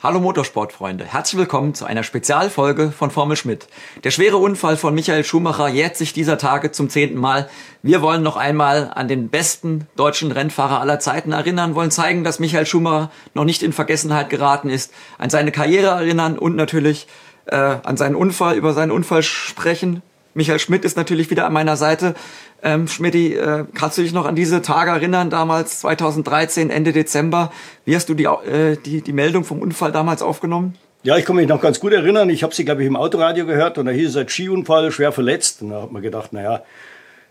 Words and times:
Hallo 0.00 0.20
Motorsportfreunde, 0.20 1.04
herzlich 1.04 1.40
willkommen 1.40 1.74
zu 1.74 1.84
einer 1.84 2.04
Spezialfolge 2.04 2.92
von 2.92 3.10
Formel 3.10 3.36
Schmidt. 3.36 3.66
Der 4.04 4.12
schwere 4.12 4.36
Unfall 4.36 4.76
von 4.76 4.94
Michael 4.94 5.24
Schumacher 5.24 5.66
jährt 5.66 5.96
sich 5.96 6.12
dieser 6.12 6.38
Tage 6.38 6.70
zum 6.70 6.88
zehnten 6.88 7.18
Mal. 7.18 7.50
Wir 7.82 8.00
wollen 8.00 8.22
noch 8.22 8.36
einmal 8.36 8.92
an 8.94 9.08
den 9.08 9.28
besten 9.28 9.88
deutschen 9.96 10.30
Rennfahrer 10.30 10.80
aller 10.80 11.00
Zeiten 11.00 11.32
erinnern, 11.32 11.74
wollen 11.74 11.90
zeigen, 11.90 12.22
dass 12.22 12.38
Michael 12.38 12.64
Schumacher 12.64 13.10
noch 13.34 13.42
nicht 13.42 13.64
in 13.64 13.72
Vergessenheit 13.72 14.30
geraten 14.30 14.70
ist, 14.70 14.94
an 15.18 15.30
seine 15.30 15.50
Karriere 15.50 15.88
erinnern 15.88 16.38
und 16.38 16.54
natürlich 16.54 17.08
äh, 17.46 17.56
an 17.56 17.96
seinen 17.96 18.14
Unfall, 18.14 18.54
über 18.54 18.74
seinen 18.74 18.92
Unfall 18.92 19.24
sprechen. 19.24 20.02
Michael 20.34 20.58
Schmidt 20.58 20.84
ist 20.84 20.96
natürlich 20.96 21.30
wieder 21.30 21.46
an 21.46 21.52
meiner 21.52 21.76
Seite. 21.76 22.14
Ähm, 22.62 22.88
Schmidti, 22.88 23.34
äh, 23.34 23.64
kannst 23.74 23.98
du 23.98 24.02
dich 24.02 24.12
noch 24.12 24.26
an 24.26 24.36
diese 24.36 24.62
Tage 24.62 24.90
erinnern, 24.90 25.30
damals 25.30 25.80
2013, 25.80 26.70
Ende 26.70 26.92
Dezember? 26.92 27.52
Wie 27.84 27.94
hast 27.94 28.08
du 28.08 28.14
die, 28.14 28.24
äh, 28.24 28.76
die, 28.76 29.00
die 29.00 29.12
Meldung 29.12 29.44
vom 29.44 29.60
Unfall 29.60 29.92
damals 29.92 30.22
aufgenommen? 30.22 30.74
Ja, 31.04 31.16
ich 31.16 31.24
kann 31.24 31.36
mich 31.36 31.48
noch 31.48 31.60
ganz 31.60 31.78
gut 31.78 31.92
erinnern. 31.92 32.28
Ich 32.28 32.42
habe 32.42 32.54
sie, 32.54 32.64
glaube 32.64 32.82
ich, 32.82 32.88
im 32.88 32.96
Autoradio 32.96 33.46
gehört 33.46 33.78
und 33.78 33.86
da 33.86 33.92
hieß 33.92 34.10
es 34.10 34.16
ein 34.16 34.28
Skiunfall, 34.28 34.90
schwer 34.90 35.12
verletzt. 35.12 35.62
Und 35.62 35.70
da 35.70 35.82
hat 35.82 35.92
man 35.92 36.02
gedacht, 36.02 36.32
naja, 36.32 36.62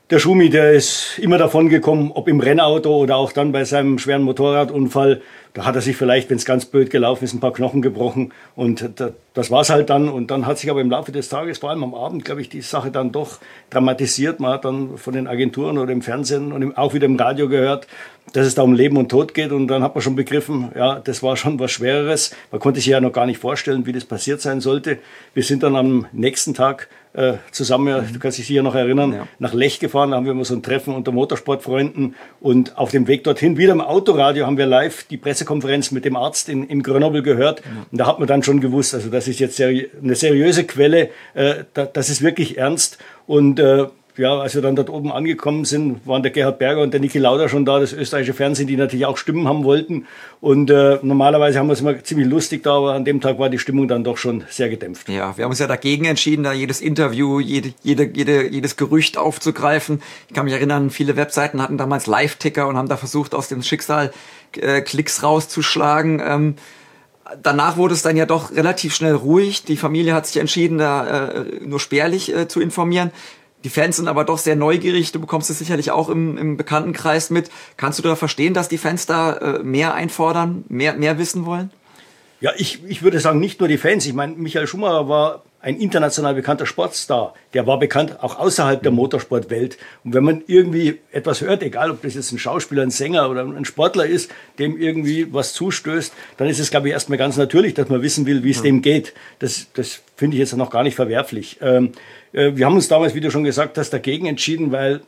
der 0.10 0.20
Schumi, 0.20 0.50
der 0.50 0.72
ist 0.72 1.20
immer 1.20 1.38
davon 1.38 1.68
gekommen, 1.68 2.12
ob 2.14 2.30
im 2.30 2.40
Rennauto 2.40 2.96
oder 2.96 3.18
auch 3.18 3.34
dann 3.34 3.52
bei 3.52 3.66
seinem 3.66 4.00
schweren 4.00 4.22
Motorradunfall. 4.22 5.22
Da 5.54 5.66
hat 5.66 5.76
er 5.76 5.82
sich 5.82 5.98
vielleicht, 5.98 6.30
wenn 6.30 6.38
es 6.38 6.46
ganz 6.46 6.66
blöd 6.66 6.90
gelaufen 6.90 7.24
ist, 7.24 7.34
ein 7.34 7.40
paar 7.40 7.54
Knochen 7.54 7.82
gebrochen. 7.82 8.32
Und 8.56 8.90
das 9.34 9.52
war's 9.52 9.70
halt 9.70 9.90
dann. 9.90 10.10
Und 10.10 10.32
dann 10.32 10.46
hat 10.46 10.58
sich 10.58 10.70
aber 10.70 10.82
im 10.82 10.90
Laufe 10.90 11.12
des 11.12 11.30
Tages, 11.30 11.60
vor 11.60 11.70
allem 11.70 11.84
am 11.84 11.96
Abend, 11.96 12.26
glaube 12.26 12.42
ich, 12.42 12.50
die 12.50 12.62
Sache 12.62 12.92
dann 12.92 13.12
doch 13.12 13.40
dramatisiert. 13.70 14.40
Man 14.40 14.52
hat 14.52 14.66
dann 14.66 14.98
von 14.98 15.14
den 15.14 15.28
Agenturen 15.28 15.78
oder 15.78 15.92
im 15.92 16.02
Fernsehen 16.02 16.52
und 16.52 16.78
auch 16.78 16.94
wieder 16.94 17.06
im 17.06 17.16
Radio 17.16 17.48
gehört, 17.50 17.88
dass 18.34 18.46
es 18.46 18.56
da 18.56 18.62
um 18.62 18.74
Leben 18.74 18.98
und 18.98 19.10
Tod 19.10 19.34
geht. 19.34 19.52
Und 19.52 19.68
dann 19.68 19.84
hat 19.84 19.96
man 19.96 20.02
schon 20.02 20.16
begriffen, 20.16 20.72
ja, 20.76 21.00
das 21.00 21.24
war 21.24 21.38
schon 21.38 21.60
was 21.60 21.72
Schwereres. 21.72 22.36
Man 22.52 22.60
konnte 22.60 22.80
sich 22.80 22.90
ja 22.90 23.00
noch 23.00 23.14
gar 23.14 23.26
nicht 23.26 23.40
vorstellen, 23.40 23.86
wie 23.86 23.94
das 23.94 24.06
passiert 24.06 24.42
sein 24.42 24.62
sollte. 24.62 25.00
Wir 25.34 25.44
sind 25.44 25.64
dann 25.64 25.76
am 25.76 26.06
nächsten 26.12 26.54
Tag 26.54 26.90
äh, 27.14 27.38
zusammen, 27.52 28.06
mhm. 28.06 28.14
du 28.14 28.20
kannst 28.20 28.38
dich 28.38 28.46
sicher 28.46 28.62
noch 28.62 28.76
erinnern, 28.76 29.14
ja. 29.14 29.28
nach 29.40 29.54
Lech 29.54 29.80
gefahren. 29.80 30.12
Da 30.12 30.18
haben 30.18 30.26
wir 30.26 30.34
immer 30.34 30.46
so 30.46 30.54
ein 30.54 30.62
Treffen 30.62 30.94
unter 30.94 31.12
Motorsportfreunden. 31.12 32.16
Und 32.40 32.78
auf 32.78 32.92
dem 32.92 33.08
Weg 33.08 33.24
dorthin, 33.24 33.58
wieder 33.58 33.72
im 33.72 33.82
Autoradio, 33.82 34.46
haben 34.46 34.58
wir 34.58 34.68
live 34.68 35.04
die 35.06 35.18
Pressekonferenz 35.38 35.92
mit 35.92 36.04
dem 36.04 36.16
Arzt 36.16 36.50
in, 36.50 36.68
in 36.68 36.82
Grenoble 36.82 37.22
gehört. 37.22 37.60
Ja. 37.60 37.86
Und 37.92 37.98
da 38.00 38.08
hat 38.08 38.18
man 38.20 38.28
dann 38.28 38.42
schon 38.42 38.60
gewusst, 38.60 38.96
also 38.96 39.10
das 39.10 39.28
ist 39.28 39.40
jetzt 39.40 39.56
seri 39.56 39.90
eine 40.02 40.16
seriöse 40.16 40.64
Quelle, 40.64 41.10
äh, 41.36 41.64
da, 41.74 41.86
das 41.86 42.10
ist 42.10 42.24
wirklich 42.24 42.58
ernst. 42.58 42.98
Und 43.28 43.60
äh, 43.60 43.86
ja, 44.18 44.40
als 44.40 44.56
wir 44.56 44.62
dann 44.62 44.76
dort 44.76 44.90
oben 44.90 45.12
angekommen 45.12 45.66
sind, 45.66 46.06
waren 46.06 46.24
der 46.24 46.32
Gerhard 46.32 46.60
Berger 46.60 46.82
und 46.82 46.94
der 46.94 47.00
Niki 47.00 47.20
Lauder 47.20 47.50
schon 47.50 47.66
da, 47.66 47.80
das 47.80 47.94
österreichische 47.94 48.34
Fernsehen, 48.34 48.68
die 48.68 48.78
natürlich 48.78 49.06
auch 49.06 49.18
Stimmen 49.18 49.48
haben 49.48 49.64
wollten. 49.64 50.06
Und 50.42 50.70
äh, 50.70 51.00
normalerweise 51.02 51.60
haben 51.60 51.68
wir 51.68 51.74
es 51.74 51.82
immer 51.82 52.04
ziemlich 52.04 52.28
lustig 52.28 52.64
da, 52.64 52.78
aber 52.78 52.94
an 52.94 53.06
dem 53.06 53.22
Tag 53.22 53.40
war 53.40 53.50
die 53.50 53.60
Stimmung 53.60 53.88
dann 53.88 54.04
doch 54.04 54.18
schon 54.18 54.44
sehr 54.50 54.70
gedämpft. 54.70 55.10
Ja, 55.10 55.38
wir 55.38 55.44
haben 55.44 55.52
uns 55.52 55.60
ja 55.60 55.68
dagegen 55.68 56.06
entschieden, 56.06 56.44
da 56.44 56.54
jedes 56.54 56.82
Interview, 56.82 57.40
jede, 57.40 57.74
jede, 57.84 58.06
jede, 58.06 58.48
jedes 58.48 58.78
Gerücht 58.78 59.18
aufzugreifen. 59.18 60.02
Ich 60.28 60.34
kann 60.34 60.46
mich 60.46 60.54
erinnern, 60.54 60.90
viele 60.90 61.16
Webseiten 61.16 61.62
hatten 61.62 61.78
damals 61.78 62.08
Live-Ticker 62.08 62.68
und 62.68 62.78
haben 62.78 62.90
da 62.90 62.98
versucht, 62.98 63.34
aus 63.34 63.48
dem 63.48 63.64
Schicksal 63.64 64.12
äh, 64.60 64.82
Klicks 64.82 65.24
rauszuschlagen. 65.24 66.22
Ähm, 66.24 66.56
danach 67.42 67.78
wurde 67.78 67.94
es 67.94 68.02
dann 68.02 68.18
ja 68.18 68.26
doch 68.26 68.52
relativ 68.56 68.96
schnell 68.96 69.14
ruhig. 69.14 69.64
Die 69.64 69.78
Familie 69.78 70.14
hat 70.14 70.28
sich 70.28 70.38
entschieden, 70.38 70.78
da 70.78 71.30
äh, 71.30 71.46
nur 71.66 71.80
spärlich 71.80 72.34
äh, 72.34 72.48
zu 72.48 72.62
informieren. 72.62 73.12
Die 73.64 73.70
Fans 73.70 73.98
sind 73.98 74.08
aber 74.08 74.24
doch 74.24 74.38
sehr 74.38 74.56
neugierig. 74.56 75.12
Du 75.12 75.20
bekommst 75.20 75.50
es 75.50 75.60
sicherlich 75.60 75.92
auch 75.92 76.10
im, 76.10 76.38
im 76.38 76.58
Bekanntenkreis 76.58 77.30
mit. 77.30 77.50
Kannst 77.76 78.00
du 78.00 78.04
da 78.04 78.16
verstehen, 78.16 78.54
dass 78.54 78.70
die 78.70 78.78
Fans 78.78 79.06
da 79.06 79.34
äh, 79.34 79.64
mehr 79.64 79.94
einfordern, 79.94 80.64
mehr, 80.70 80.94
mehr 80.94 81.18
wissen 81.18 81.46
wollen? 81.46 81.72
Ja, 82.40 82.52
ich, 82.56 82.84
ich 82.88 83.02
würde 83.02 83.20
sagen, 83.20 83.40
nicht 83.40 83.60
nur 83.60 83.68
die 83.68 83.80
Fans. 83.80 84.06
Ich 84.06 84.14
meine, 84.14 84.36
Michael 84.36 84.68
Schumacher 84.68 85.10
war 85.10 85.44
ein 85.60 85.78
international 85.78 86.36
bekannter 86.36 86.66
Sportstar. 86.66 87.34
Der 87.54 87.66
war 87.66 87.80
bekannt 87.80 88.24
auch 88.24 88.38
außerhalb 88.38 88.82
der 88.82 88.92
Motorsportwelt. 88.92 89.78
Und 90.04 90.14
wenn 90.14 90.24
man 90.24 90.44
irgendwie 90.48 91.00
etwas 91.12 91.42
hört, 91.42 91.64
egal 91.64 91.92
ob 91.92 92.02
das 92.04 92.14
jetzt 92.14 92.32
ein 92.32 92.38
Schauspieler, 92.38 92.84
ein 92.84 92.92
Sänger 92.92 93.30
oder 93.30 93.42
ein 93.42 93.66
Sportler 93.66 94.06
ist, 94.06 94.32
dem 94.60 94.80
irgendwie 94.80 95.34
was 95.34 95.54
zustößt, 95.54 96.14
dann 96.38 96.48
ist 96.48 96.60
es, 96.60 96.70
glaube 96.70 96.88
ich, 96.88 96.94
erstmal 96.94 97.18
ganz 97.18 97.38
natürlich, 97.38 97.74
dass 97.74 97.90
man 97.90 98.02
wissen 98.02 98.26
will, 98.26 98.44
wie 98.44 98.52
es 98.52 98.62
dem 98.62 98.82
geht. 98.82 99.14
Das, 99.40 99.68
das 99.74 100.02
finde 100.16 100.36
ich 100.36 100.40
jetzt 100.40 100.56
noch 100.56 100.70
gar 100.70 100.84
nicht 100.84 100.96
verwerflich. 100.96 101.58
Ähm, 101.62 101.92
äh, 102.34 102.52
wir 102.56 102.66
haben 102.66 102.76
uns 102.76 102.88
damals, 102.88 103.16
wie 103.16 103.22
du 103.22 103.32
schon 103.32 103.44
gesagt 103.44 103.78
hast, 103.78 103.90
dagegen 103.90 104.28
entschieden, 104.28 104.72
weil 104.72 105.02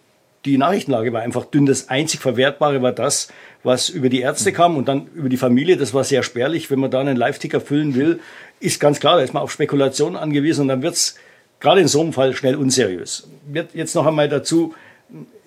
die 0.45 0.57
Nachrichtenlage 0.57 1.11
war 1.11 1.21
einfach 1.21 1.45
dünn. 1.45 1.65
Das 1.65 1.89
einzig 1.89 2.21
Verwertbare 2.21 2.81
war 2.81 2.93
das, 2.93 3.27
was 3.63 3.89
über 3.89 4.09
die 4.09 4.21
Ärzte 4.21 4.53
kam 4.53 4.77
und 4.77 4.87
dann 4.87 5.07
über 5.13 5.27
die 5.27 5.37
Familie. 5.37 5.75
Das 5.75 5.93
war 5.93 6.03
sehr 6.03 6.23
spärlich. 6.23 6.71
Wenn 6.71 6.79
man 6.79 6.91
da 6.91 7.01
einen 7.01 7.17
Live-Ticker 7.17 7.59
füllen 7.59 7.95
will, 7.95 8.19
ist 8.59 8.79
ganz 8.79 8.99
klar, 8.99 9.17
da 9.17 9.23
ist 9.23 9.33
man 9.33 9.43
auf 9.43 9.51
Spekulation 9.51 10.15
angewiesen 10.15 10.61
und 10.61 10.67
dann 10.67 10.81
wird 10.81 10.95
es 10.95 11.15
gerade 11.59 11.81
in 11.81 11.87
so 11.87 12.01
einem 12.01 12.13
Fall 12.13 12.33
schnell 12.35 12.55
unseriös. 12.55 13.27
Jetzt 13.73 13.95
noch 13.95 14.05
einmal 14.05 14.29
dazu, 14.29 14.73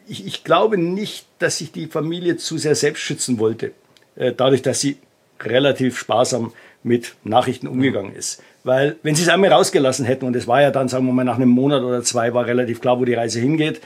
ich, 0.08 0.26
ich 0.26 0.44
glaube 0.44 0.78
nicht, 0.78 1.26
dass 1.38 1.58
sich 1.58 1.72
die 1.72 1.86
Familie 1.86 2.36
zu 2.36 2.58
sehr 2.58 2.74
selbst 2.74 3.00
schützen 3.00 3.38
wollte, 3.38 3.72
äh, 4.16 4.32
dadurch, 4.36 4.62
dass 4.62 4.80
sie 4.80 4.98
relativ 5.40 5.98
sparsam 5.98 6.52
mit 6.82 7.14
Nachrichten 7.24 7.66
umgegangen 7.68 8.14
ist. 8.14 8.42
Weil 8.64 8.96
wenn 9.02 9.14
sie 9.14 9.22
es 9.22 9.28
einmal 9.28 9.52
rausgelassen 9.52 10.04
hätten, 10.04 10.26
und 10.26 10.36
es 10.36 10.46
war 10.46 10.62
ja 10.62 10.70
dann, 10.70 10.88
sagen 10.88 11.06
wir 11.06 11.12
mal, 11.12 11.24
nach 11.24 11.36
einem 11.36 11.48
Monat 11.48 11.82
oder 11.82 12.02
zwei 12.02 12.34
war 12.34 12.46
relativ 12.46 12.80
klar, 12.80 12.98
wo 13.00 13.04
die 13.04 13.14
Reise 13.14 13.40
hingeht, 13.40 13.80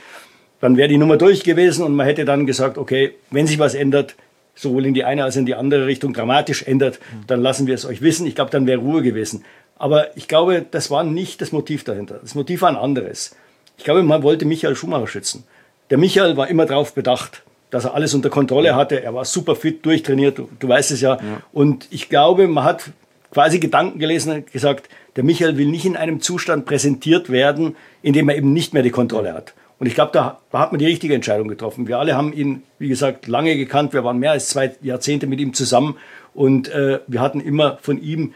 dann 0.59 0.77
wäre 0.77 0.87
die 0.87 0.97
Nummer 0.97 1.17
durch 1.17 1.43
gewesen 1.43 1.83
und 1.83 1.95
man 1.95 2.07
hätte 2.07 2.25
dann 2.25 2.45
gesagt, 2.45 2.77
okay, 2.77 3.13
wenn 3.29 3.47
sich 3.47 3.59
was 3.59 3.75
ändert, 3.75 4.15
sowohl 4.57 4.85
in 4.85 4.93
die 4.93 5.03
eine 5.03 5.23
als 5.23 5.35
in 5.35 5.45
die 5.45 5.55
andere 5.55 5.85
Richtung 5.85 6.13
dramatisch 6.13 6.63
ändert, 6.63 6.99
dann 7.27 7.41
lassen 7.41 7.67
wir 7.67 7.75
es 7.75 7.85
euch 7.85 8.01
wissen. 8.01 8.27
Ich 8.27 8.35
glaube, 8.35 8.51
dann 8.51 8.67
wäre 8.67 8.79
Ruhe 8.81 9.01
gewesen. 9.01 9.45
Aber 9.77 10.17
ich 10.17 10.27
glaube, 10.27 10.65
das 10.69 10.89
war 10.89 11.03
nicht 11.03 11.39
das 11.41 11.51
Motiv 11.51 11.83
dahinter. 11.83 12.19
Das 12.21 12.35
Motiv 12.35 12.63
war 12.63 12.69
ein 12.69 12.75
anderes. 12.75 13.35
Ich 13.77 13.83
glaube, 13.83 14.03
man 14.03 14.23
wollte 14.23 14.45
Michael 14.45 14.75
Schumacher 14.75 15.07
schützen. 15.07 15.43
Der 15.91 15.97
Michael 15.97 16.35
war 16.35 16.47
immer 16.47 16.65
darauf 16.65 16.93
bedacht, 16.93 17.43
dass 17.69 17.85
er 17.85 17.93
alles 17.93 18.13
unter 18.13 18.29
Kontrolle 18.29 18.75
hatte. 18.75 19.03
Er 19.03 19.13
war 19.13 19.25
super 19.25 19.55
fit, 19.55 19.85
durchtrainiert, 19.85 20.37
du, 20.37 20.49
du 20.59 20.67
weißt 20.67 20.91
es 20.91 21.01
ja. 21.01 21.15
ja. 21.15 21.41
Und 21.53 21.87
ich 21.91 22.09
glaube, 22.09 22.47
man 22.47 22.63
hat 22.63 22.89
quasi 23.31 23.59
Gedanken 23.59 23.99
gelesen 23.99 24.33
und 24.33 24.51
gesagt, 24.51 24.89
der 25.15 25.23
Michael 25.23 25.57
will 25.57 25.67
nicht 25.67 25.85
in 25.85 25.95
einem 25.95 26.21
Zustand 26.21 26.65
präsentiert 26.65 27.29
werden, 27.29 27.75
in 28.01 28.13
dem 28.13 28.29
er 28.29 28.35
eben 28.35 28.53
nicht 28.53 28.73
mehr 28.73 28.83
die 28.83 28.91
Kontrolle 28.91 29.33
hat. 29.33 29.53
Und 29.79 29.87
ich 29.87 29.95
glaube, 29.95 30.11
da, 30.11 30.39
da, 30.51 30.59
hat 30.59 30.71
man 30.71 30.79
die 30.79 30.85
richtige 30.85 31.13
Entscheidung 31.13 31.47
getroffen. 31.47 31.87
Wir 31.87 31.99
alle 31.99 32.15
haben 32.15 32.33
ihn, 32.33 32.63
wie 32.79 32.87
gesagt, 32.87 33.27
lange 33.27 33.55
gekannt. 33.55 33.93
Wir 33.93 34.03
waren 34.03 34.17
mehr 34.17 34.31
als 34.31 34.49
zwei 34.49 34.75
Jahrzehnte 34.81 35.27
mit 35.27 35.39
ihm 35.39 35.53
zusammen 35.53 35.97
und 36.33 36.69
äh, 36.69 36.99
wir 37.07 37.21
hatten 37.21 37.39
immer 37.39 37.77
von 37.81 38.01
ihm 38.01 38.33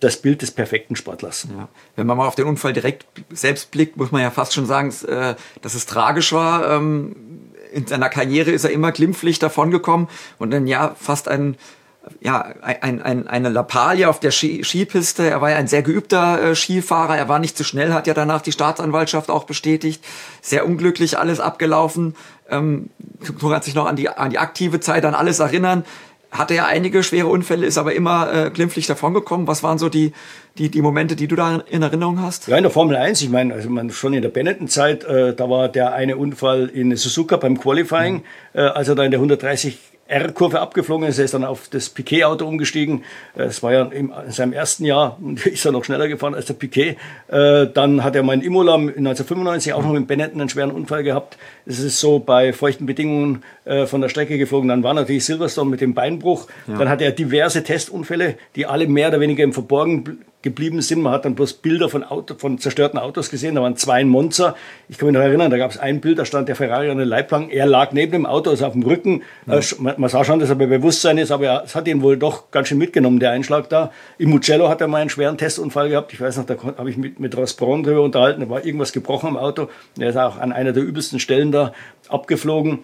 das 0.00 0.16
Bild 0.16 0.42
des 0.42 0.50
perfekten 0.50 0.96
Sportlers. 0.96 1.46
Ja. 1.56 1.68
Wenn 1.96 2.06
man 2.06 2.16
mal 2.16 2.26
auf 2.26 2.34
den 2.34 2.46
Unfall 2.46 2.72
direkt 2.72 3.06
selbst 3.30 3.70
blickt, 3.70 3.96
muss 3.96 4.10
man 4.10 4.20
ja 4.20 4.30
fast 4.30 4.52
schon 4.52 4.66
sagen, 4.66 4.92
äh, 5.06 5.34
dass 5.62 5.74
es 5.74 5.86
tragisch 5.86 6.32
war. 6.32 6.68
Ähm, 6.70 7.14
in 7.72 7.86
seiner 7.86 8.08
Karriere 8.08 8.50
ist 8.50 8.64
er 8.64 8.70
immer 8.70 8.92
glimpflich 8.92 9.38
davongekommen 9.38 10.08
und 10.38 10.50
dann 10.50 10.66
ja 10.66 10.94
fast 10.98 11.28
ein 11.28 11.56
ja, 12.20 12.54
ein, 12.62 13.00
ein, 13.02 13.28
eine 13.28 13.48
Lappalie 13.48 14.08
auf 14.08 14.18
der 14.18 14.32
Ski, 14.32 14.64
Skipiste. 14.64 15.28
Er 15.28 15.40
war 15.40 15.50
ja 15.50 15.56
ein 15.56 15.68
sehr 15.68 15.82
geübter 15.82 16.42
äh, 16.42 16.54
Skifahrer. 16.54 17.16
Er 17.16 17.28
war 17.28 17.38
nicht 17.38 17.56
zu 17.56 17.64
schnell, 17.64 17.92
hat 17.92 18.06
ja 18.06 18.14
danach 18.14 18.42
die 18.42 18.52
Staatsanwaltschaft 18.52 19.30
auch 19.30 19.44
bestätigt. 19.44 20.04
Sehr 20.40 20.66
unglücklich 20.66 21.18
alles 21.18 21.38
abgelaufen. 21.38 22.16
Ähm, 22.50 22.90
hat 23.42 23.64
sich 23.64 23.74
noch 23.74 23.86
an 23.86 23.96
die, 23.96 24.08
an 24.08 24.30
die 24.30 24.38
aktive 24.38 24.80
Zeit, 24.80 25.04
an 25.04 25.14
alles 25.14 25.38
erinnern. 25.38 25.84
Hatte 26.32 26.54
ja 26.54 26.64
einige 26.64 27.02
schwere 27.02 27.28
Unfälle, 27.28 27.66
ist 27.66 27.76
aber 27.76 27.94
immer 27.94 28.32
äh, 28.32 28.50
glimpflich 28.50 28.86
davongekommen. 28.86 29.46
Was 29.46 29.62
waren 29.62 29.78
so 29.78 29.88
die, 29.88 30.12
die, 30.58 30.70
die 30.70 30.82
Momente, 30.82 31.14
die 31.14 31.28
du 31.28 31.36
da 31.36 31.62
in 31.68 31.82
Erinnerung 31.82 32.20
hast? 32.20 32.48
Ja, 32.48 32.56
in 32.56 32.62
der 32.62 32.72
Formel 32.72 32.96
1, 32.96 33.20
ich 33.20 33.28
meine, 33.28 33.54
also 33.54 33.68
man, 33.68 33.90
schon 33.90 34.14
in 34.14 34.22
der 34.22 34.30
Benetton-Zeit, 34.30 35.04
äh, 35.04 35.34
da 35.36 35.50
war 35.50 35.68
der 35.68 35.92
eine 35.92 36.16
Unfall 36.16 36.68
in 36.68 36.96
Suzuka 36.96 37.36
beim 37.36 37.60
Qualifying, 37.60 38.14
mhm. 38.14 38.22
äh, 38.54 38.62
als 38.62 38.88
er 38.88 38.94
da 38.94 39.04
in 39.04 39.10
der 39.10 39.18
130 39.18 39.78
R-Kurve 40.12 40.60
abgeflogen 40.60 41.08
ist. 41.08 41.18
Er 41.18 41.24
ist 41.24 41.34
dann 41.34 41.44
auf 41.44 41.68
das 41.68 41.88
Piquet-Auto 41.88 42.46
umgestiegen. 42.46 43.02
Es 43.34 43.58
äh, 43.58 43.62
war 43.62 43.72
ja 43.72 43.84
in 43.86 44.12
seinem 44.28 44.52
ersten 44.52 44.84
Jahr, 44.84 45.18
ist 45.44 45.64
er 45.64 45.72
noch 45.72 45.84
schneller 45.84 46.08
gefahren 46.08 46.34
als 46.34 46.46
der 46.46 46.54
Piquet. 46.54 46.96
Äh, 47.28 47.66
dann 47.72 48.04
hat 48.04 48.14
er 48.14 48.22
in 48.22 48.42
Imola 48.42 48.74
1995 48.74 49.72
auch 49.72 49.82
noch 49.82 49.92
mit 49.92 50.06
Benetton 50.06 50.40
einen 50.40 50.50
schweren 50.50 50.70
Unfall 50.70 51.02
gehabt. 51.02 51.38
Es 51.64 51.78
ist 51.78 51.98
so 51.98 52.18
bei 52.18 52.52
feuchten 52.52 52.86
Bedingungen 52.86 53.42
äh, 53.64 53.86
von 53.86 54.00
der 54.00 54.08
Strecke 54.08 54.38
geflogen. 54.38 54.68
Dann 54.68 54.82
war 54.82 54.94
natürlich 54.94 55.24
Silverstone 55.24 55.70
mit 55.70 55.80
dem 55.80 55.94
Beinbruch. 55.94 56.46
Ja. 56.66 56.76
Dann 56.78 56.88
hatte 56.88 57.04
er 57.04 57.12
diverse 57.12 57.62
Testunfälle, 57.62 58.36
die 58.56 58.66
alle 58.66 58.86
mehr 58.86 59.08
oder 59.08 59.20
weniger 59.20 59.44
im 59.44 59.52
Verborgen 59.52 60.24
geblieben 60.42 60.82
sind. 60.82 61.00
Man 61.00 61.12
hat 61.12 61.24
dann 61.24 61.34
bloß 61.34 61.54
Bilder 61.54 61.88
von, 61.88 62.04
Auto, 62.04 62.34
von 62.36 62.58
zerstörten 62.58 62.98
Autos 62.98 63.30
gesehen. 63.30 63.54
Da 63.54 63.62
waren 63.62 63.76
zwei 63.76 64.00
in 64.00 64.08
Monza. 64.08 64.56
Ich 64.88 64.98
kann 64.98 65.06
mich 65.06 65.14
noch 65.14 65.22
erinnern, 65.22 65.50
da 65.50 65.58
gab 65.58 65.70
es 65.70 65.78
ein 65.78 66.00
Bild, 66.00 66.18
da 66.18 66.24
stand 66.24 66.48
der 66.48 66.56
Ferrari 66.56 66.90
an 66.90 66.96
der 66.96 67.06
Leitplanke. 67.06 67.54
Er 67.54 67.66
lag 67.66 67.92
neben 67.92 68.12
dem 68.12 68.26
Auto, 68.26 68.50
also 68.50 68.66
auf 68.66 68.72
dem 68.72 68.82
Rücken. 68.82 69.22
Ja. 69.46 69.58
Äh, 69.58 69.62
man 69.96 70.10
sah 70.10 70.24
schon, 70.24 70.40
dass 70.40 70.50
er 70.50 70.56
bei 70.56 70.66
Bewusstsein 70.66 71.18
ist, 71.18 71.30
aber 71.30 71.62
es 71.64 71.74
hat 71.74 71.88
ihn 71.88 72.02
wohl 72.02 72.16
doch 72.16 72.50
ganz 72.50 72.68
schön 72.68 72.78
mitgenommen, 72.78 73.20
der 73.20 73.30
Einschlag 73.30 73.68
da. 73.68 73.92
Im 74.18 74.30
Mugello 74.30 74.68
hat 74.68 74.80
er 74.80 74.88
mal 74.88 75.00
einen 75.00 75.10
schweren 75.10 75.38
Testunfall 75.38 75.88
gehabt. 75.88 76.12
Ich 76.12 76.20
weiß 76.20 76.36
noch, 76.36 76.46
da 76.46 76.56
habe 76.76 76.90
ich 76.90 76.96
mit, 76.96 77.20
mit 77.20 77.36
Ross 77.36 77.54
Braun 77.54 77.82
drüber 77.82 78.02
unterhalten. 78.02 78.40
Da 78.40 78.50
war 78.50 78.64
irgendwas 78.64 78.92
gebrochen 78.92 79.28
am 79.28 79.36
Auto. 79.36 79.68
Er 79.98 80.10
ist 80.10 80.16
auch 80.16 80.38
an 80.38 80.52
einer 80.52 80.72
der 80.72 80.82
übelsten 80.82 81.20
Stellen 81.20 81.52
da 81.52 81.72
abgeflogen. 82.08 82.80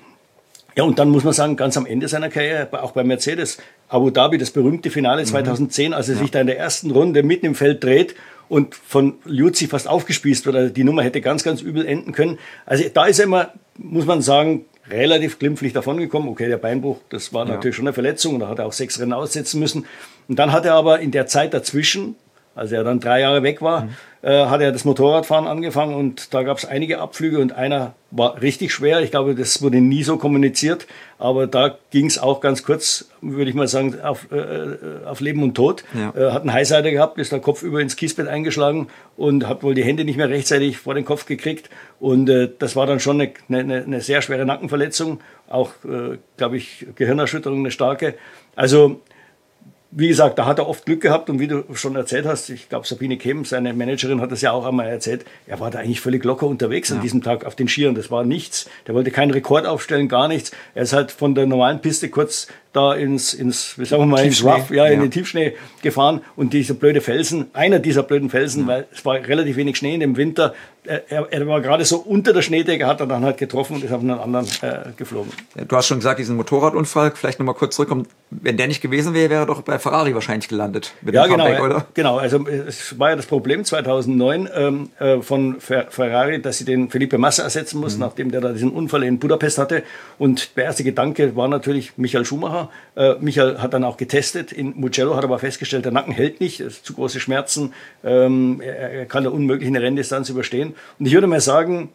Ja, 0.79 0.85
und 0.85 1.01
dann 1.01 1.09
muss 1.11 1.25
man 1.25 1.33
sagen, 1.33 1.57
ganz 1.57 1.77
am 1.77 1.87
Ende 1.87 2.07
seiner 2.07 2.29
Karriere, 2.29 2.69
auch 2.83 2.93
bei 2.93 3.03
Mercedes, 3.03 3.59
Abu 3.89 4.11
Dhabi, 4.11 4.39
das 4.39 4.51
berühmte 4.51 4.91
Finale 4.91 5.25
2010, 5.25 5.95
als 5.95 6.09
er 6.09 6.17
sich 6.17 6.31
da 6.31 6.41
in 6.41 6.47
der 6.47 6.59
ersten 6.59 6.91
Runde 6.91 7.23
mitten 7.23 7.47
im 7.47 7.55
Feld 7.55 7.83
dreht 7.83 8.15
und 8.49 8.75
von 8.75 9.15
Liuzzi 9.25 9.67
fast 9.67 9.89
aufgespießt 9.89 10.47
wird. 10.47 10.57
Also 10.57 10.75
die 10.75 10.85
Nummer 10.85 11.03
hätte 11.03 11.21
ganz, 11.21 11.43
ganz 11.43 11.63
übel 11.63 11.87
enden 11.87 12.13
können. 12.13 12.39
Also 12.67 12.85
da 12.93 13.07
ist 13.07 13.19
er 13.19 13.25
immer, 13.25 13.53
muss 13.77 14.07
man 14.07 14.21
sagen, 14.21 14.67
relativ 14.91 15.39
glimpflich 15.39 15.73
davongekommen. 15.73 16.29
Okay, 16.29 16.49
der 16.49 16.57
Beinbruch, 16.59 16.99
das 17.09 17.33
war 17.33 17.47
ja. 17.47 17.55
natürlich 17.55 17.77
schon 17.77 17.87
eine 17.87 17.95
Verletzung 17.95 18.35
und 18.35 18.41
da 18.41 18.49
hat 18.49 18.59
er 18.59 18.67
auch 18.67 18.73
sechs 18.73 19.01
Rennen 19.01 19.13
aussetzen 19.13 19.61
müssen. 19.61 19.87
Und 20.29 20.39
dann 20.39 20.53
hat 20.53 20.65
er 20.65 20.75
aber 20.75 21.01
in 21.01 21.11
der 21.11 21.27
Zeit 21.27 21.55
dazwischen, 21.55 22.17
als 22.59 22.73
er 22.73 22.85
dann 22.85 23.01
drei 23.01 23.21
Jahre 23.21 23.43
weg 23.43 23.63
war, 23.63 23.85
mhm. 23.85 23.91
äh, 24.23 24.47
hat 24.47 24.61
er 24.61 24.73
das 24.73 24.85
Motorradfahren 24.85 25.47
angefangen 25.47 25.95
und 25.95 26.35
da 26.35 26.43
gab 26.43 26.59
es 26.59 26.65
einige 26.65 26.99
Abflüge 26.99 27.39
und 27.39 27.53
einer 27.53 27.95
war 28.11 28.41
richtig 28.41 28.73
schwer. 28.73 29.01
Ich 29.01 29.11
glaube, 29.11 29.35
das 29.35 29.63
wurde 29.63 29.81
nie 29.81 30.03
so 30.03 30.17
kommuniziert, 30.17 30.87
aber 31.19 31.47
da 31.47 31.77
ging 31.91 32.07
es 32.07 32.19
auch 32.19 32.41
ganz 32.41 32.63
kurz, 32.63 33.11
würde 33.21 33.51
ich 33.51 33.55
mal 33.55 33.69
sagen, 33.69 34.01
auf, 34.01 34.33
äh, 34.33 35.07
auf 35.07 35.21
Leben 35.21 35.43
und 35.43 35.55
Tod. 35.55 35.85
Ja. 35.95 36.13
Äh, 36.17 36.33
hat 36.33 36.43
einen 36.43 36.53
Highsider 36.53 36.91
gehabt, 36.91 37.19
ist 37.19 37.33
der 37.33 37.41
Kopf 37.41 37.63
über 37.63 37.81
ins 37.81 37.97
Kiesbett 37.97 38.27
eingeschlagen 38.27 38.89
und 39.17 39.47
hat 39.47 39.63
wohl 39.63 39.75
die 39.75 39.85
Hände 39.85 40.05
nicht 40.05 40.17
mehr 40.17 40.29
rechtzeitig 40.29 40.79
vor 40.79 40.95
den 40.95 41.05
Kopf 41.05 41.27
gekriegt. 41.27 41.71
Und 42.01 42.29
äh, 42.29 42.49
das 42.59 42.77
war 42.77 42.87
dann 42.87 43.01
schon 43.01 43.21
eine, 43.21 43.33
eine, 43.49 43.85
eine 43.85 44.01
sehr 44.01 44.23
schwere 44.23 44.45
Nackenverletzung, 44.47 45.21
auch, 45.49 45.71
äh, 45.85 46.19
glaube 46.37 46.57
ich, 46.57 46.87
Gehirnerschütterung, 46.97 47.61
eine 47.61 47.71
starke. 47.71 48.15
Also 48.57 49.01
wie 49.91 50.09
gesagt, 50.09 50.39
da 50.39 50.45
hat 50.45 50.59
er 50.59 50.69
oft 50.69 50.85
Glück 50.85 51.01
gehabt 51.01 51.31
und 51.31 51.41
wie 51.41 51.47
du 51.47 51.65
schon 51.75 51.97
erzählt 51.97 52.27
hast, 52.27 52.51
ich 52.51 52.69
glaube 52.69 52.87
Sabine 52.87 53.17
Kemm, 53.17 53.47
seine 53.47 53.73
Managerin, 53.73 54.21
hat 54.21 54.31
das 54.31 54.43
ja 54.43 54.53
auch 54.53 54.67
einmal 54.67 54.87
erzählt, 54.87 55.25
er 55.47 55.61
war 55.61 55.71
da 55.71 55.79
eigentlich 55.79 56.03
völlig 56.03 56.25
locker 56.25 56.47
unterwegs 56.47 56.91
ja. 56.91 56.97
an 56.97 57.03
diesem 57.03 57.23
Tag 57.23 57.47
auf 57.47 57.55
den 57.55 57.69
Skiern. 57.69 57.95
Das 57.95 58.11
war 58.11 58.25
nichts. 58.25 58.69
Der 58.87 58.95
wollte 58.95 59.11
keinen 59.11 59.31
Rekord 59.31 59.65
aufstellen, 59.65 60.09
gar 60.09 60.29
nichts. 60.29 60.53
Er 60.75 60.83
ist 60.83 60.93
halt 60.93 61.11
von 61.11 61.35
der 61.35 61.47
normalen 61.47 61.81
Piste 61.81 62.11
kurz 62.11 62.49
da 62.75 62.95
ins, 62.95 63.33
ins 63.33 63.79
wie 63.79 63.87
sagen 63.87 64.03
wir 64.03 64.07
mal, 64.07 64.25
ins 64.27 64.45
Rough, 64.45 64.71
ja, 64.71 64.87
ja, 64.87 64.93
in 64.93 65.01
den 65.01 65.11
Tiefschnee 65.11 65.55
gefahren 65.81 66.21
und 66.37 66.53
dieser 66.53 66.75
blöde 66.75 67.01
Felsen, 67.01 67.47
einer 67.55 67.79
dieser 67.79 68.03
blöden 68.03 68.29
Felsen, 68.29 68.63
ja. 68.63 68.69
weil 68.69 68.87
es 68.93 69.05
war 69.07 69.15
relativ 69.15 69.57
wenig 69.57 69.79
Schnee 69.79 69.95
in 69.95 70.01
dem 70.01 70.17
Winter, 70.19 70.55
er, 70.89 71.33
er 71.33 71.47
war 71.47 71.61
gerade 71.61 71.85
so 71.85 71.99
unter 71.99 72.33
der 72.33 72.43
Schneedecke, 72.43 72.87
hat 72.87 73.01
er 73.01 73.07
dann 73.07 73.25
halt 73.25 73.37
getroffen 73.37 73.77
und 73.77 73.85
ist 73.85 73.93
auf 73.93 74.01
einen 74.01 74.19
anderen 74.19 74.47
äh, 74.63 74.91
geflogen. 74.97 75.33
Du 75.67 75.77
hast 75.77 75.87
schon 75.87 75.99
gesagt, 75.99 76.19
diesen 76.19 76.37
Motorradunfall, 76.37 77.13
vielleicht 77.15 77.39
nochmal 77.39 77.55
kurz 77.55 77.77
zurückkommen, 77.77 78.07
wenn 78.31 78.57
der 78.57 78.67
nicht 78.67 78.81
gewesen 78.81 79.15
wäre, 79.15 79.31
wäre 79.31 79.43
er 79.43 79.47
doch 79.47 79.63
bei 79.63 79.79
Ferrari 79.79 80.15
wahrscheinlich 80.15 80.49
gelandet. 80.49 80.93
ja, 81.05 81.27
genau, 81.27 81.45
Comeback, 81.45 81.63
oder? 81.63 81.87
genau. 81.95 82.19
Also 82.19 82.47
es 82.47 82.99
war 82.99 83.11
ja 83.11 83.17
das 83.17 83.27
Problem 83.27 83.65
2009 83.65 84.49
ähm, 84.55 84.91
äh, 84.99 85.21
von 85.21 85.61
Fer 85.61 85.87
Ferrari, 85.91 86.41
dass 86.41 86.59
sie 86.59 86.65
den 86.65 86.91
Felipe 86.91 87.19
Massa 87.19 87.43
ersetzen 87.43 87.81
mussten, 87.81 88.01
mhm. 88.01 88.07
nachdem 88.07 88.31
der 88.31 88.41
da 88.41 88.53
diesen 88.53 88.71
Unfall 88.71 89.05
in 89.05 89.19
Budapest 89.19 89.59
hatte. 89.59 89.83
Und 90.19 90.57
der 90.57 90.65
erste 90.65 90.85
Gedanke 90.85 91.37
war 91.37 91.49
natürlich 91.49 91.97
Michael 91.97 92.25
Schumacher, 92.25 92.71
äh, 92.97 93.15
Michael 93.21 93.59
hat 93.59 93.75
dann 93.75 93.85
auch 93.85 93.97
getestet. 93.97 94.53
In 94.53 94.75
Mugello 94.77 95.17
hat 95.17 95.25
aber 95.25 95.39
festgestellt, 95.39 95.85
der 95.85 95.93
Nacken 95.93 96.13
hält 96.13 96.41
nicht, 96.41 96.65
zu 96.85 96.95
große 96.95 97.21
Schmerzen. 97.21 97.73
Ähm, 98.05 98.61
er, 98.61 98.91
er, 98.91 99.07
kann 99.07 99.25
da 99.25 99.31
unmöglich 99.31 99.69
eine 99.69 99.81
Renndistanz 99.81 100.29
überstehen. 100.29 100.75
Und 100.99 101.07
ich 101.07 101.13
würde 101.13 101.27
mal 101.27 101.41
sagen, 101.41 101.91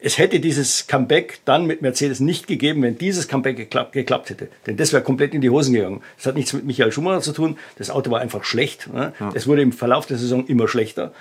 es 0.00 0.18
hätte 0.18 0.38
dieses 0.38 0.86
Comeback 0.86 1.40
dann 1.46 1.66
mit 1.66 1.80
Mercedes 1.80 2.20
nicht 2.20 2.46
gegeben, 2.46 2.82
wenn 2.82 2.98
dieses 2.98 3.26
Comeback 3.26 3.56
geklappt, 3.56 3.92
geklappt 3.92 4.28
hätte. 4.28 4.48
Denn 4.66 4.76
das 4.76 4.92
wäre 4.92 5.02
komplett 5.02 5.32
in 5.32 5.40
die 5.40 5.48
Hosen 5.48 5.72
gegangen. 5.72 6.02
Das 6.18 6.26
hat 6.26 6.34
nichts 6.34 6.52
mit 6.52 6.66
Michael 6.66 6.92
Schumacher 6.92 7.22
zu 7.22 7.32
tun. 7.32 7.56
Das 7.78 7.88
Auto 7.88 8.10
war 8.10 8.20
einfach 8.20 8.44
schlecht. 8.44 8.92
Ne? 8.92 9.14
Ja. 9.18 9.32
Es 9.34 9.46
wurde 9.46 9.62
im 9.62 9.72
Verlauf 9.72 10.04
der 10.04 10.18
Saison 10.18 10.46
immer 10.46 10.68
schlechter. 10.68 11.12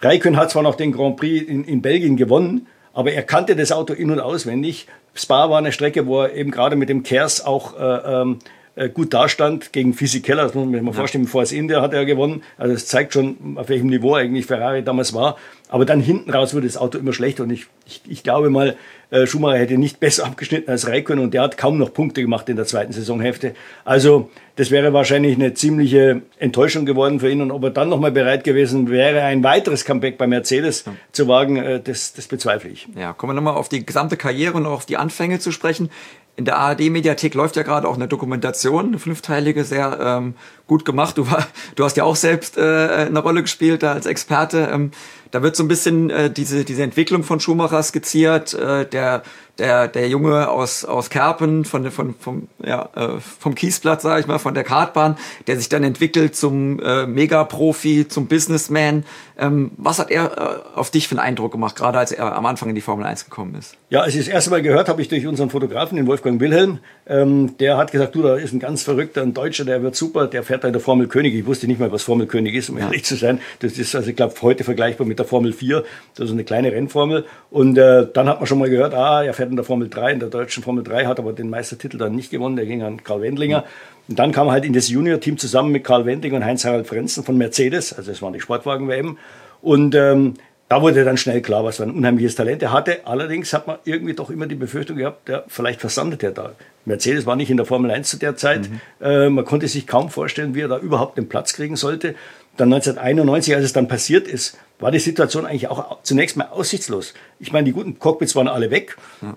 Raikön 0.00 0.38
hat 0.38 0.50
zwar 0.50 0.62
noch 0.62 0.76
den 0.76 0.92
Grand 0.92 1.18
Prix 1.18 1.46
in, 1.46 1.64
in 1.64 1.82
Belgien 1.82 2.16
gewonnen, 2.16 2.66
aber 2.94 3.12
er 3.12 3.22
kannte 3.22 3.54
das 3.54 3.70
Auto 3.70 3.92
in- 3.92 4.10
und 4.10 4.18
auswendig. 4.18 4.86
Spa 5.14 5.50
war 5.50 5.58
eine 5.58 5.72
Strecke, 5.72 6.06
wo 6.06 6.22
er 6.22 6.34
eben 6.34 6.50
gerade 6.50 6.74
mit 6.74 6.88
dem 6.88 7.02
Kers 7.02 7.44
auch 7.44 7.78
äh, 7.78 8.22
ähm, 8.22 8.38
äh, 8.74 8.88
gut 8.88 9.12
dastand 9.12 9.72
gegen 9.72 9.92
Fisichella. 9.92 10.44
Das 10.44 10.54
muss 10.54 10.64
man 10.64 10.72
sich 10.72 10.82
mal 10.82 10.92
vorstellen. 10.92 11.26
Vor 11.26 11.44
India 11.50 11.82
hat 11.82 11.92
er 11.92 12.06
gewonnen. 12.06 12.42
Also 12.56 12.72
das 12.72 12.86
zeigt 12.86 13.12
schon, 13.12 13.56
auf 13.56 13.68
welchem 13.68 13.88
Niveau 13.88 14.14
eigentlich 14.14 14.46
Ferrari 14.46 14.82
damals 14.82 15.12
war. 15.12 15.36
Aber 15.72 15.86
dann 15.86 16.02
hinten 16.02 16.30
raus 16.30 16.52
wurde 16.52 16.66
das 16.66 16.76
Auto 16.76 16.98
immer 16.98 17.14
schlechter. 17.14 17.44
Und 17.44 17.50
ich, 17.50 17.66
ich, 17.86 18.02
ich 18.06 18.22
glaube 18.22 18.50
mal, 18.50 18.76
äh, 19.10 19.26
Schumacher 19.26 19.56
hätte 19.56 19.78
nicht 19.78 20.00
besser 20.00 20.26
abgeschnitten 20.26 20.70
als 20.70 20.86
Raikkonen. 20.86 21.24
Und 21.24 21.32
der 21.32 21.40
hat 21.40 21.56
kaum 21.56 21.78
noch 21.78 21.94
Punkte 21.94 22.20
gemacht 22.20 22.46
in 22.50 22.56
der 22.56 22.66
zweiten 22.66 22.92
Saisonhälfte. 22.92 23.54
Also 23.86 24.28
das 24.56 24.70
wäre 24.70 24.92
wahrscheinlich 24.92 25.34
eine 25.34 25.54
ziemliche 25.54 26.20
Enttäuschung 26.38 26.84
geworden 26.84 27.20
für 27.20 27.30
ihn. 27.30 27.40
Und 27.40 27.50
ob 27.50 27.64
er 27.64 27.70
dann 27.70 27.88
nochmal 27.88 28.12
bereit 28.12 28.44
gewesen 28.44 28.90
wäre, 28.90 29.22
ein 29.22 29.42
weiteres 29.42 29.86
Comeback 29.86 30.18
bei 30.18 30.26
Mercedes 30.26 30.84
ja. 30.84 30.92
zu 31.10 31.26
wagen, 31.26 31.56
äh, 31.56 31.80
das, 31.80 32.12
das 32.12 32.26
bezweifle 32.26 32.68
ich. 32.68 32.86
Ja, 32.94 33.14
kommen 33.14 33.30
wir 33.30 33.34
nochmal 33.34 33.54
auf 33.54 33.70
die 33.70 33.86
gesamte 33.86 34.18
Karriere 34.18 34.58
und 34.58 34.66
auch 34.66 34.72
auf 34.72 34.86
die 34.86 34.98
Anfänge 34.98 35.38
zu 35.38 35.52
sprechen 35.52 35.88
in 36.36 36.46
der 36.46 36.56
ARD-Mediathek 36.56 37.34
läuft 37.34 37.56
ja 37.56 37.62
gerade 37.62 37.86
auch 37.86 37.94
eine 37.94 38.08
Dokumentation, 38.08 38.86
eine 38.86 38.98
fünfteilige, 38.98 39.64
sehr 39.64 39.98
ähm, 40.00 40.34
gut 40.66 40.84
gemacht. 40.84 41.18
Du, 41.18 41.30
war, 41.30 41.46
du 41.74 41.84
hast 41.84 41.96
ja 41.96 42.04
auch 42.04 42.16
selbst 42.16 42.56
äh, 42.56 42.60
eine 42.60 43.18
Rolle 43.18 43.42
gespielt 43.42 43.82
da 43.82 43.92
als 43.92 44.06
Experte. 44.06 44.70
Ähm, 44.72 44.92
da 45.32 45.42
wird 45.42 45.56
so 45.56 45.64
ein 45.64 45.68
bisschen 45.68 46.10
äh, 46.10 46.30
diese, 46.30 46.64
diese 46.64 46.82
Entwicklung 46.82 47.24
von 47.24 47.40
Schumacher 47.40 47.82
skizziert, 47.82 48.54
äh, 48.54 48.86
der, 48.86 49.22
der, 49.58 49.88
der 49.88 50.08
Junge 50.08 50.48
aus, 50.48 50.84
aus 50.84 51.10
Kerpen, 51.10 51.64
von, 51.64 51.90
von, 51.90 52.14
vom, 52.18 52.48
ja, 52.64 52.88
äh, 52.96 53.20
vom 53.20 53.54
Kiesplatz, 53.54 54.02
sage 54.02 54.20
ich 54.20 54.26
mal, 54.26 54.38
von 54.38 54.54
der 54.54 54.64
Kartbahn, 54.64 55.16
der 55.46 55.56
sich 55.56 55.68
dann 55.68 55.84
entwickelt 55.84 56.34
zum 56.34 56.80
äh, 56.80 57.06
Megaprofi, 57.06 58.08
zum 58.08 58.26
Businessman. 58.26 59.04
Ähm, 59.38 59.72
was 59.76 59.98
hat 59.98 60.10
er 60.10 60.64
äh, 60.74 60.78
auf 60.78 60.90
dich 60.90 61.08
für 61.08 61.16
einen 61.16 61.26
Eindruck 61.26 61.52
gemacht, 61.52 61.76
gerade 61.76 61.98
als 61.98 62.12
er 62.12 62.34
am 62.34 62.46
Anfang 62.46 62.68
in 62.68 62.74
die 62.74 62.80
Formel 62.80 63.04
1 63.04 63.24
gekommen 63.24 63.54
ist? 63.54 63.76
Ja, 63.90 64.00
als 64.00 64.14
ich 64.14 64.24
das 64.24 64.28
erste 64.28 64.50
Mal 64.50 64.62
gehört 64.62 64.88
habe, 64.88 65.02
ich 65.02 65.08
durch 65.08 65.26
unseren 65.26 65.50
Fotografen, 65.50 65.96
den 65.96 66.06
Wolfgang 66.06 66.40
Wilhelm, 66.40 66.78
ähm, 67.06 67.56
der 67.58 67.76
hat 67.76 67.92
gesagt, 67.92 68.14
du, 68.14 68.22
da 68.22 68.36
ist 68.36 68.52
ein 68.52 68.60
ganz 68.60 68.82
verrückter, 68.82 69.22
ein 69.22 69.34
Deutscher, 69.34 69.64
der 69.64 69.82
wird 69.82 69.96
super, 69.96 70.26
der 70.28 70.42
fährt 70.42 70.64
da 70.64 70.68
in 70.68 70.72
der 70.72 70.80
Formel 70.80 71.08
König. 71.08 71.34
Ich 71.34 71.44
wusste 71.44 71.66
nicht 71.66 71.80
mal, 71.80 71.92
was 71.92 72.02
Formel 72.02 72.26
König 72.26 72.54
ist, 72.54 72.70
um 72.70 72.78
ja. 72.78 72.84
ehrlich 72.86 73.04
zu 73.04 73.16
sein. 73.16 73.40
Das 73.60 73.78
ist 73.78 73.94
also, 73.94 74.08
ich 74.08 74.16
glaube, 74.16 74.34
heute 74.40 74.64
vergleichbar 74.64 75.06
mit 75.06 75.18
der 75.18 75.26
Formel 75.26 75.52
4. 75.52 75.84
Das 76.14 76.26
ist 76.26 76.32
eine 76.32 76.44
kleine 76.44 76.72
Rennformel. 76.72 77.24
Und 77.50 77.76
äh, 77.76 78.06
dann 78.12 78.28
hat 78.28 78.38
man 78.38 78.46
schon 78.46 78.58
mal 78.58 78.70
gehört, 78.70 78.94
ah, 78.94 79.22
er 79.22 79.34
fährt 79.34 79.41
in 79.50 79.56
der 79.56 79.64
Formel 79.64 79.88
3, 79.88 80.12
in 80.12 80.20
der 80.20 80.28
deutschen 80.28 80.62
Formel 80.62 80.84
3, 80.84 81.06
hat 81.06 81.18
aber 81.18 81.32
den 81.32 81.50
Meistertitel 81.50 81.98
dann 81.98 82.14
nicht 82.14 82.30
gewonnen, 82.30 82.56
der 82.56 82.66
ging 82.66 82.82
an 82.82 83.02
Karl 83.02 83.22
Wendlinger. 83.22 83.64
Und 84.08 84.18
dann 84.18 84.32
kam 84.32 84.48
er 84.48 84.52
halt 84.52 84.64
in 84.64 84.72
das 84.72 84.88
Junior-Team 84.88 85.38
zusammen 85.38 85.72
mit 85.72 85.84
Karl 85.84 86.06
Wendlinger 86.06 86.36
und 86.36 86.44
Heinz-Harald 86.44 86.86
Frenzen 86.86 87.24
von 87.24 87.36
Mercedes, 87.38 87.92
also 87.92 88.10
es 88.10 88.22
waren 88.22 88.32
die 88.32 88.40
Sportwagen-WM. 88.40 89.18
Und 89.60 89.94
ähm, 89.94 90.34
da 90.68 90.80
wurde 90.80 91.04
dann 91.04 91.18
schnell 91.18 91.42
klar, 91.42 91.64
was 91.64 91.76
für 91.76 91.82
ein 91.82 91.90
unheimliches 91.90 92.34
Talent 92.34 92.62
er 92.62 92.72
hatte. 92.72 93.06
Allerdings 93.06 93.52
hat 93.52 93.66
man 93.66 93.76
irgendwie 93.84 94.14
doch 94.14 94.30
immer 94.30 94.46
die 94.46 94.54
Befürchtung 94.54 94.96
gehabt, 94.96 95.28
ja, 95.28 95.44
vielleicht 95.46 95.80
versandet 95.80 96.22
er 96.22 96.30
da. 96.30 96.52
Mercedes 96.86 97.26
war 97.26 97.36
nicht 97.36 97.50
in 97.50 97.58
der 97.58 97.66
Formel 97.66 97.90
1 97.90 98.08
zu 98.08 98.16
der 98.16 98.36
Zeit. 98.36 98.70
Mhm. 98.70 98.80
Äh, 99.06 99.28
man 99.28 99.44
konnte 99.44 99.68
sich 99.68 99.86
kaum 99.86 100.08
vorstellen, 100.08 100.54
wie 100.54 100.62
er 100.62 100.68
da 100.68 100.78
überhaupt 100.78 101.18
den 101.18 101.28
Platz 101.28 101.52
kriegen 101.52 101.76
sollte. 101.76 102.14
Dann 102.56 102.72
1991, 102.72 103.54
als 103.54 103.64
es 103.64 103.72
dann 103.74 103.86
passiert 103.86 104.26
ist, 104.26 104.56
war 104.82 104.90
die 104.90 104.98
Situation 104.98 105.46
eigentlich 105.46 105.68
auch 105.68 105.98
zunächst 106.02 106.36
mal 106.36 106.48
aussichtslos. 106.48 107.14
Ich 107.38 107.52
meine, 107.52 107.64
die 107.64 107.72
guten 107.72 107.98
Cockpits 107.98 108.34
waren 108.34 108.48
alle 108.48 108.70
weg. 108.70 108.96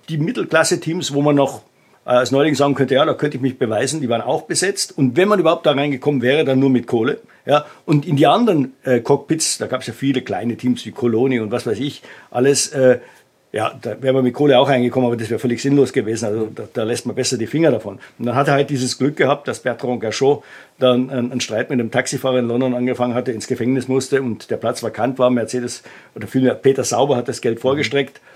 Die 0.10 0.18
Mittelklasse-Teams, 0.18 1.14
wo 1.14 1.22
man 1.22 1.36
noch 1.36 1.62
äh, 2.06 2.10
als 2.10 2.32
Neuling 2.32 2.56
sagen 2.56 2.76
könnte, 2.76 2.96
ja, 2.96 3.06
da 3.06 3.14
könnte 3.14 3.38
ich 3.38 3.42
mich 3.42 3.58
beweisen, 3.58 4.02
die 4.02 4.10
waren 4.10 4.22
auch 4.22 4.44
besetzt. 4.44 4.98
Und 4.98 5.16
wenn 5.18 5.28
man 5.28 5.40
überhaupt 5.40 5.66
da 5.66 5.72
reingekommen 5.72 6.22
wäre, 6.22 6.46
dann 6.46 6.60
nur 6.60 6.70
mit 6.70 6.88
Kohle. 6.88 7.20
Ja, 7.46 7.66
und 7.86 8.08
in 8.08 8.16
die 8.16 8.26
anderen 8.26 8.74
äh, 8.84 9.02
Cockpits, 9.02 9.60
da 9.60 9.68
gab 9.68 9.82
es 9.82 9.88
ja 9.88 9.94
viele 9.94 10.24
kleine 10.24 10.58
Teams 10.58 10.84
wie 10.86 10.92
Coloni 10.92 11.40
und 11.40 11.52
was 11.52 11.68
weiß 11.68 11.80
ich, 11.80 12.02
alles, 12.32 12.70
äh, 12.70 13.00
ja, 13.56 13.74
da 13.82 13.96
wäre 14.02 14.14
man 14.14 14.26
mit 14.26 14.34
Kohle 14.34 14.60
auch 14.60 14.68
reingekommen, 14.68 15.08
aber 15.08 15.16
das 15.16 15.30
wäre 15.30 15.40
völlig 15.40 15.62
sinnlos 15.62 15.94
gewesen. 15.94 16.26
Also 16.26 16.50
da, 16.54 16.64
da, 16.74 16.84
lässt 16.84 17.06
man 17.06 17.16
besser 17.16 17.38
die 17.38 17.48
Finger 17.48 17.72
davon. 17.72 18.00
Und 18.20 18.26
dann 18.26 18.36
hat 18.36 18.50
er 18.50 18.54
halt 18.56 18.70
dieses 18.70 18.98
Glück 18.98 19.16
gehabt, 19.16 19.48
dass 19.48 19.62
Bertrand 19.62 20.02
Gachot 20.02 20.44
dann 20.78 21.10
einen, 21.10 21.32
einen 21.32 21.40
Streit 21.40 21.70
mit 21.70 21.80
einem 21.80 21.90
Taxifahrer 21.90 22.40
in 22.40 22.50
London 22.50 22.74
angefangen 22.74 23.14
hatte, 23.14 23.32
ins 23.32 23.48
Gefängnis 23.48 23.88
musste 23.88 24.22
und 24.22 24.52
der 24.52 24.58
Platz 24.58 24.84
vakant 24.84 25.20
war. 25.20 25.30
Mercedes 25.30 25.84
oder 26.16 26.28
vielmehr 26.28 26.54
Peter 26.56 26.84
Sauber 26.84 27.16
hat 27.16 27.30
das 27.30 27.40
Geld 27.40 27.62
vorgestreckt. 27.62 28.20
Mhm 28.22 28.35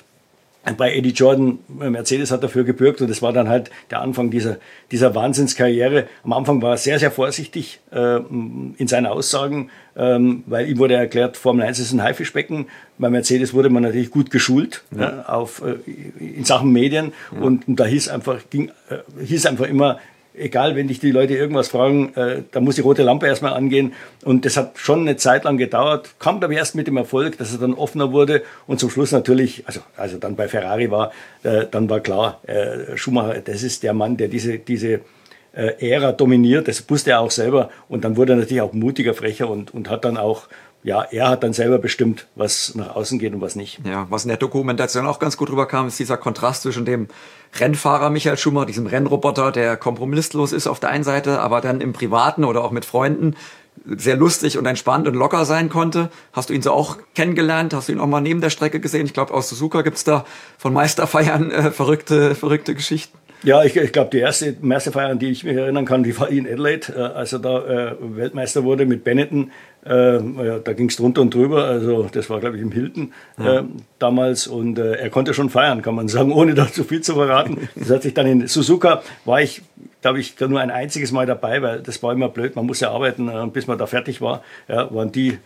bei 0.77 0.93
Eddie 0.93 1.11
Jordan, 1.11 1.59
äh, 1.81 1.89
Mercedes 1.89 2.31
hat 2.31 2.43
dafür 2.43 2.63
gebürgt 2.63 3.01
und 3.01 3.09
das 3.09 3.21
war 3.21 3.33
dann 3.33 3.47
halt 3.47 3.71
der 3.91 4.01
Anfang 4.01 4.29
dieser, 4.29 4.57
dieser 4.91 5.15
Wahnsinnskarriere. 5.15 6.07
Am 6.23 6.33
Anfang 6.33 6.61
war 6.61 6.71
er 6.71 6.77
sehr, 6.77 6.99
sehr 6.99 7.11
vorsichtig 7.11 7.79
äh, 7.91 8.17
in 8.17 8.87
seinen 8.87 9.05
Aussagen, 9.05 9.69
ähm, 9.95 10.43
weil 10.45 10.69
ihm 10.69 10.77
wurde 10.77 10.95
erklärt, 10.95 11.37
Formel 11.37 11.65
1 11.65 11.79
ist 11.79 11.93
ein 11.93 12.03
Haifischbecken. 12.03 12.67
Bei 12.97 13.09
Mercedes 13.09 13.53
wurde 13.53 13.69
man 13.69 13.83
natürlich 13.83 14.11
gut 14.11 14.31
geschult 14.31 14.83
ja. 14.95 15.21
äh, 15.21 15.25
auf, 15.29 15.61
äh, 15.61 15.75
in 16.19 16.45
Sachen 16.45 16.71
Medien 16.71 17.13
ja. 17.33 17.41
und, 17.41 17.67
und, 17.67 17.79
da 17.79 17.85
hieß 17.85 18.09
einfach, 18.09 18.41
ging, 18.49 18.69
äh, 18.89 19.23
hieß 19.23 19.45
einfach 19.45 19.65
immer, 19.65 19.99
egal, 20.33 20.75
wenn 20.75 20.87
dich 20.87 20.99
die 20.99 21.11
Leute 21.11 21.35
irgendwas 21.35 21.69
fragen, 21.69 22.13
äh, 22.15 22.43
da 22.51 22.59
muss 22.59 22.75
die 22.75 22.81
rote 22.81 23.03
Lampe 23.03 23.27
erstmal 23.27 23.53
angehen. 23.53 23.93
Und 24.23 24.45
das 24.45 24.57
hat 24.57 24.77
schon 24.77 25.01
eine 25.01 25.17
Zeit 25.17 25.43
lang 25.43 25.57
gedauert. 25.57 26.15
Kam, 26.19 26.41
ich, 26.41 26.57
erst 26.57 26.75
mit 26.75 26.87
dem 26.87 26.97
Erfolg, 26.97 27.37
dass 27.37 27.51
es 27.51 27.59
dann 27.59 27.73
offener 27.73 28.11
wurde. 28.11 28.43
Und 28.67 28.79
zum 28.79 28.89
Schluss 28.89 29.11
natürlich, 29.11 29.63
also, 29.65 29.81
also 29.97 30.17
dann 30.17 30.35
bei 30.35 30.47
Ferrari 30.47 30.91
war, 30.91 31.11
äh, 31.43 31.65
dann 31.69 31.89
war 31.89 31.99
klar, 31.99 32.39
äh, 32.47 32.97
Schumacher, 32.97 33.41
das 33.41 33.63
ist 33.63 33.83
der 33.83 33.93
Mann, 33.93 34.17
der 34.17 34.27
diese, 34.27 34.59
diese 34.59 35.01
äh, 35.53 35.89
Ära 35.89 36.11
dominiert. 36.11 36.67
Das 36.67 36.89
wusste 36.89 37.11
er 37.11 37.21
auch 37.21 37.31
selber. 37.31 37.69
Und 37.87 38.03
dann 38.03 38.17
wurde 38.17 38.33
er 38.33 38.37
natürlich 38.37 38.61
auch 38.61 38.73
mutiger, 38.73 39.13
frecher 39.13 39.49
und, 39.49 39.73
und 39.73 39.89
hat 39.89 40.05
dann 40.05 40.17
auch 40.17 40.47
ja, 40.81 41.03
er 41.03 41.29
hat 41.29 41.43
dann 41.43 41.51
selber 41.53 41.77
bestimmt, 41.77 42.27
was 42.35 42.73
nach 42.75 42.95
außen 42.95 43.19
geht 43.19 43.33
und 43.33 43.41
was 43.41 43.55
nicht. 43.55 43.79
Ja, 43.85 44.07
was 44.09 44.23
in 44.23 44.29
der 44.29 44.37
Dokumentation 44.37 45.07
auch 45.07 45.19
ganz 45.19 45.35
gut 45.35 45.49
rüberkam, 45.49 45.87
ist 45.87 45.99
dieser 45.99 46.17
Kontrast 46.17 46.61
zwischen 46.61 46.85
dem 46.85 47.07
Rennfahrer 47.59 48.09
Michael 48.09 48.37
Schumacher, 48.37 48.67
diesem 48.67 48.87
Rennroboter, 48.87 49.51
der 49.51 49.75
kompromisslos 49.75 50.53
ist 50.53 50.67
auf 50.67 50.79
der 50.79 50.89
einen 50.89 51.03
Seite, 51.03 51.41
aber 51.41 51.59
dann 51.59 51.81
im 51.81 51.91
Privaten 51.91 52.45
oder 52.45 52.63
auch 52.63 52.71
mit 52.71 52.85
Freunden 52.85 53.35
sehr 53.85 54.15
lustig 54.15 54.57
und 54.57 54.65
entspannt 54.65 55.07
und 55.07 55.15
locker 55.15 55.45
sein 55.45 55.69
konnte. 55.69 56.09
Hast 56.33 56.49
du 56.49 56.53
ihn 56.53 56.61
so 56.61 56.71
auch 56.71 56.97
kennengelernt? 57.13 57.73
Hast 57.73 57.89
du 57.89 57.93
ihn 57.93 57.99
auch 57.99 58.07
mal 58.07 58.21
neben 58.21 58.41
der 58.41 58.49
Strecke 58.49 58.79
gesehen? 58.79 59.05
Ich 59.05 59.13
glaube, 59.13 59.33
aus 59.33 59.49
Suzuka 59.49 59.81
gibt's 59.81 60.03
da 60.03 60.25
von 60.57 60.73
Meisterfeiern 60.73 61.51
äh, 61.51 61.71
verrückte, 61.71 62.35
verrückte 62.35 62.73
Geschichten. 62.73 63.17
Ja, 63.43 63.63
ich, 63.63 63.75
ich 63.75 63.93
glaube, 63.93 64.09
die 64.11 64.19
erste 64.19 64.55
Meisterfeier, 64.59 65.09
an 65.09 65.19
die 65.19 65.29
ich 65.29 65.43
mich 65.43 65.55
erinnern 65.55 65.85
kann, 65.85 66.03
die 66.03 66.17
war 66.19 66.29
in 66.29 66.45
Adelaide, 66.45 66.93
äh, 66.93 66.99
als 66.99 67.31
er 67.31 67.39
da 67.39 67.65
äh, 67.65 67.95
Weltmeister 67.99 68.63
wurde 68.63 68.85
mit 68.85 69.03
Benetton. 69.03 69.51
Äh, 69.85 70.15
ja, 70.17 70.59
da 70.59 70.73
ging 70.73 70.89
es 70.89 70.97
drunter 70.97 71.21
und 71.21 71.33
drüber. 71.33 71.63
Also 71.63 72.07
das 72.11 72.29
war, 72.29 72.41
glaube 72.41 72.57
ich, 72.57 72.61
im 72.61 72.71
Hilton 72.71 73.13
ja. 73.37 73.59
äh, 73.59 73.63
damals. 73.97 74.47
Und 74.47 74.77
äh, 74.77 74.95
er 74.95 75.09
konnte 75.09 75.33
schon 75.33 75.49
feiern, 75.49 75.81
kann 75.81 75.95
man 75.95 76.09
sagen, 76.09 76.31
ohne 76.33 76.53
da 76.53 76.67
zu 76.71 76.83
viel 76.83 77.01
zu 77.01 77.13
verraten. 77.13 77.69
Das 77.75 77.89
hat 77.89 78.03
sich 78.03 78.13
dann 78.13 78.27
in 78.27 78.47
Suzuka, 78.47 79.03
war 79.23 79.41
ich, 79.41 79.61
glaube 80.01 80.19
ich, 80.19 80.37
nur 80.39 80.59
ein 80.59 80.71
einziges 80.71 81.13
Mal 81.13 81.25
dabei, 81.25 81.61
weil 81.61 81.79
das 81.81 82.03
war 82.03 82.11
immer 82.11 82.27
blöd. 82.27 82.57
Man 82.57 82.65
musste 82.65 82.89
arbeiten, 82.89 83.29
äh, 83.29 83.47
bis 83.47 83.67
man 83.67 83.77
da 83.77 83.87
fertig 83.87 84.19
war. 84.19 84.43
Ja, 84.67 84.93
waren 84.93 85.13
die 85.13 85.37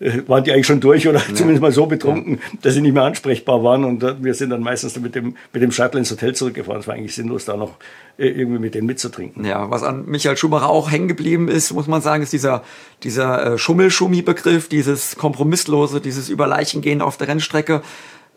waren 0.00 0.44
die 0.44 0.52
eigentlich 0.52 0.66
schon 0.66 0.80
durch 0.80 1.08
oder 1.08 1.18
ja. 1.18 1.34
zumindest 1.34 1.60
mal 1.60 1.72
so 1.72 1.86
betrunken, 1.86 2.34
ja. 2.34 2.58
dass 2.62 2.74
sie 2.74 2.80
nicht 2.80 2.94
mehr 2.94 3.02
ansprechbar 3.02 3.62
waren. 3.64 3.84
Und 3.84 4.02
äh, 4.02 4.14
wir 4.22 4.34
sind 4.34 4.50
dann 4.50 4.60
meistens 4.60 4.98
mit 4.98 5.14
dem, 5.14 5.36
mit 5.52 5.62
dem 5.62 5.72
Shuttle 5.72 5.98
ins 5.98 6.10
Hotel 6.10 6.34
zurückgefahren. 6.34 6.80
Es 6.80 6.86
war 6.86 6.94
eigentlich 6.94 7.14
sinnlos, 7.14 7.44
da 7.44 7.56
noch 7.56 7.74
äh, 8.16 8.28
irgendwie 8.28 8.58
mit 8.58 8.74
denen 8.74 8.86
mitzutrinken. 8.86 9.44
Ja, 9.44 9.70
was 9.70 9.82
an 9.82 10.06
Michael 10.06 10.36
Schumacher 10.36 10.68
auch 10.68 10.90
hängen 10.90 11.08
geblieben 11.08 11.48
ist, 11.48 11.72
muss 11.72 11.88
man 11.88 12.00
sagen, 12.00 12.22
ist 12.22 12.32
dieser, 12.32 12.62
dieser 13.02 13.54
äh, 13.54 13.58
Schummelschummi-Begriff, 13.58 14.68
dieses 14.68 15.16
Kompromisslose, 15.16 16.00
dieses 16.00 16.28
Überleichengehen 16.28 17.02
auf 17.02 17.16
der 17.16 17.28
Rennstrecke. 17.28 17.82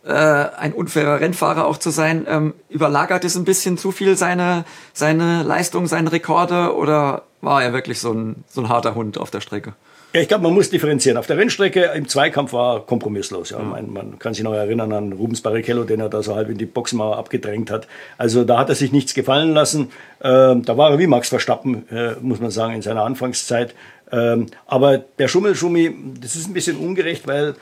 Äh, 0.03 0.13
ein 0.13 0.73
unfairer 0.73 1.19
Rennfahrer 1.19 1.67
auch 1.67 1.77
zu 1.77 1.91
sein, 1.91 2.25
ähm, 2.27 2.55
überlagert 2.69 3.23
es 3.23 3.35
ein 3.35 3.45
bisschen 3.45 3.77
zu 3.77 3.91
viel 3.91 4.17
seine, 4.17 4.65
seine 4.93 5.43
Leistung, 5.43 5.85
seine 5.85 6.11
Rekorde 6.11 6.75
oder 6.75 7.25
war 7.41 7.63
er 7.63 7.71
wirklich 7.71 7.99
so 7.99 8.11
ein, 8.11 8.43
so 8.49 8.61
ein 8.61 8.69
harter 8.69 8.95
Hund 8.95 9.19
auf 9.19 9.29
der 9.29 9.41
Strecke? 9.41 9.73
Ja, 10.13 10.19
ich 10.19 10.27
glaube, 10.27 10.43
man 10.43 10.53
muss 10.53 10.69
differenzieren. 10.69 11.17
Auf 11.17 11.27
der 11.27 11.37
Rennstrecke 11.37 11.91
im 11.95 12.05
Zweikampf 12.05 12.51
war 12.51 12.85
kompromisslos. 12.85 13.51
Ja. 13.51 13.59
Mhm. 13.59 13.69
Man, 13.69 13.93
man, 13.93 14.19
kann 14.19 14.33
sich 14.33 14.43
noch 14.43 14.53
erinnern 14.53 14.91
an 14.91 15.13
Rubens 15.13 15.39
Barrichello, 15.39 15.85
den 15.85 16.01
er 16.01 16.09
da 16.09 16.21
so 16.21 16.35
halb 16.35 16.49
in 16.49 16.57
die 16.57 16.65
Boxmauer 16.65 17.17
abgedrängt 17.17 17.71
hat. 17.71 17.87
Also 18.17 18.43
da 18.43 18.57
hat 18.57 18.67
er 18.67 18.75
sich 18.75 18.91
nichts 18.91 19.13
gefallen 19.13 19.53
lassen. 19.53 19.91
Ähm, 20.21 20.65
da 20.65 20.77
war 20.77 20.91
er 20.91 20.99
wie 20.99 21.07
Max 21.07 21.29
Verstappen, 21.29 21.87
äh, 21.89 22.15
muss 22.19 22.41
man 22.41 22.51
sagen, 22.51 22.73
in 22.73 22.81
seiner 22.81 23.03
Anfangszeit. 23.03 23.73
Ähm, 24.11 24.47
aber 24.67 24.97
der 24.97 25.29
Schummelschummi, 25.29 25.95
das 26.19 26.35
ist 26.35 26.47
ein 26.47 26.53
bisschen 26.53 26.75
ungerecht, 26.75 27.25
weil 27.25 27.55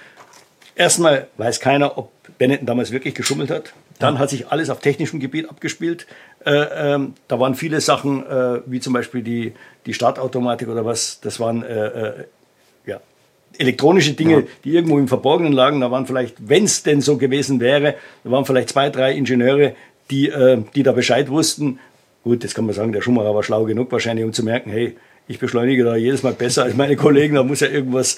erstmal 0.75 1.27
weiß 1.37 1.59
keiner, 1.59 1.99
ob 1.99 2.11
Benetton 2.39 2.65
damals 2.65 2.91
wirklich 2.91 3.13
geschummelt 3.13 3.51
hat. 3.51 3.73
Dann 3.99 4.17
hat 4.17 4.29
sich 4.29 4.47
alles 4.47 4.71
auf 4.71 4.79
technischem 4.79 5.19
Gebiet 5.19 5.49
abgespielt. 5.49 6.07
Äh, 6.45 6.93
ähm, 6.95 7.13
da 7.27 7.39
waren 7.39 7.53
viele 7.53 7.81
Sachen, 7.81 8.25
äh, 8.25 8.61
wie 8.65 8.79
zum 8.79 8.93
Beispiel 8.93 9.21
die, 9.21 9.53
die 9.85 9.93
Startautomatik 9.93 10.69
oder 10.69 10.85
was, 10.85 11.19
das 11.19 11.39
waren 11.39 11.63
äh, 11.63 11.87
äh 11.87 12.13
elektronische 13.57 14.13
Dinge, 14.13 14.33
ja. 14.33 14.43
die 14.63 14.75
irgendwo 14.75 14.97
im 14.97 15.07
Verborgenen 15.07 15.53
lagen. 15.53 15.81
Da 15.81 15.91
waren 15.91 16.05
vielleicht, 16.05 16.35
wenn 16.47 16.63
es 16.63 16.83
denn 16.83 17.01
so 17.01 17.17
gewesen 17.17 17.59
wäre, 17.59 17.95
da 18.23 18.31
waren 18.31 18.45
vielleicht 18.45 18.69
zwei, 18.69 18.89
drei 18.89 19.13
Ingenieure, 19.13 19.73
die, 20.09 20.29
äh, 20.29 20.61
die 20.75 20.83
da 20.83 20.91
Bescheid 20.91 21.29
wussten. 21.29 21.79
Gut, 22.23 22.43
jetzt 22.43 22.55
kann 22.55 22.65
man 22.65 22.75
sagen, 22.75 22.91
der 22.91 23.01
Schumacher 23.01 23.33
war 23.33 23.43
schlau 23.43 23.65
genug 23.65 23.91
wahrscheinlich, 23.91 24.25
um 24.25 24.33
zu 24.33 24.43
merken, 24.43 24.71
hey, 24.71 24.95
ich 25.27 25.39
beschleunige 25.39 25.83
da 25.83 25.95
jedes 25.95 26.23
Mal 26.23 26.33
besser 26.33 26.63
als 26.63 26.75
meine 26.75 26.95
Kollegen, 26.95 27.35
da 27.35 27.43
muss 27.43 27.59
ja 27.59 27.67
irgendwas, 27.67 28.17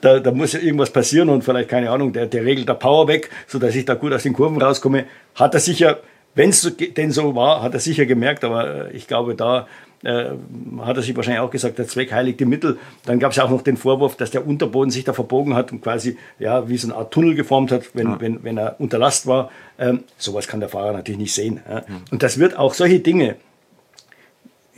da, 0.00 0.18
da 0.18 0.32
muss 0.32 0.52
ja 0.52 0.60
irgendwas 0.60 0.90
passieren 0.90 1.28
und 1.28 1.44
vielleicht, 1.44 1.68
keine 1.68 1.90
Ahnung, 1.90 2.12
der, 2.12 2.26
der 2.26 2.44
regelt 2.44 2.68
da 2.68 2.74
Power 2.74 3.08
weg, 3.08 3.30
sodass 3.46 3.74
ich 3.76 3.84
da 3.84 3.94
gut 3.94 4.12
aus 4.12 4.24
den 4.24 4.32
Kurven 4.32 4.60
rauskomme. 4.60 5.04
Hat 5.36 5.54
er 5.54 5.60
sicher, 5.60 6.00
wenn 6.34 6.50
es 6.50 6.70
denn 6.96 7.12
so 7.12 7.34
war, 7.34 7.62
hat 7.62 7.74
er 7.74 7.80
sicher 7.80 8.06
gemerkt, 8.06 8.44
aber 8.44 8.88
äh, 8.88 8.96
ich 8.96 9.06
glaube, 9.06 9.34
da 9.34 9.66
äh, 10.04 10.30
hat 10.80 10.96
er 10.96 11.02
sich 11.02 11.16
wahrscheinlich 11.16 11.40
auch 11.40 11.50
gesagt, 11.50 11.78
der 11.78 11.88
Zweck 11.88 12.12
heiligt 12.12 12.40
die 12.40 12.44
Mittel. 12.44 12.78
Dann 13.04 13.18
gab 13.18 13.32
es 13.32 13.36
ja 13.36 13.44
auch 13.44 13.50
noch 13.50 13.62
den 13.62 13.76
Vorwurf, 13.76 14.16
dass 14.16 14.30
der 14.30 14.46
Unterboden 14.46 14.90
sich 14.90 15.04
da 15.04 15.12
verbogen 15.12 15.54
hat 15.54 15.72
und 15.72 15.82
quasi 15.82 16.16
ja, 16.38 16.68
wie 16.68 16.76
so 16.76 16.88
eine 16.88 16.96
Art 16.96 17.12
Tunnel 17.12 17.34
geformt 17.34 17.72
hat, 17.72 17.94
wenn, 17.94 18.06
ja. 18.06 18.20
wenn, 18.20 18.44
wenn 18.44 18.58
er 18.58 18.76
unter 18.78 18.98
Last 18.98 19.26
war. 19.26 19.50
Ähm, 19.78 20.04
sowas 20.16 20.46
kann 20.46 20.60
der 20.60 20.68
Fahrer 20.68 20.92
natürlich 20.92 21.18
nicht 21.18 21.34
sehen. 21.34 21.60
Ja. 21.68 21.82
Und 22.10 22.22
das 22.22 22.38
wird 22.38 22.56
auch 22.56 22.74
solche 22.74 23.00
Dinge, 23.00 23.36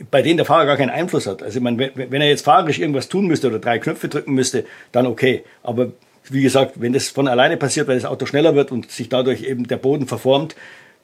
bei 0.09 0.21
denen 0.21 0.37
der 0.37 0.45
Fahrer 0.45 0.65
gar 0.65 0.77
keinen 0.77 0.89
Einfluss 0.89 1.27
hat. 1.27 1.43
Also 1.43 1.57
ich 1.57 1.63
meine, 1.63 1.77
wenn, 1.77 2.11
wenn 2.11 2.21
er 2.21 2.29
jetzt 2.29 2.45
fahrerisch 2.45 2.79
irgendwas 2.79 3.07
tun 3.07 3.27
müsste 3.27 3.47
oder 3.47 3.59
drei 3.59 3.77
Knöpfe 3.77 4.07
drücken 4.07 4.33
müsste, 4.33 4.65
dann 4.91 5.05
okay. 5.05 5.43
Aber 5.61 5.91
wie 6.29 6.41
gesagt, 6.41 6.81
wenn 6.81 6.93
das 6.93 7.09
von 7.09 7.27
alleine 7.27 7.57
passiert, 7.57 7.87
weil 7.87 7.95
das 7.95 8.05
Auto 8.05 8.25
schneller 8.25 8.55
wird 8.55 8.71
und 8.71 8.89
sich 8.89 9.09
dadurch 9.09 9.43
eben 9.43 9.67
der 9.67 9.77
Boden 9.77 10.07
verformt, 10.07 10.55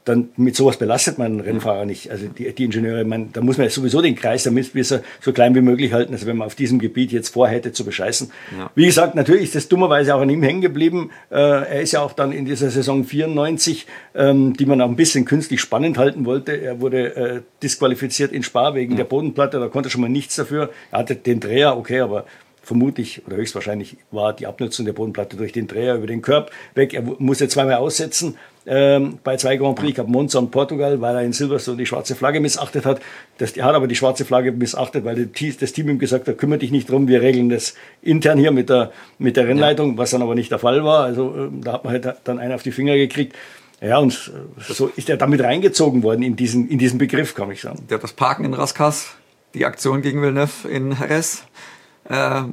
dann 0.08 0.30
mit 0.38 0.56
sowas 0.56 0.78
belastet 0.78 1.18
man 1.18 1.28
einen 1.28 1.40
Rennfahrer 1.42 1.86
nicht. 1.86 2.12
Also 2.12 2.28
die, 2.28 2.54
die 2.54 2.64
Ingenieure, 2.66 3.04
man, 3.04 3.32
da 3.34 3.42
muss 3.42 3.58
man 3.58 3.70
sowieso 3.70 4.02
den 4.02 4.16
Kreis 4.16 4.44
der 4.44 4.52
Misswisser 4.52 5.02
so 5.20 5.34
klein 5.34 5.56
wie 5.56 5.62
möglich 5.62 5.94
halten, 5.94 6.14
also 6.14 6.26
wenn 6.26 6.38
man 6.38 6.48
auf 6.48 6.56
diesem 6.56 6.80
Gebiet 6.80 7.12
jetzt 7.12 7.30
vorhätte 7.30 7.72
zu 7.72 7.84
bescheißen. 7.84 8.32
Ja. 8.58 8.72
Wie 8.76 8.86
gesagt, 8.86 9.16
natürlich 9.16 9.44
ist 9.44 9.56
das 9.56 9.68
dummerweise 9.68 10.16
auch 10.16 10.22
an 10.22 10.30
ihm 10.30 10.44
hängen 10.44 10.62
geblieben. 10.62 11.12
Äh, 11.30 11.36
er 11.36 11.82
ist 11.82 11.92
ja 11.92 12.02
auch 12.02 12.14
dann 12.14 12.32
in 12.32 12.46
dieser 12.46 12.70
Saison 12.70 13.04
94, 13.04 13.86
ähm, 14.16 14.56
die 14.56 14.66
man 14.66 14.82
auch 14.82 14.90
ein 14.90 14.96
bisschen 14.96 15.26
künstlich 15.26 15.62
spannend 15.62 15.98
halten 15.98 16.26
wollte. 16.26 16.54
Er 16.54 16.80
wurde 16.80 17.16
äh, 17.16 17.42
disqualifiziert 17.62 18.32
in 18.32 18.44
Spa 18.44 18.74
wegen 18.76 18.94
ja. 18.94 18.98
der 18.98 19.06
Bodenplatte, 19.06 19.60
da 19.60 19.68
konnte 19.68 19.90
er 19.90 19.92
schon 19.92 20.02
mal 20.02 20.10
nichts 20.10 20.36
dafür. 20.36 20.70
Er 20.92 21.00
hatte 21.00 21.16
den 21.16 21.40
Dreher, 21.40 21.78
okay, 21.78 22.00
aber 22.00 22.26
vermutlich 22.68 23.26
oder 23.26 23.38
höchstwahrscheinlich 23.38 23.96
war 24.12 24.34
die 24.34 24.46
Abnutzung 24.46 24.86
der 24.86 24.92
Bodenplatte 24.92 25.38
durch 25.38 25.54
den 25.54 25.68
Dreher 25.68 25.96
über 25.96 26.06
den 26.06 26.22
Körper 26.22 26.52
weg. 26.76 26.94
Er 26.94 27.02
musste 27.02 27.48
zweimal 27.48 27.76
aussetzen 27.76 28.38
ähm, 28.66 29.20
bei 29.24 29.38
zwei 29.38 29.56
Grand 29.56 29.78
Prix. 29.78 29.94
Ich 29.94 30.00
habe 30.00 30.12
Monza 30.12 30.38
und 30.40 30.52
Portugal, 30.52 31.00
weil 31.00 31.16
er 31.16 31.22
in 31.24 31.32
Silverstone 31.32 31.78
die 31.78 31.86
schwarze 31.86 32.14
Flagge 32.14 32.42
missachtet 32.42 32.86
hat. 32.86 33.00
Das, 33.38 33.54
er 33.54 33.64
hat 33.64 33.74
aber 33.74 33.88
die 33.88 33.96
schwarze 33.96 34.26
Flagge 34.26 34.52
missachtet, 34.52 35.06
weil 35.06 35.28
das 35.28 35.72
Team 35.72 35.88
ihm 35.88 35.98
gesagt 35.98 36.28
hat, 36.28 36.38
kümmere 36.38 36.60
dich 36.60 36.72
nicht 36.72 36.90
drum, 36.90 37.08
wir 37.08 37.22
regeln 37.22 37.48
das 37.48 37.74
intern 38.02 38.38
hier 38.38 38.52
mit 38.52 38.70
der, 38.70 38.92
mit 39.18 39.38
der 39.38 39.48
Rennleitung, 39.48 39.92
ja. 39.92 39.98
was 39.98 40.12
dann 40.12 40.22
aber 40.22 40.36
nicht 40.36 40.52
der 40.52 40.60
Fall 40.60 40.84
war. 40.84 41.06
Also 41.06 41.34
ähm, 41.38 41.64
da 41.64 41.72
hat 41.72 41.86
man 41.86 41.94
halt 41.94 42.16
dann 42.26 42.38
einen 42.38 42.52
auf 42.52 42.64
die 42.64 42.74
Finger 42.74 42.98
gekriegt. 42.98 43.34
Ja, 43.80 44.00
und 44.00 44.14
äh, 44.14 44.74
so 44.74 44.88
ist 44.88 45.10
er 45.10 45.16
damit 45.16 45.42
reingezogen 45.42 46.04
worden 46.04 46.24
in 46.24 46.36
diesen, 46.36 46.68
in 46.68 46.80
diesen 46.80 46.98
Begriff, 46.98 47.34
kann 47.34 47.50
ich 47.50 47.62
sagen. 47.62 47.86
Der 47.90 47.96
hat 47.96 48.04
das 48.04 48.14
Parken 48.14 48.44
in 48.44 48.54
Raskas, 48.54 49.16
die 49.54 49.64
Aktion 49.64 50.02
gegen 50.02 50.22
Villeneuve 50.22 50.68
in 50.68 50.92
Jerez, 50.92 51.44
äh, 52.10 52.44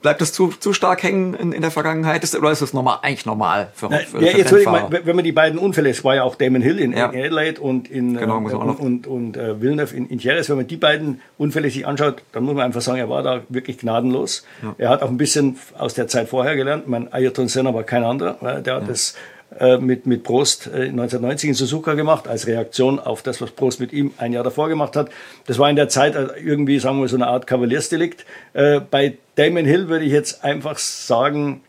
bleibt 0.00 0.20
das 0.20 0.32
zu, 0.32 0.48
zu 0.48 0.72
stark 0.72 1.02
hängen 1.02 1.34
in, 1.34 1.52
in 1.52 1.62
der 1.62 1.70
Vergangenheit? 1.70 2.22
Ist, 2.22 2.36
oder 2.36 2.50
ist 2.50 2.62
das 2.62 2.72
normal, 2.72 2.98
eigentlich 3.02 3.26
normal 3.26 3.70
für, 3.74 3.88
Na, 3.90 3.98
für, 3.98 4.22
ja, 4.22 4.30
für 4.30 4.38
jetzt 4.38 4.52
Rennfahrer? 4.52 4.90
Mal, 4.90 5.00
wenn 5.04 5.16
man 5.16 5.24
die 5.24 5.32
beiden 5.32 5.58
Unfälle, 5.58 5.90
es 5.90 6.04
war 6.04 6.14
ja 6.14 6.22
auch 6.22 6.36
Damon 6.36 6.62
Hill 6.62 6.78
in, 6.78 6.92
ja. 6.92 7.06
in 7.06 7.20
Adelaide 7.20 7.60
und 7.60 7.90
in 7.90 8.16
genau, 8.16 8.40
äh, 8.48 8.54
und, 8.54 8.80
und, 8.80 9.06
und 9.06 9.36
äh, 9.36 9.60
Villeneuve 9.60 9.96
in, 9.96 10.08
in 10.08 10.18
Jerez, 10.18 10.48
wenn 10.48 10.56
man 10.56 10.66
die 10.66 10.76
beiden 10.76 11.20
Unfälle 11.36 11.70
sich 11.70 11.86
anschaut, 11.86 12.22
dann 12.32 12.44
muss 12.44 12.54
man 12.54 12.64
einfach 12.64 12.80
sagen, 12.80 12.98
er 12.98 13.08
war 13.08 13.22
da 13.22 13.42
wirklich 13.48 13.78
gnadenlos. 13.78 14.44
Ja. 14.62 14.74
Er 14.78 14.88
hat 14.90 15.02
auch 15.02 15.08
ein 15.08 15.16
bisschen 15.16 15.56
aus 15.76 15.94
der 15.94 16.08
Zeit 16.08 16.28
vorher 16.28 16.56
gelernt. 16.56 16.88
Mein 16.88 17.12
Ayrton 17.12 17.48
Senna 17.48 17.74
war 17.74 17.82
kein 17.82 18.04
anderer. 18.04 18.60
Der 18.60 18.76
hat 18.76 18.88
das 18.88 19.12
äh, 19.12 19.37
mit, 19.80 20.06
mit 20.06 20.24
Prost 20.24 20.66
1990 20.66 21.46
äh, 21.46 21.50
in 21.50 21.54
Suzuka 21.54 21.94
gemacht, 21.94 22.28
als 22.28 22.46
Reaktion 22.46 23.00
auf 23.00 23.22
das, 23.22 23.40
was 23.40 23.50
Prost 23.50 23.80
mit 23.80 23.92
ihm 23.92 24.12
ein 24.18 24.32
Jahr 24.32 24.44
davor 24.44 24.68
gemacht 24.68 24.94
hat. 24.94 25.10
Das 25.46 25.58
war 25.58 25.70
in 25.70 25.76
der 25.76 25.88
Zeit 25.88 26.14
äh, 26.14 26.28
irgendwie, 26.38 26.78
sagen 26.78 27.00
wir, 27.00 27.08
so 27.08 27.16
eine 27.16 27.26
Art 27.26 27.46
Kavaliersdelikt. 27.46 28.24
Bei 28.52 29.16
Damon 29.36 29.64
Hill 29.64 29.88
würde 29.88 30.04
ich 30.04 30.12
jetzt 30.12 30.44
einfach 30.44 30.78
sagen, 30.78 31.62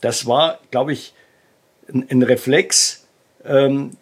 das 0.00 0.26
war, 0.26 0.58
glaube 0.70 0.92
ich, 0.92 1.14
ein, 1.92 2.06
ein 2.10 2.22
Reflex, 2.22 3.06
ähm, 3.44 3.92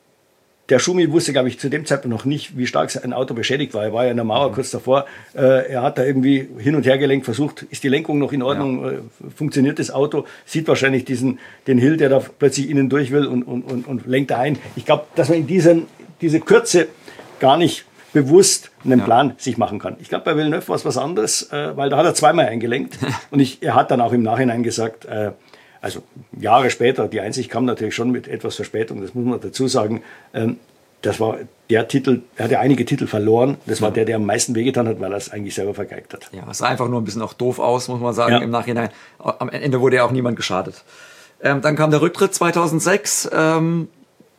der 0.73 0.79
Schumi 0.79 1.13
wusste, 1.13 1.35
glaube 1.35 1.49
ich, 1.49 1.61
zu 1.61 1.69
dem 1.69 1.85
Zeitpunkt 1.85 2.17
noch 2.17 2.25
nicht, 2.25 2.57
wie 2.57 2.67
stark 2.67 2.91
sein 2.91 3.13
Auto 3.13 3.35
beschädigt 3.35 3.75
war. 3.75 3.85
Er 3.85 3.93
war 3.93 4.07
ja 4.07 4.11
in 4.11 4.17
der 4.17 4.25
Mauer 4.25 4.49
mhm. 4.49 4.55
kurz 4.55 4.71
davor. 4.71 5.05
Äh, 5.35 5.71
er 5.71 5.83
hat 5.83 5.99
da 5.99 6.05
irgendwie 6.05 6.49
hin 6.57 6.75
und 6.75 6.87
her 6.87 6.97
gelenkt, 6.97 7.27
versucht, 7.27 7.65
ist 7.65 7.85
die 7.85 7.91
Lenkung 7.91 8.19
noch 8.19 8.33
in 8.33 8.43
Ordnung, 8.43 8.83
ja. 8.83 8.93
äh, 8.93 8.99
funktioniert 9.37 9.79
das 9.79 9.91
Auto, 9.91 10.25
sieht 10.47 10.67
wahrscheinlich 10.69 11.05
diesen, 11.05 11.41
den 11.67 11.77
Hill, 11.77 11.99
der 11.99 12.09
da 12.09 12.21
plötzlich 12.21 12.71
innen 12.71 12.89
durch 12.89 13.11
will 13.11 13.27
und, 13.27 13.43
und, 13.43 13.65
und, 13.65 13.87
und 13.87 14.07
lenkt 14.07 14.31
da 14.31 14.39
ein. 14.39 14.59
Ich 14.75 14.87
glaube, 14.87 15.05
dass 15.15 15.29
man 15.29 15.37
in 15.37 15.47
diesen, 15.47 15.89
diese 16.23 16.41
Kürze 16.41 16.89
gar 17.39 17.59
nicht 17.59 17.85
bewusst 18.15 18.71
einen 18.83 19.01
ja. 19.01 19.05
Plan 19.05 19.35
sich 19.37 19.59
machen 19.59 19.79
kann. 19.79 19.97
Ich 20.01 20.09
glaube, 20.09 20.25
bei 20.25 20.39
Villeneuve 20.39 20.69
war 20.69 20.77
es 20.77 20.87
was 20.87 20.97
anderes, 20.97 21.53
äh, 21.53 21.77
weil 21.77 21.91
da 21.91 21.99
hat 21.99 22.07
er 22.07 22.15
zweimal 22.15 22.47
eingelenkt 22.47 22.99
und 23.31 23.41
ich, 23.41 23.63
er 23.63 23.75
hat 23.75 23.91
dann 23.91 24.01
auch 24.01 24.15
im 24.15 24.23
Nachhinein 24.23 24.63
gesagt, 24.63 25.05
äh, 25.05 25.33
also 25.83 26.03
Jahre 26.39 26.71
später, 26.71 27.09
die 27.09 27.21
Einsicht 27.21 27.51
kam 27.51 27.65
natürlich 27.65 27.95
schon 27.95 28.11
mit 28.11 28.29
etwas 28.29 28.57
Verspätung, 28.57 29.03
das 29.03 29.15
muss 29.15 29.25
man 29.25 29.41
dazu 29.41 29.69
sagen. 29.69 30.03
Ähm, 30.33 30.59
das 31.03 31.19
war 31.19 31.39
der 31.69 31.89
Titel, 31.89 32.23
er 32.37 32.45
hat 32.45 32.53
ja 32.53 32.61
einige 32.61 32.85
Titel 32.85 33.09
verloren. 33.09 33.57
Das 33.67 33.83
war 33.83 33.89
ja. 33.89 33.95
der, 33.97 34.05
der 34.05 34.17
am 34.17 34.25
meisten 34.25 34.55
wehgetan 34.55 34.87
hat, 34.87 35.01
weil 35.01 35.11
er 35.11 35.17
es 35.17 35.33
eigentlich 35.33 35.55
selber 35.55 35.75
vergeigt 35.75 36.15
hat. 36.15 36.31
Ja, 36.33 36.45
es 36.49 36.59
sah 36.59 36.69
einfach 36.69 36.89
nur 36.89 37.01
ein 37.01 37.05
bisschen 37.05 37.23
auch 37.23 37.33
doof 37.33 37.59
aus, 37.59 37.89
muss 37.89 38.01
man 38.01 38.15
sagen, 38.15 38.35
ja. 38.35 38.39
im 38.39 38.51
Nachhinein. 38.51 38.91
Am 39.19 39.49
Ende 39.49 39.81
wurde 39.81 39.97
ja 39.97 40.05
auch 40.05 40.13
niemand 40.13 40.37
geschadet. 40.37 40.85
Ähm, 41.43 41.61
dann 41.61 41.75
kam 41.75 41.91
der 41.91 42.01
Rücktritt 42.01 42.33
2006 42.33 43.31
ähm, 43.33 43.89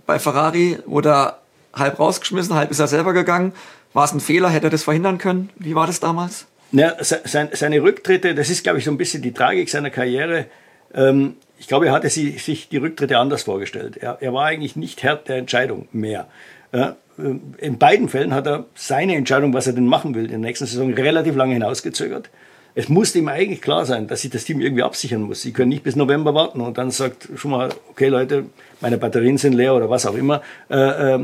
bei 0.05 0.19
Ferrari, 0.19 0.79
wurde 0.85 1.09
er 1.09 1.39
halb 1.73 1.99
rausgeschmissen, 1.99 2.55
halb 2.55 2.71
ist 2.71 2.79
er 2.79 2.87
selber 2.87 3.11
gegangen. 3.11 3.51
War 3.91 4.05
es 4.05 4.13
ein 4.13 4.21
Fehler? 4.21 4.47
Hätte 4.47 4.67
er 4.67 4.69
das 4.69 4.83
verhindern 4.83 5.17
können? 5.17 5.49
Wie 5.57 5.75
war 5.75 5.85
das 5.85 5.99
damals? 5.99 6.45
Ja, 6.71 6.93
seine, 7.01 7.55
seine 7.55 7.83
Rücktritte, 7.83 8.33
das 8.33 8.49
ist, 8.49 8.63
glaube 8.63 8.79
ich, 8.79 8.85
so 8.85 8.91
ein 8.91 8.97
bisschen 8.97 9.21
die 9.21 9.33
Tragik 9.33 9.69
seiner 9.69 9.89
Karriere. 9.89 10.45
Ähm, 10.93 11.35
ich 11.59 11.67
glaube, 11.67 11.87
er 11.87 11.93
hatte 11.93 12.09
sich 12.09 12.67
die 12.69 12.77
Rücktritte 12.77 13.17
anders 13.17 13.43
vorgestellt. 13.43 13.97
Er, 13.97 14.17
er 14.19 14.33
war 14.33 14.45
eigentlich 14.45 14.75
nicht 14.75 15.01
Herr 15.01 15.15
der 15.15 15.37
Entscheidung 15.37 15.87
mehr. 15.91 16.27
Ja, 16.73 16.97
äh, 17.17 17.35
in 17.57 17.77
beiden 17.77 18.09
Fällen 18.09 18.33
hat 18.33 18.47
er 18.47 18.65
seine 18.75 19.15
Entscheidung, 19.15 19.53
was 19.53 19.67
er 19.67 19.73
denn 19.73 19.85
machen 19.85 20.15
will, 20.15 20.25
in 20.25 20.31
der 20.31 20.39
nächsten 20.39 20.65
Saison 20.65 20.93
relativ 20.93 21.35
lange 21.35 21.53
hinausgezögert. 21.53 22.29
Es 22.75 22.89
musste 22.89 23.19
ihm 23.19 23.27
eigentlich 23.27 23.61
klar 23.61 23.85
sein, 23.85 24.07
dass 24.07 24.21
sich 24.21 24.31
das 24.31 24.45
Team 24.45 24.59
irgendwie 24.59 24.81
absichern 24.81 25.21
muss. 25.21 25.43
Sie 25.43 25.53
können 25.53 25.69
nicht 25.69 25.83
bis 25.83 25.95
November 25.95 26.33
warten 26.33 26.59
und 26.59 26.77
dann 26.77 26.89
sagt 26.89 27.29
schon 27.35 27.51
mal, 27.51 27.69
okay 27.91 28.07
Leute, 28.07 28.45
meine 28.81 28.97
Batterien 28.97 29.37
sind 29.37 29.53
leer 29.53 29.75
oder 29.75 29.89
was 29.91 30.07
auch 30.07 30.15
immer. 30.15 30.41
Äh, 30.71 31.15
äh, 31.15 31.19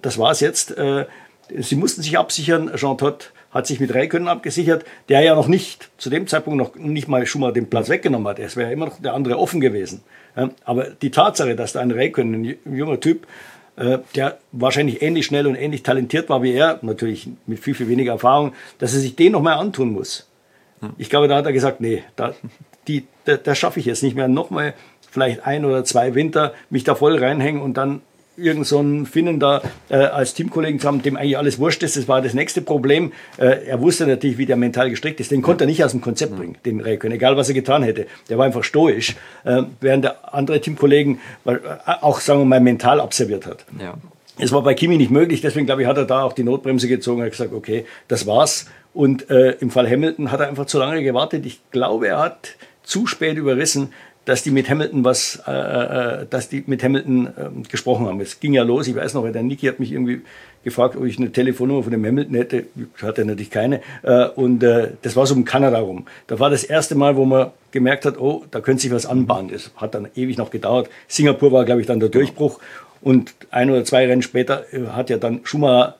das 0.00 0.16
war's 0.18 0.38
jetzt. 0.40 0.76
Äh, 0.78 1.06
sie 1.58 1.74
mussten 1.74 2.02
sich 2.02 2.18
absichern. 2.18 2.70
Jean 2.76 2.96
Todt 2.96 3.32
hat 3.52 3.66
sich 3.66 3.80
mit 3.80 3.94
Räikkönen 3.94 4.28
abgesichert, 4.28 4.84
der 5.08 5.20
ja 5.20 5.34
noch 5.34 5.46
nicht, 5.46 5.90
zu 5.98 6.10
dem 6.10 6.26
Zeitpunkt 6.26 6.58
noch 6.58 6.74
nicht 6.74 7.06
mal 7.06 7.24
Schumacher 7.26 7.52
den 7.52 7.68
Platz 7.68 7.88
weggenommen 7.88 8.26
hat. 8.26 8.38
Es 8.38 8.56
wäre 8.56 8.72
immer 8.72 8.86
noch 8.86 9.00
der 9.00 9.14
andere 9.14 9.38
offen 9.38 9.60
gewesen. 9.60 10.02
Aber 10.64 10.84
die 10.90 11.10
Tatsache, 11.10 11.54
dass 11.54 11.74
da 11.74 11.80
ein 11.80 11.90
Räikkönen, 11.90 12.56
ein 12.64 12.76
junger 12.76 12.98
Typ, 12.98 13.26
äh, 13.76 13.98
der 14.14 14.38
wahrscheinlich 14.52 15.02
ähnlich 15.02 15.26
schnell 15.26 15.46
und 15.46 15.54
ähnlich 15.54 15.82
talentiert 15.82 16.28
war 16.28 16.42
wie 16.42 16.52
er, 16.52 16.78
natürlich 16.82 17.28
mit 17.46 17.58
viel, 17.58 17.74
viel 17.74 17.88
weniger 17.88 18.12
Erfahrung, 18.12 18.52
dass 18.78 18.92
er 18.94 19.00
sich 19.00 19.16
den 19.16 19.32
nochmal 19.32 19.54
antun 19.54 19.92
muss. 19.92 20.28
Ich 20.98 21.10
glaube, 21.10 21.28
da 21.28 21.36
hat 21.36 21.46
er 21.46 21.52
gesagt, 21.52 21.80
nee, 21.80 22.02
da, 22.16 22.34
die, 22.88 23.06
da, 23.24 23.36
da 23.36 23.54
schaffe 23.54 23.78
ich 23.78 23.86
jetzt 23.86 24.02
nicht 24.02 24.16
mehr. 24.16 24.28
Nochmal 24.28 24.74
vielleicht 25.10 25.46
ein 25.46 25.64
oder 25.64 25.84
zwei 25.84 26.14
Winter 26.14 26.54
mich 26.70 26.84
da 26.84 26.94
voll 26.94 27.18
reinhängen 27.18 27.62
und 27.62 27.76
dann 27.76 28.02
irgend 28.36 28.66
so 28.66 28.78
einen 28.78 29.06
Finnen 29.06 29.38
da 29.38 29.62
äh, 29.88 29.96
als 29.96 30.34
Teamkollegen 30.34 30.80
zu 30.80 30.88
haben, 30.88 31.02
dem 31.02 31.16
eigentlich 31.16 31.36
alles 31.36 31.58
wurscht 31.58 31.82
ist. 31.82 31.96
Das 31.96 32.08
war 32.08 32.22
das 32.22 32.34
nächste 32.34 32.62
Problem. 32.62 33.12
Äh, 33.38 33.66
er 33.66 33.80
wusste 33.80 34.06
natürlich, 34.06 34.38
wie 34.38 34.46
der 34.46 34.56
mental 34.56 34.90
gestrickt 34.90 35.20
ist. 35.20 35.30
Den 35.30 35.42
konnte 35.42 35.64
er 35.64 35.66
nicht 35.66 35.84
aus 35.84 35.92
dem 35.92 36.00
Konzept 36.00 36.36
bringen, 36.36 36.56
den 36.64 36.80
Räikkönen, 36.80 37.16
egal 37.16 37.36
was 37.36 37.48
er 37.48 37.54
getan 37.54 37.82
hätte. 37.82 38.06
Der 38.28 38.38
war 38.38 38.46
einfach 38.46 38.64
stoisch, 38.64 39.16
äh, 39.44 39.62
während 39.80 40.04
der 40.04 40.34
andere 40.34 40.60
Teamkollegen 40.60 41.20
äh, 41.44 41.56
auch, 42.00 42.20
sagen 42.20 42.40
wir 42.40 42.46
mal, 42.46 42.60
mental 42.60 43.00
abserviert 43.00 43.46
hat. 43.46 43.64
Ja. 43.80 43.94
Es 44.38 44.50
war 44.50 44.62
bei 44.62 44.74
Kimi 44.74 44.96
nicht 44.96 45.10
möglich, 45.10 45.42
deswegen 45.42 45.66
glaube 45.66 45.82
ich, 45.82 45.88
hat 45.88 45.98
er 45.98 46.06
da 46.06 46.22
auch 46.22 46.32
die 46.32 46.42
Notbremse 46.42 46.88
gezogen 46.88 47.22
und 47.22 47.30
gesagt, 47.30 47.52
okay, 47.52 47.84
das 48.08 48.26
war's. 48.26 48.66
Und 48.94 49.30
äh, 49.30 49.52
im 49.60 49.70
Fall 49.70 49.88
Hamilton 49.88 50.30
hat 50.30 50.40
er 50.40 50.48
einfach 50.48 50.66
zu 50.66 50.78
lange 50.78 51.02
gewartet. 51.02 51.44
Ich 51.46 51.60
glaube, 51.70 52.08
er 52.08 52.18
hat 52.18 52.56
zu 52.82 53.06
spät 53.06 53.36
überrissen 53.36 53.92
dass 54.24 54.42
die 54.42 54.50
mit 54.50 54.68
Hamilton 54.68 55.04
was, 55.04 55.42
äh, 55.46 55.52
äh, 55.52 56.26
dass 56.28 56.48
die 56.48 56.62
mit 56.66 56.82
Hamilton 56.82 57.26
äh, 57.26 57.68
gesprochen 57.68 58.06
haben. 58.06 58.20
Es 58.20 58.40
ging 58.40 58.54
ja 58.54 58.62
los, 58.62 58.86
ich 58.86 58.94
weiß 58.94 59.14
noch, 59.14 59.28
der 59.30 59.42
Niki 59.42 59.66
hat 59.66 59.80
mich 59.80 59.92
irgendwie 59.92 60.22
gefragt, 60.64 60.96
ob 60.96 61.04
ich 61.04 61.18
eine 61.18 61.32
Telefonnummer 61.32 61.82
von 61.82 61.90
dem 61.90 62.04
Hamilton 62.04 62.34
hätte. 62.36 62.66
Hatte 63.00 63.24
natürlich 63.24 63.50
keine. 63.50 63.80
Äh, 64.02 64.26
und 64.28 64.62
äh, 64.62 64.90
das 65.02 65.16
war 65.16 65.26
so 65.26 65.34
um 65.34 65.44
Kanada 65.44 65.80
rum. 65.80 66.06
Da 66.28 66.38
war 66.38 66.50
das 66.50 66.62
erste 66.62 66.94
Mal, 66.94 67.16
wo 67.16 67.24
man 67.24 67.50
gemerkt 67.72 68.04
hat, 68.04 68.18
oh, 68.18 68.44
da 68.50 68.60
könnte 68.60 68.82
sich 68.82 68.92
was 68.92 69.06
anbahnen. 69.06 69.50
Das 69.50 69.70
hat 69.76 69.94
dann 69.94 70.08
ewig 70.14 70.38
noch 70.38 70.50
gedauert. 70.50 70.88
Singapur 71.08 71.50
war, 71.50 71.64
glaube 71.64 71.80
ich, 71.80 71.86
dann 71.86 72.00
der 72.00 72.08
Durchbruch. 72.08 72.60
Und 73.00 73.34
ein 73.50 73.70
oder 73.70 73.84
zwei 73.84 74.06
Rennen 74.06 74.22
später 74.22 74.72
äh, 74.72 74.86
hat 74.88 75.10
ja 75.10 75.16
dann 75.18 75.40
Schumacher 75.42 75.96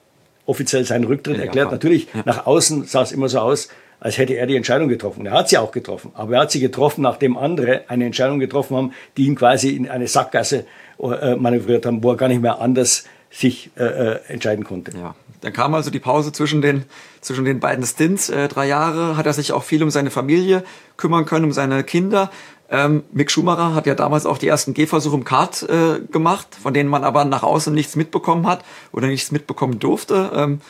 offiziell 0.46 0.84
seinen 0.84 1.04
Rücktritt 1.04 1.38
erklärt. 1.38 1.70
Natürlich, 1.70 2.08
nach 2.24 2.46
außen 2.46 2.84
sah 2.84 3.02
es 3.02 3.12
immer 3.12 3.28
so 3.28 3.38
aus, 3.38 3.68
als 4.02 4.18
hätte 4.18 4.34
er 4.34 4.46
die 4.46 4.56
Entscheidung 4.56 4.88
getroffen. 4.88 5.24
Er 5.26 5.32
hat 5.32 5.48
sie 5.48 5.58
auch 5.58 5.70
getroffen, 5.70 6.10
aber 6.14 6.34
er 6.34 6.40
hat 6.42 6.50
sie 6.50 6.58
getroffen, 6.58 7.02
nachdem 7.02 7.36
andere 7.36 7.84
eine 7.86 8.04
Entscheidung 8.04 8.40
getroffen 8.40 8.76
haben, 8.76 8.92
die 9.16 9.26
ihn 9.26 9.36
quasi 9.36 9.70
in 9.70 9.88
eine 9.88 10.08
Sackgasse 10.08 10.66
äh, 11.00 11.36
manövriert 11.36 11.86
haben, 11.86 12.02
wo 12.02 12.10
er 12.10 12.16
gar 12.16 12.28
nicht 12.28 12.42
mehr 12.42 12.60
anders 12.60 13.04
sich 13.30 13.70
äh, 13.78 13.84
äh, 13.84 14.20
entscheiden 14.26 14.64
konnte. 14.64 14.90
Ja. 14.98 15.14
Dann 15.40 15.52
kam 15.52 15.74
also 15.74 15.90
die 15.90 16.00
Pause 16.00 16.32
zwischen 16.32 16.62
den, 16.62 16.84
zwischen 17.20 17.44
den 17.44 17.60
beiden 17.60 17.84
Stints, 17.84 18.28
äh, 18.28 18.48
drei 18.48 18.66
Jahre, 18.66 19.16
hat 19.16 19.26
er 19.26 19.32
sich 19.32 19.52
auch 19.52 19.62
viel 19.62 19.82
um 19.84 19.90
seine 19.90 20.10
Familie 20.10 20.64
kümmern 20.96 21.24
können, 21.24 21.44
um 21.44 21.52
seine 21.52 21.84
Kinder. 21.84 22.30
Ähm, 22.70 23.04
Mick 23.12 23.30
Schumacher 23.30 23.74
hat 23.74 23.86
ja 23.86 23.94
damals 23.94 24.26
auch 24.26 24.38
die 24.38 24.48
ersten 24.48 24.74
Gehversuche 24.74 25.14
im 25.14 25.24
Kart 25.24 25.62
äh, 25.62 26.00
gemacht, 26.10 26.48
von 26.60 26.74
denen 26.74 26.90
man 26.90 27.04
aber 27.04 27.24
nach 27.24 27.44
außen 27.44 27.72
nichts 27.72 27.94
mitbekommen 27.94 28.46
hat 28.48 28.64
oder 28.90 29.06
nichts 29.06 29.30
mitbekommen 29.30 29.78
durfte. 29.78 30.32
Ähm, 30.34 30.60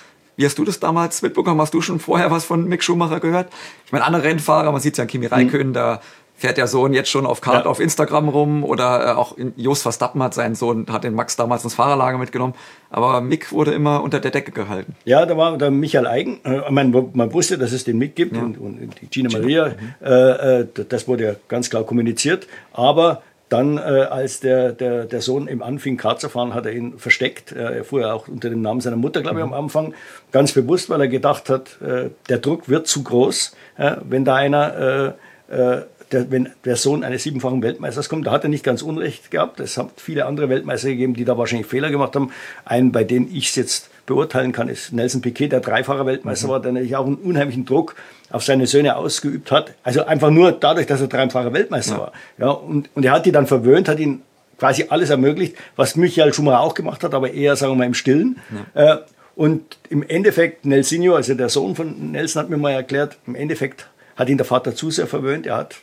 wie 0.42 0.46
hast 0.46 0.58
du 0.58 0.64
das 0.64 0.80
damals 0.80 1.22
mitbekommen? 1.22 1.60
Hast 1.60 1.72
du 1.72 1.80
schon 1.80 2.00
vorher 2.00 2.32
was 2.32 2.44
von 2.44 2.66
Mick 2.66 2.82
Schumacher 2.82 3.20
gehört? 3.20 3.52
Ich 3.86 3.92
meine, 3.92 4.04
andere 4.04 4.24
Rennfahrer, 4.24 4.72
man 4.72 4.80
sieht 4.80 4.98
ja 4.98 5.02
an 5.02 5.08
Kimi 5.08 5.26
Räikkönen, 5.26 5.68
mhm. 5.68 5.72
da 5.72 6.00
fährt 6.34 6.56
der 6.56 6.66
Sohn 6.66 6.92
jetzt 6.94 7.10
schon 7.10 7.26
auf 7.26 7.40
Kart 7.40 7.66
ja. 7.66 7.70
auf 7.70 7.78
Instagram 7.78 8.28
rum 8.28 8.64
oder 8.64 9.06
äh, 9.06 9.10
auch 9.12 9.36
Jos 9.54 9.82
Verstappen 9.82 10.20
hat 10.20 10.34
seinen 10.34 10.56
Sohn, 10.56 10.86
hat 10.90 11.04
den 11.04 11.14
Max 11.14 11.36
damals 11.36 11.62
ins 11.62 11.74
Fahrerlager 11.74 12.18
mitgenommen. 12.18 12.54
Aber 12.90 13.20
Mick 13.20 13.52
wurde 13.52 13.70
immer 13.70 14.02
unter 14.02 14.18
der 14.18 14.32
Decke 14.32 14.50
gehalten. 14.50 14.96
Ja, 15.04 15.24
da 15.26 15.36
war 15.36 15.56
der 15.56 15.70
Michael 15.70 16.08
Eigen. 16.08 16.40
Äh, 16.42 16.68
man, 16.72 16.90
man 17.12 17.32
wusste, 17.32 17.56
dass 17.56 17.70
es 17.70 17.84
den 17.84 17.98
Mick 17.98 18.16
gibt 18.16 18.34
ja. 18.34 18.42
und, 18.42 18.58
und, 18.58 19.00
die 19.00 19.06
Gina 19.06 19.30
Maria. 19.30 19.68
Mhm. 19.68 20.04
Äh, 20.04 20.60
äh 20.60 20.66
das 20.88 21.06
wurde 21.06 21.24
ja 21.24 21.34
ganz 21.46 21.70
klar 21.70 21.84
kommuniziert. 21.84 22.48
Aber 22.72 23.22
dann, 23.52 23.76
äh, 23.76 23.80
als 23.80 24.40
der, 24.40 24.72
der, 24.72 25.04
der 25.04 25.20
Sohn 25.20 25.46
im 25.46 25.62
anfing, 25.62 25.98
Kart 25.98 26.20
zu 26.20 26.30
fahren, 26.30 26.54
hat 26.54 26.64
er 26.64 26.72
ihn 26.72 26.98
versteckt. 26.98 27.52
Äh, 27.52 27.78
er 27.78 27.84
fuhr 27.84 28.00
ja 28.00 28.12
auch 28.14 28.26
unter 28.28 28.48
dem 28.48 28.62
Namen 28.62 28.80
seiner 28.80 28.96
Mutter, 28.96 29.20
glaube 29.20 29.38
ich, 29.38 29.42
am 29.42 29.50
mhm. 29.50 29.54
Anfang. 29.54 29.94
Ganz 30.30 30.52
bewusst, 30.52 30.88
weil 30.88 31.00
er 31.02 31.08
gedacht 31.08 31.50
hat, 31.50 31.80
äh, 31.82 32.10
der 32.30 32.38
Druck 32.38 32.68
wird 32.68 32.86
zu 32.86 33.02
groß, 33.02 33.54
äh, 33.76 33.96
wenn 34.08 34.24
da 34.24 34.36
einer, 34.36 35.16
äh, 35.50 35.54
äh, 35.54 35.82
der, 36.12 36.30
wenn 36.30 36.48
der 36.64 36.76
Sohn 36.76 37.04
eines 37.04 37.22
siebenfachen 37.24 37.62
Weltmeisters 37.62 38.08
kommt. 38.08 38.26
Da 38.26 38.30
hat 38.30 38.44
er 38.44 38.48
nicht 38.48 38.64
ganz 38.64 38.80
Unrecht 38.80 39.30
gehabt. 39.30 39.60
Es 39.60 39.76
hat 39.76 39.92
viele 39.96 40.26
andere 40.26 40.48
Weltmeister 40.48 40.88
gegeben, 40.88 41.14
die 41.14 41.24
da 41.24 41.36
wahrscheinlich 41.36 41.66
Fehler 41.66 41.90
gemacht 41.90 42.14
haben. 42.16 42.32
Einen, 42.64 42.90
bei 42.92 43.04
denen 43.04 43.28
ich 43.34 43.48
es 43.48 43.56
jetzt 43.56 43.90
beurteilen 44.06 44.52
kann, 44.52 44.68
ist 44.68 44.92
Nelson 44.92 45.20
Piquet, 45.20 45.48
der 45.48 45.60
dreifacher 45.60 46.06
Weltmeister 46.06 46.46
mhm. 46.46 46.50
war, 46.52 46.60
der 46.60 46.72
natürlich 46.72 46.96
auch 46.96 47.06
einen 47.06 47.16
unheimlichen 47.16 47.64
Druck 47.64 47.94
auf 48.30 48.42
seine 48.42 48.66
Söhne 48.66 48.96
ausgeübt 48.96 49.50
hat. 49.50 49.74
Also 49.82 50.04
einfach 50.04 50.30
nur 50.30 50.52
dadurch, 50.52 50.86
dass 50.86 51.00
er 51.00 51.08
dreifacher 51.08 51.52
Weltmeister 51.52 51.94
ja. 51.94 52.00
war. 52.00 52.12
Ja, 52.38 52.50
und, 52.50 52.90
und 52.94 53.04
er 53.04 53.12
hat 53.12 53.26
die 53.26 53.32
dann 53.32 53.46
verwöhnt, 53.46 53.88
hat 53.88 53.98
ihnen 53.98 54.22
quasi 54.58 54.86
alles 54.88 55.10
ermöglicht, 55.10 55.56
was 55.76 55.96
Michael 55.96 56.32
Schumacher 56.32 56.60
auch 56.60 56.74
gemacht 56.74 57.02
hat, 57.02 57.14
aber 57.14 57.32
eher, 57.32 57.56
sagen 57.56 57.72
wir 57.72 57.78
mal, 57.78 57.86
im 57.86 57.94
Stillen. 57.94 58.38
Ja. 58.74 58.94
Äh, 58.94 58.98
und 59.34 59.78
im 59.88 60.02
Endeffekt, 60.02 60.66
Nelsinho, 60.66 61.14
also 61.14 61.34
der 61.34 61.48
Sohn 61.48 61.74
von 61.74 62.12
Nelson, 62.12 62.42
hat 62.42 62.50
mir 62.50 62.58
mal 62.58 62.72
erklärt, 62.72 63.16
im 63.26 63.34
Endeffekt 63.34 63.88
hat 64.16 64.28
ihn 64.28 64.36
der 64.36 64.46
Vater 64.46 64.74
zu 64.74 64.90
sehr 64.90 65.06
verwöhnt. 65.06 65.46
Er 65.46 65.56
hat, 65.56 65.76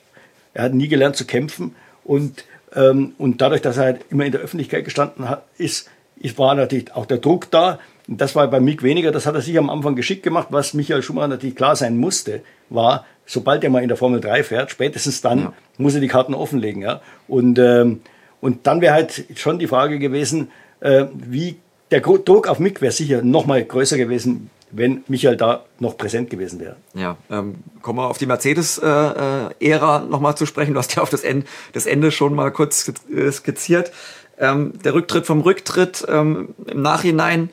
er 0.54 0.64
hat 0.66 0.74
nie 0.74 0.88
gelernt 0.88 1.16
zu 1.16 1.26
kämpfen. 1.26 1.76
Und, 2.04 2.46
ähm, 2.76 3.14
und 3.18 3.42
dadurch, 3.42 3.62
dass 3.62 3.78
er 3.78 3.84
halt 3.84 4.06
immer 4.12 4.26
in 4.26 4.32
der 4.32 4.42
Öffentlichkeit 4.42 4.86
gestanden 4.86 5.30
hat, 5.30 5.46
ist, 5.58 5.90
ist, 6.20 6.38
war 6.38 6.56
natürlich 6.56 6.94
auch 6.94 7.06
der 7.06 7.18
Druck 7.18 7.50
da, 7.52 7.80
das 8.08 8.36
war 8.36 8.48
bei 8.48 8.60
Mick 8.60 8.82
weniger, 8.82 9.12
das 9.12 9.26
hat 9.26 9.36
er 9.36 9.42
sich 9.42 9.58
am 9.58 9.70
Anfang 9.70 9.96
geschickt 9.96 10.24
gemacht. 10.24 10.48
Was 10.50 10.74
Michael 10.74 11.04
Schumacher 11.04 11.28
natürlich 11.28 11.56
klar 11.56 11.76
sein 11.76 11.98
musste, 11.98 12.42
war, 12.70 13.06
sobald 13.26 13.64
er 13.64 13.70
mal 13.70 13.84
in 13.84 13.88
der 13.88 13.98
Formel 13.98 14.20
3 14.20 14.44
fährt, 14.44 14.72
spätestens 14.72 15.22
dann 15.22 15.40
ja. 15.40 15.54
muss 15.78 15.94
er 15.94 16.02
die 16.02 16.08
Karten 16.08 16.34
offenlegen. 16.34 16.82
Ja? 16.82 17.02
Und, 17.28 17.60
ähm, 17.60 18.02
und 18.42 18.66
dann 18.66 18.82
wäre 18.82 18.94
halt 18.94 19.26
schon 19.36 19.60
die 19.60 19.68
Frage 19.68 20.00
gewesen, 20.00 20.50
äh, 20.80 21.06
wie 21.14 21.58
der 21.92 22.02
Druck 22.02 22.48
auf 22.48 22.60
Mick 22.60 22.82
wäre 22.82 22.92
sicher 22.92 23.22
noch 23.22 23.46
mal 23.46 23.64
größer 23.64 23.98
gewesen, 23.98 24.50
wenn 24.72 25.04
Michael 25.08 25.38
da 25.38 25.66
noch 25.80 25.98
präsent 25.98 26.30
gewesen 26.30 26.60
wäre. 26.60 26.76
Ja, 26.94 27.18
ähm, 27.30 27.56
kommen 27.82 28.00
wir 28.00 28.08
auf 28.08 28.18
die 28.18 28.28
Mercedes-Ära 28.28 29.52
äh, 29.60 29.76
äh, 29.76 30.10
nochmal 30.10 30.36
zu 30.36 30.46
sprechen. 30.46 30.74
Du 30.74 30.80
hast 30.80 30.96
ja 30.96 31.02
auf 31.02 31.10
das 31.10 31.24
Ende, 31.24 31.46
das 31.74 31.86
Ende 31.86 32.12
schon 32.12 32.36
mal 32.36 32.52
kurz 32.52 32.92
äh, 33.12 33.32
skizziert. 33.32 33.92
Ähm, 34.40 34.74
der 34.84 34.94
Rücktritt 34.94 35.26
vom 35.26 35.42
Rücktritt 35.42 36.06
ähm, 36.10 36.50
im 36.66 36.82
Nachhinein 36.82 37.50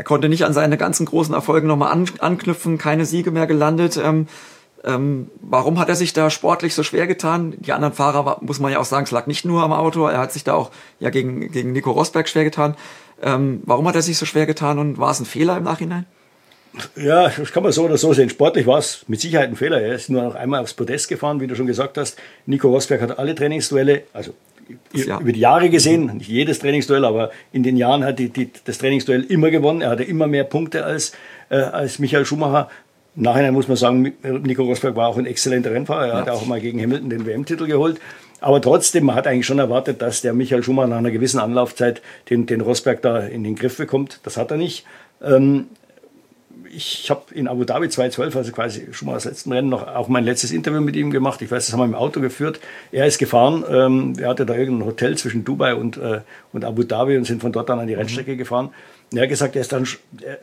er 0.00 0.04
konnte 0.04 0.30
nicht 0.30 0.46
an 0.46 0.54
seine 0.54 0.78
ganzen 0.78 1.04
großen 1.04 1.34
Erfolge 1.34 1.66
nochmal 1.66 1.92
an, 1.92 2.06
anknüpfen, 2.20 2.78
keine 2.78 3.04
Siege 3.04 3.30
mehr 3.30 3.46
gelandet. 3.46 3.98
Ähm, 4.02 4.28
ähm, 4.82 5.30
warum 5.42 5.78
hat 5.78 5.90
er 5.90 5.94
sich 5.94 6.14
da 6.14 6.30
sportlich 6.30 6.74
so 6.74 6.82
schwer 6.82 7.06
getan? 7.06 7.52
Die 7.58 7.74
anderen 7.74 7.92
Fahrer, 7.92 8.38
muss 8.40 8.60
man 8.60 8.72
ja 8.72 8.78
auch 8.78 8.86
sagen, 8.86 9.04
es 9.04 9.10
lag 9.10 9.26
nicht 9.26 9.44
nur 9.44 9.62
am 9.62 9.74
Auto. 9.74 10.06
Er 10.06 10.16
hat 10.16 10.32
sich 10.32 10.42
da 10.42 10.54
auch 10.54 10.70
ja 11.00 11.10
gegen, 11.10 11.52
gegen 11.52 11.72
Nico 11.72 11.90
Rosberg 11.90 12.30
schwer 12.30 12.44
getan. 12.44 12.76
Ähm, 13.22 13.60
warum 13.66 13.86
hat 13.86 13.94
er 13.94 14.00
sich 14.00 14.16
so 14.16 14.24
schwer 14.24 14.46
getan 14.46 14.78
und 14.78 14.96
war 14.96 15.10
es 15.10 15.20
ein 15.20 15.26
Fehler 15.26 15.58
im 15.58 15.64
Nachhinein? 15.64 16.06
Ja, 16.96 17.28
das 17.28 17.52
kann 17.52 17.62
man 17.62 17.72
so 17.72 17.84
oder 17.84 17.98
so 17.98 18.14
sehen. 18.14 18.30
Sportlich 18.30 18.66
war 18.66 18.78
es 18.78 19.04
mit 19.06 19.20
Sicherheit 19.20 19.50
ein 19.50 19.56
Fehler. 19.56 19.82
Er 19.82 19.96
ist 19.96 20.08
nur 20.08 20.22
noch 20.22 20.34
einmal 20.34 20.62
aufs 20.62 20.72
Podest 20.72 21.08
gefahren, 21.08 21.40
wie 21.40 21.46
du 21.46 21.56
schon 21.56 21.66
gesagt 21.66 21.98
hast. 21.98 22.16
Nico 22.46 22.68
Rosberg 22.68 23.02
hat 23.02 23.18
alle 23.18 23.34
Trainingsduelle, 23.34 24.04
also. 24.14 24.32
Über 24.92 25.32
die 25.32 25.40
Jahre 25.40 25.70
gesehen, 25.70 26.16
nicht 26.18 26.28
jedes 26.28 26.58
Trainingsduell, 26.58 27.04
aber 27.04 27.30
in 27.52 27.62
den 27.62 27.76
Jahren 27.76 28.04
hat 28.04 28.18
die, 28.18 28.28
die, 28.28 28.50
das 28.64 28.78
Trainingsduell 28.78 29.24
immer 29.24 29.50
gewonnen. 29.50 29.82
Er 29.82 29.90
hatte 29.90 30.04
immer 30.04 30.26
mehr 30.26 30.44
Punkte 30.44 30.84
als, 30.84 31.12
äh, 31.48 31.56
als 31.56 31.98
Michael 31.98 32.24
Schumacher. 32.24 32.68
Im 33.16 33.22
Nachhinein 33.22 33.54
muss 33.54 33.68
man 33.68 33.76
sagen, 33.76 34.12
Nico 34.22 34.62
Rosberg 34.62 34.96
war 34.96 35.08
auch 35.08 35.18
ein 35.18 35.26
exzellenter 35.26 35.72
Rennfahrer. 35.72 36.06
Er 36.06 36.08
ja. 36.08 36.20
hat 36.20 36.30
auch 36.30 36.46
mal 36.46 36.60
gegen 36.60 36.80
Hamilton 36.80 37.10
den 37.10 37.26
WM-Titel 37.26 37.66
geholt. 37.66 38.00
Aber 38.40 38.60
trotzdem, 38.60 39.04
man 39.04 39.16
hat 39.16 39.26
eigentlich 39.26 39.46
schon 39.46 39.58
erwartet, 39.58 40.00
dass 40.00 40.22
der 40.22 40.32
Michael 40.32 40.62
Schumacher 40.62 40.88
nach 40.88 40.98
einer 40.98 41.10
gewissen 41.10 41.40
Anlaufzeit 41.40 42.00
den, 42.30 42.46
den 42.46 42.60
Rosberg 42.60 43.02
da 43.02 43.18
in 43.20 43.44
den 43.44 43.54
Griff 43.54 43.76
bekommt. 43.76 44.20
Das 44.22 44.36
hat 44.36 44.50
er 44.50 44.56
nicht. 44.56 44.86
Ähm, 45.22 45.66
ich 46.74 47.10
habe 47.10 47.34
in 47.34 47.48
Abu 47.48 47.64
Dhabi 47.64 47.88
2012, 47.88 48.36
also 48.36 48.52
quasi 48.52 48.88
schon 48.92 49.06
mal 49.06 49.14
das 49.14 49.24
letzte 49.24 49.50
Rennen, 49.50 49.68
noch 49.68 49.86
auch 49.86 50.08
mein 50.08 50.24
letztes 50.24 50.52
Interview 50.52 50.80
mit 50.80 50.96
ihm 50.96 51.10
gemacht. 51.10 51.42
Ich 51.42 51.50
weiß, 51.50 51.66
das 51.66 51.72
haben 51.72 51.80
wir 51.80 51.86
im 51.86 51.94
Auto 51.94 52.20
geführt. 52.20 52.60
Er 52.92 53.06
ist 53.06 53.18
gefahren. 53.18 53.64
Ähm, 53.68 54.14
er 54.18 54.28
hatte 54.28 54.46
da 54.46 54.54
irgendein 54.54 54.86
Hotel 54.86 55.16
zwischen 55.16 55.44
Dubai 55.44 55.74
und, 55.74 55.96
äh, 55.96 56.20
und 56.52 56.64
Abu 56.64 56.84
Dhabi 56.84 57.16
und 57.16 57.24
sind 57.24 57.40
von 57.40 57.52
dort 57.52 57.68
dann 57.68 57.80
an 57.80 57.86
die 57.86 57.94
Rennstrecke 57.94 58.36
gefahren. 58.36 58.70
Und 59.10 59.18
er 59.18 59.22
hat 59.22 59.30
gesagt, 59.30 59.56
er 59.56 59.62
ist 59.62 59.72
dann. 59.72 59.86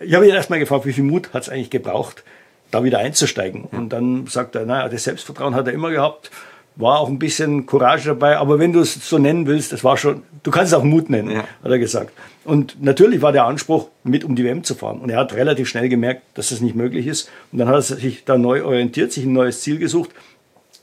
Ich 0.01 0.13
habe 0.13 0.27
ihn 0.27 0.33
erstmal 0.33 0.59
gefragt, 0.59 0.85
wie 0.85 0.93
viel 0.93 1.05
Mut 1.05 1.33
hat 1.33 1.43
es 1.43 1.49
eigentlich 1.49 1.69
gebraucht, 1.69 2.23
da 2.71 2.83
wieder 2.83 2.99
einzusteigen. 2.99 3.63
Und 3.63 3.89
dann 3.89 4.27
sagt 4.27 4.55
er, 4.55 4.65
naja, 4.65 4.89
das 4.89 5.05
Selbstvertrauen 5.05 5.55
hat 5.55 5.67
er 5.67 5.73
immer 5.73 5.91
gehabt, 5.91 6.31
war 6.75 6.99
auch 6.99 7.07
ein 7.07 7.19
bisschen 7.19 7.65
Courage 7.65 8.09
dabei, 8.09 8.37
aber 8.37 8.59
wenn 8.59 8.73
du 8.73 8.81
es 8.81 9.09
so 9.09 9.17
nennen 9.17 9.47
willst, 9.47 9.71
das 9.71 9.83
war 9.83 9.97
schon, 9.97 10.23
du 10.47 10.51
kannst 10.51 10.71
es 10.71 10.79
auch 10.79 10.83
Mut 10.85 11.09
nennen, 11.09 11.29
ja. 11.29 11.39
hat 11.39 11.71
er 11.71 11.77
gesagt. 11.77 12.13
Und 12.45 12.81
natürlich 12.81 13.21
war 13.21 13.33
der 13.33 13.43
Anspruch, 13.43 13.89
mit 14.05 14.23
um 14.23 14.33
die 14.37 14.45
WM 14.45 14.63
zu 14.63 14.75
fahren. 14.75 15.01
Und 15.01 15.09
er 15.09 15.19
hat 15.19 15.33
relativ 15.33 15.67
schnell 15.67 15.89
gemerkt, 15.89 16.21
dass 16.35 16.49
das 16.49 16.61
nicht 16.61 16.73
möglich 16.73 17.05
ist. 17.05 17.29
Und 17.51 17.59
dann 17.59 17.67
hat 17.67 17.75
er 17.75 17.81
sich 17.81 18.23
da 18.23 18.37
neu 18.37 18.63
orientiert, 18.63 19.11
sich 19.11 19.25
ein 19.25 19.33
neues 19.33 19.59
Ziel 19.59 19.77
gesucht. 19.77 20.11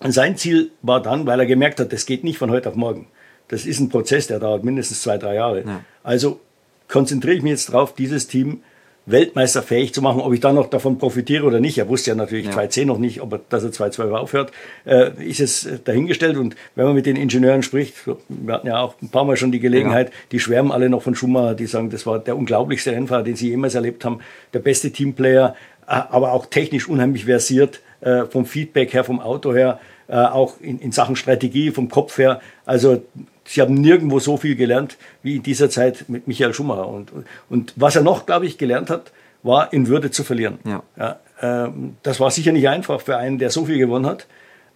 Und 0.00 0.12
sein 0.12 0.36
Ziel 0.36 0.70
war 0.82 1.00
dann, 1.00 1.24
weil 1.24 1.40
er 1.40 1.46
gemerkt 1.46 1.80
hat, 1.80 1.94
das 1.94 2.04
geht 2.04 2.24
nicht 2.24 2.36
von 2.36 2.50
heute 2.50 2.68
auf 2.68 2.74
morgen. 2.74 3.06
Das 3.48 3.64
ist 3.64 3.80
ein 3.80 3.88
Prozess, 3.88 4.26
der 4.26 4.38
dauert 4.38 4.64
mindestens 4.64 5.00
zwei, 5.00 5.16
drei 5.16 5.36
Jahre. 5.36 5.64
Ja. 5.64 5.80
Also 6.02 6.40
konzentriere 6.88 7.36
ich 7.36 7.42
mich 7.42 7.52
jetzt 7.52 7.70
darauf, 7.70 7.94
dieses 7.94 8.26
Team 8.26 8.60
weltmeisterfähig 9.06 9.92
zu 9.92 10.02
machen. 10.02 10.20
Ob 10.20 10.32
ich 10.32 10.40
dann 10.40 10.54
noch 10.54 10.70
davon 10.70 10.98
profitiere 10.98 11.44
oder 11.44 11.60
nicht, 11.60 11.78
er 11.78 11.88
wusste 11.88 12.10
ja 12.10 12.16
natürlich 12.16 12.46
ja. 12.46 12.52
2.10 12.52 12.86
noch 12.86 12.98
nicht, 12.98 13.20
ob 13.20 13.32
er, 13.32 13.40
dass 13.48 13.64
er 13.64 13.70
2.12 13.70 14.12
aufhört, 14.12 14.52
äh, 14.86 15.10
ist 15.22 15.40
es 15.40 15.68
dahingestellt. 15.84 16.36
Und 16.36 16.56
wenn 16.74 16.86
man 16.86 16.94
mit 16.94 17.06
den 17.06 17.16
Ingenieuren 17.16 17.62
spricht, 17.62 17.94
wir 18.28 18.54
hatten 18.54 18.66
ja 18.66 18.80
auch 18.80 18.94
ein 19.02 19.10
paar 19.10 19.24
Mal 19.24 19.36
schon 19.36 19.52
die 19.52 19.60
Gelegenheit, 19.60 20.08
ja. 20.08 20.14
die 20.32 20.40
schwärmen 20.40 20.72
alle 20.72 20.88
noch 20.88 21.02
von 21.02 21.14
Schumacher, 21.14 21.54
die 21.54 21.66
sagen, 21.66 21.90
das 21.90 22.06
war 22.06 22.18
der 22.18 22.36
unglaublichste 22.36 22.92
Rennfahrer, 22.92 23.22
den 23.22 23.36
sie 23.36 23.50
jemals 23.50 23.74
erlebt 23.74 24.04
haben, 24.04 24.20
der 24.52 24.60
beste 24.60 24.90
Teamplayer, 24.90 25.54
äh, 25.86 25.92
aber 25.92 26.32
auch 26.32 26.46
technisch 26.46 26.88
unheimlich 26.88 27.26
versiert, 27.26 27.80
äh, 28.00 28.24
vom 28.24 28.46
Feedback 28.46 28.94
her, 28.94 29.04
vom 29.04 29.20
Auto 29.20 29.54
her, 29.54 29.80
äh, 30.08 30.16
auch 30.16 30.60
in, 30.60 30.78
in 30.78 30.92
Sachen 30.92 31.16
Strategie, 31.16 31.70
vom 31.70 31.88
Kopf 31.88 32.18
her. 32.18 32.40
Also 32.64 33.02
Sie 33.46 33.60
haben 33.60 33.74
nirgendwo 33.74 34.18
so 34.20 34.36
viel 34.36 34.56
gelernt 34.56 34.96
wie 35.22 35.36
in 35.36 35.42
dieser 35.42 35.70
Zeit 35.70 36.08
mit 36.08 36.26
Michael 36.26 36.54
Schumacher. 36.54 36.88
Und, 36.88 37.12
und 37.50 37.72
was 37.76 37.96
er 37.96 38.02
noch, 38.02 38.26
glaube 38.26 38.46
ich, 38.46 38.58
gelernt 38.58 38.90
hat, 38.90 39.12
war 39.42 39.72
in 39.72 39.88
Würde 39.88 40.10
zu 40.10 40.24
verlieren. 40.24 40.58
Ja. 40.64 40.82
Ja, 40.96 41.18
ähm, 41.42 41.96
das 42.02 42.20
war 42.20 42.30
sicher 42.30 42.52
nicht 42.52 42.68
einfach 42.68 43.00
für 43.00 43.16
einen, 43.16 43.38
der 43.38 43.50
so 43.50 43.66
viel 43.66 43.78
gewonnen 43.78 44.06
hat. 44.06 44.26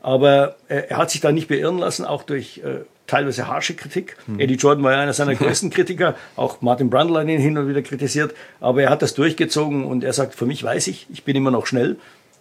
Aber 0.00 0.56
äh, 0.68 0.82
er 0.88 0.98
hat 0.98 1.10
sich 1.10 1.20
da 1.20 1.32
nicht 1.32 1.48
beirren 1.48 1.78
lassen, 1.78 2.04
auch 2.04 2.22
durch 2.22 2.58
äh, 2.58 2.80
teilweise 3.08 3.48
harsche 3.48 3.74
Kritik. 3.74 4.16
Hm. 4.26 4.38
Eddie 4.38 4.54
Jordan 4.54 4.84
war 4.84 4.92
ja 4.92 5.00
einer 5.00 5.12
seiner 5.12 5.34
größten 5.36 5.70
Kritiker, 5.70 6.14
auch 6.36 6.60
Martin 6.60 6.90
Brundle 6.90 7.18
hat 7.18 7.28
ihn 7.28 7.40
hin 7.40 7.58
und 7.58 7.68
wieder 7.68 7.82
kritisiert, 7.82 8.34
aber 8.60 8.82
er 8.82 8.90
hat 8.90 9.02
das 9.02 9.14
durchgezogen 9.14 9.84
und 9.84 10.04
er 10.04 10.12
sagt, 10.12 10.36
für 10.36 10.46
mich 10.46 10.62
weiß 10.62 10.86
ich, 10.86 11.06
ich 11.10 11.24
bin 11.24 11.34
immer 11.34 11.50
noch 11.50 11.66
schnell 11.66 11.96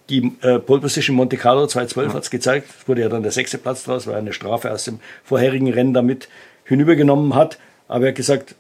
die 0.10 0.32
äh, 0.42 0.60
Pole 0.60 0.82
Position 0.82 1.16
Monte 1.16 1.38
Carlo 1.38 1.68
2012 1.68 2.08
ja. 2.08 2.14
hat 2.14 2.24
es 2.24 2.30
gezeigt. 2.30 2.70
Es 2.80 2.88
wurde 2.88 3.02
ja 3.02 3.10
dann 3.10 3.24
der 3.24 3.32
sechste 3.32 3.58
Platz 3.58 3.84
draus, 3.84 4.08
weil 4.08 4.14
er 4.14 4.20
eine 4.20 4.34
Strafe 4.34 4.72
aus 4.72 4.86
dem 4.86 5.00
vorherigen 5.24 5.72
Rennen 5.72 5.94
damit 5.94 6.30
hinübergenommen 6.64 7.36
hat. 7.36 7.58
Aber 7.88 8.06
er 8.06 8.10
hat 8.10 8.16
gesagt, 8.16 8.56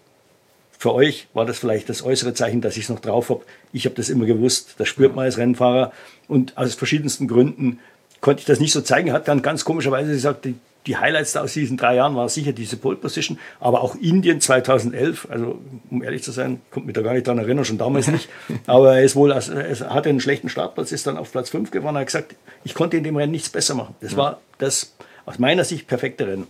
für 0.77 0.93
euch 0.93 1.27
war 1.33 1.45
das 1.45 1.59
vielleicht 1.59 1.89
das 1.89 2.03
äußere 2.03 2.33
Zeichen, 2.33 2.61
dass 2.61 2.77
ich 2.77 2.83
es 2.83 2.89
noch 2.89 2.99
drauf 2.99 3.29
habe. 3.29 3.41
Ich 3.73 3.85
habe 3.85 3.95
das 3.95 4.09
immer 4.09 4.25
gewusst. 4.25 4.75
Das 4.77 4.87
spürt 4.87 5.15
man 5.15 5.25
als 5.25 5.37
Rennfahrer. 5.37 5.91
Und 6.27 6.57
aus 6.57 6.75
verschiedensten 6.75 7.27
Gründen 7.27 7.79
konnte 8.21 8.41
ich 8.41 8.45
das 8.45 8.59
nicht 8.59 8.73
so 8.73 8.81
zeigen. 8.81 9.09
Er 9.09 9.13
hat 9.15 9.27
dann 9.27 9.41
ganz 9.41 9.65
komischerweise 9.65 10.11
gesagt, 10.11 10.45
die 10.45 10.55
die 10.87 10.97
Highlights 10.97 11.35
aus 11.35 11.53
diesen 11.53 11.77
drei 11.77 11.95
Jahren 11.95 12.15
war 12.15 12.29
sicher 12.29 12.53
diese 12.53 12.77
Pole 12.77 12.95
Position, 12.95 13.37
aber 13.59 13.81
auch 13.81 13.95
Indien 13.95 14.41
2011, 14.41 15.27
also 15.29 15.59
um 15.91 16.01
ehrlich 16.01 16.23
zu 16.23 16.31
sein, 16.31 16.61
kommt 16.71 16.85
mich 16.85 16.95
da 16.95 17.01
gar 17.01 17.13
nicht 17.13 17.27
daran 17.27 17.39
erinnern, 17.39 17.65
schon 17.65 17.77
damals 17.77 18.07
nicht, 18.07 18.29
aber 18.65 18.97
er 18.97 19.03
ist 19.03 19.15
wohl, 19.15 19.31
er 19.31 19.93
hatte 19.93 20.09
einen 20.09 20.21
schlechten 20.21 20.49
Startplatz, 20.49 20.91
ist 20.91 21.05
dann 21.05 21.17
auf 21.17 21.31
Platz 21.31 21.49
5 21.49 21.71
gewonnen, 21.71 21.97
er 21.97 22.01
hat 22.01 22.07
gesagt, 22.07 22.35
ich 22.63 22.73
konnte 22.73 22.97
in 22.97 23.03
dem 23.03 23.17
Rennen 23.17 23.31
nichts 23.31 23.49
besser 23.49 23.75
machen. 23.75 23.95
Das 23.99 24.13
ja. 24.13 24.17
war 24.17 24.41
das 24.57 24.95
aus 25.25 25.39
meiner 25.39 25.63
Sicht 25.63 25.87
perfekte 25.87 26.25
Rennen. 26.25 26.47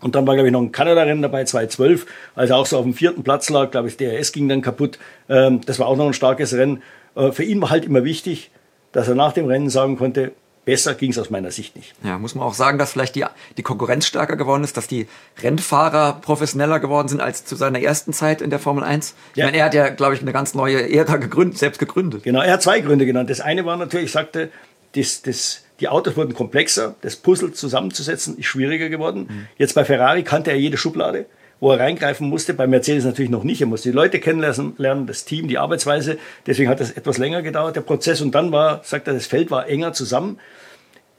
Und 0.00 0.14
dann 0.14 0.26
war, 0.26 0.34
glaube 0.34 0.48
ich, 0.48 0.52
noch 0.52 0.60
ein 0.60 0.70
Kanada-Rennen 0.70 1.22
dabei, 1.22 1.44
2012, 1.44 2.06
als 2.34 2.50
er 2.50 2.56
auch 2.56 2.66
so 2.66 2.76
auf 2.76 2.84
dem 2.84 2.94
vierten 2.94 3.22
Platz 3.22 3.48
lag, 3.48 3.70
glaube 3.70 3.88
ich, 3.88 3.96
DRS 3.96 4.32
ging 4.32 4.48
dann 4.48 4.60
kaputt. 4.60 4.98
Ähm, 5.28 5.62
das 5.64 5.78
war 5.78 5.86
auch 5.86 5.96
noch 5.96 6.06
ein 6.06 6.12
starkes 6.12 6.52
Rennen. 6.54 6.82
Äh, 7.16 7.32
für 7.32 7.42
ihn 7.42 7.60
war 7.62 7.70
halt 7.70 7.86
immer 7.86 8.04
wichtig, 8.04 8.50
dass 8.92 9.08
er 9.08 9.14
nach 9.14 9.32
dem 9.32 9.46
Rennen 9.46 9.70
sagen 9.70 9.96
konnte, 9.96 10.32
Besser 10.64 10.94
ging 10.94 11.10
es 11.10 11.18
aus 11.18 11.30
meiner 11.30 11.50
Sicht 11.50 11.76
nicht. 11.76 11.94
Ja, 12.02 12.18
muss 12.18 12.34
man 12.34 12.46
auch 12.46 12.54
sagen, 12.54 12.78
dass 12.78 12.92
vielleicht 12.92 13.16
die, 13.16 13.24
die 13.56 13.62
Konkurrenz 13.62 14.06
stärker 14.06 14.36
geworden 14.36 14.64
ist, 14.64 14.76
dass 14.76 14.86
die 14.86 15.06
Rennfahrer 15.42 16.20
professioneller 16.22 16.80
geworden 16.80 17.08
sind 17.08 17.20
als 17.20 17.44
zu 17.44 17.54
seiner 17.54 17.80
ersten 17.80 18.12
Zeit 18.12 18.40
in 18.40 18.50
der 18.50 18.58
Formel 18.58 18.82
1. 18.82 19.14
Ich 19.32 19.36
ja. 19.36 19.44
meine, 19.44 19.58
er 19.58 19.66
hat 19.66 19.74
ja, 19.74 19.90
glaube 19.90 20.14
ich, 20.14 20.22
eine 20.22 20.32
ganz 20.32 20.54
neue 20.54 20.90
Ära 20.90 21.16
gegründet, 21.16 21.58
selbst 21.58 21.78
gegründet. 21.78 22.22
Genau, 22.22 22.40
er 22.40 22.54
hat 22.54 22.62
zwei 22.62 22.80
Gründe 22.80 23.04
genannt. 23.04 23.28
Das 23.28 23.40
eine 23.40 23.66
war 23.66 23.76
natürlich, 23.76 24.06
ich 24.06 24.12
sagte, 24.12 24.50
das, 24.94 25.22
das, 25.22 25.64
die 25.80 25.88
Autos 25.88 26.16
wurden 26.16 26.34
komplexer, 26.34 26.94
das 27.02 27.16
Puzzle 27.16 27.52
zusammenzusetzen 27.52 28.38
ist 28.38 28.46
schwieriger 28.46 28.88
geworden. 28.88 29.26
Mhm. 29.28 29.46
Jetzt 29.58 29.74
bei 29.74 29.84
Ferrari 29.84 30.22
kannte 30.22 30.50
er 30.50 30.58
jede 30.58 30.76
Schublade 30.76 31.26
wo 31.60 31.72
er 31.72 31.80
reingreifen 31.80 32.28
musste. 32.28 32.54
Bei 32.54 32.66
Mercedes 32.66 33.04
natürlich 33.04 33.30
noch 33.30 33.44
nicht. 33.44 33.60
Er 33.60 33.66
musste 33.66 33.90
die 33.90 33.94
Leute 33.94 34.20
kennenlernen, 34.20 35.06
das 35.06 35.24
Team, 35.24 35.48
die 35.48 35.58
Arbeitsweise. 35.58 36.18
Deswegen 36.46 36.68
hat 36.68 36.80
das 36.80 36.90
etwas 36.90 37.18
länger 37.18 37.42
gedauert, 37.42 37.76
der 37.76 37.80
Prozess. 37.80 38.20
Und 38.20 38.34
dann 38.34 38.52
war, 38.52 38.82
sagt 38.84 39.06
er, 39.06 39.14
das 39.14 39.26
Feld 39.26 39.50
war 39.50 39.68
enger 39.68 39.92
zusammen. 39.92 40.38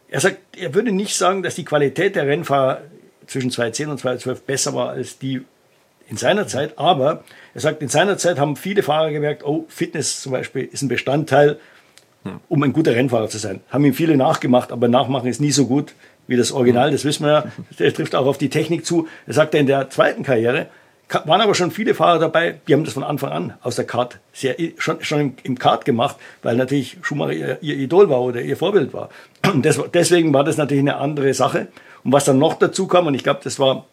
Er 0.10 0.20
sagt, 0.20 0.38
er 0.58 0.74
würde 0.74 0.92
nicht 0.92 1.16
sagen, 1.16 1.44
dass 1.44 1.56
die 1.56 1.66
Qualität 1.66 2.16
der 2.16 2.28
Rennfahrer 2.28 2.82
zwischen 3.28 3.52
2010 3.52 3.90
und 3.90 4.00
2012 4.00 4.44
besser 4.44 4.74
war 4.76 4.90
als 4.90 5.18
die 5.18 5.42
in 6.08 6.18
seiner 6.18 6.48
Zeit. 6.48 6.78
Aber 6.78 7.24
er 7.54 7.62
sagt, 7.62 7.82
in 7.82 7.90
seiner 7.90 8.18
Zeit 8.18 8.40
haben 8.40 8.56
viele 8.56 8.84
Fahrer 8.84 9.12
gemerkt, 9.12 9.44
oh, 9.44 9.66
Fitness 9.68 10.22
zum 10.22 10.32
Beispiel 10.32 10.70
ist 10.72 10.84
ein 10.84 10.88
Bestandteil, 10.88 11.60
um 12.50 12.64
ein 12.64 12.74
guter 12.74 12.96
Rennfahrer 12.96 13.30
zu 13.30 13.38
sein. 13.38 13.62
Haben 13.70 13.86
ihm 13.86 13.94
viele 13.94 14.18
nachgemacht, 14.18 14.72
aber 14.72 14.88
Nachmachen 14.88 15.30
ist 15.30 15.42
nie 15.42 15.52
so 15.52 15.68
gut 15.68 15.94
wie 16.28 16.38
das 16.38 16.52
Original, 16.52 16.92
das 16.92 17.06
wissen 17.06 17.26
wir 17.26 17.32
ja. 17.32 17.46
Der 17.80 17.94
trifft 17.94 18.16
auch 18.16 18.26
auf 18.26 18.38
die 18.38 18.50
Technik 18.50 18.86
zu. 18.86 19.08
Er 19.28 19.34
sagt 19.34 19.54
er 19.54 19.60
in 19.60 19.68
der 19.68 19.90
zweiten 19.90 20.24
Karriere, 20.24 20.68
waren 21.10 21.42
aber 21.42 21.54
schon 21.54 21.72
viele 21.72 21.94
Fahrer 21.94 22.20
dabei, 22.20 22.60
die 22.68 22.74
haben 22.74 22.84
das 22.84 22.94
von 22.94 23.04
Anfang 23.04 23.32
an 23.32 23.54
aus 23.62 23.76
der 23.76 23.86
Kart 23.86 24.20
sehr, 24.34 24.56
schon, 24.78 25.04
schon 25.04 25.36
im, 25.44 25.60
Kart 25.60 25.86
gemacht, 25.86 26.16
weil 26.42 26.56
natürlich 26.56 26.98
Schumacher 27.02 27.34
ihr, 27.34 27.58
ihr, 27.62 27.78
Idol 27.78 28.10
war 28.10 28.22
oder 28.22 28.42
ihr 28.42 28.58
Vorbild 28.58 28.94
war. 28.94 29.10
Und 29.54 29.66
das, 29.66 29.80
deswegen 29.94 30.34
war 30.34 30.44
das 30.44 30.58
natürlich 30.58 30.82
eine 30.82 30.98
andere 30.98 31.34
Sache. 31.34 31.68
Und 32.04 32.12
was 32.12 32.26
dann 32.26 32.40
noch 32.40 32.56
dazu 32.56 32.88
kam, 32.88 33.08
und 33.08 33.14
ich 33.14 33.24
glaube, 33.24 33.42
das 33.44 33.60
war 33.60 33.86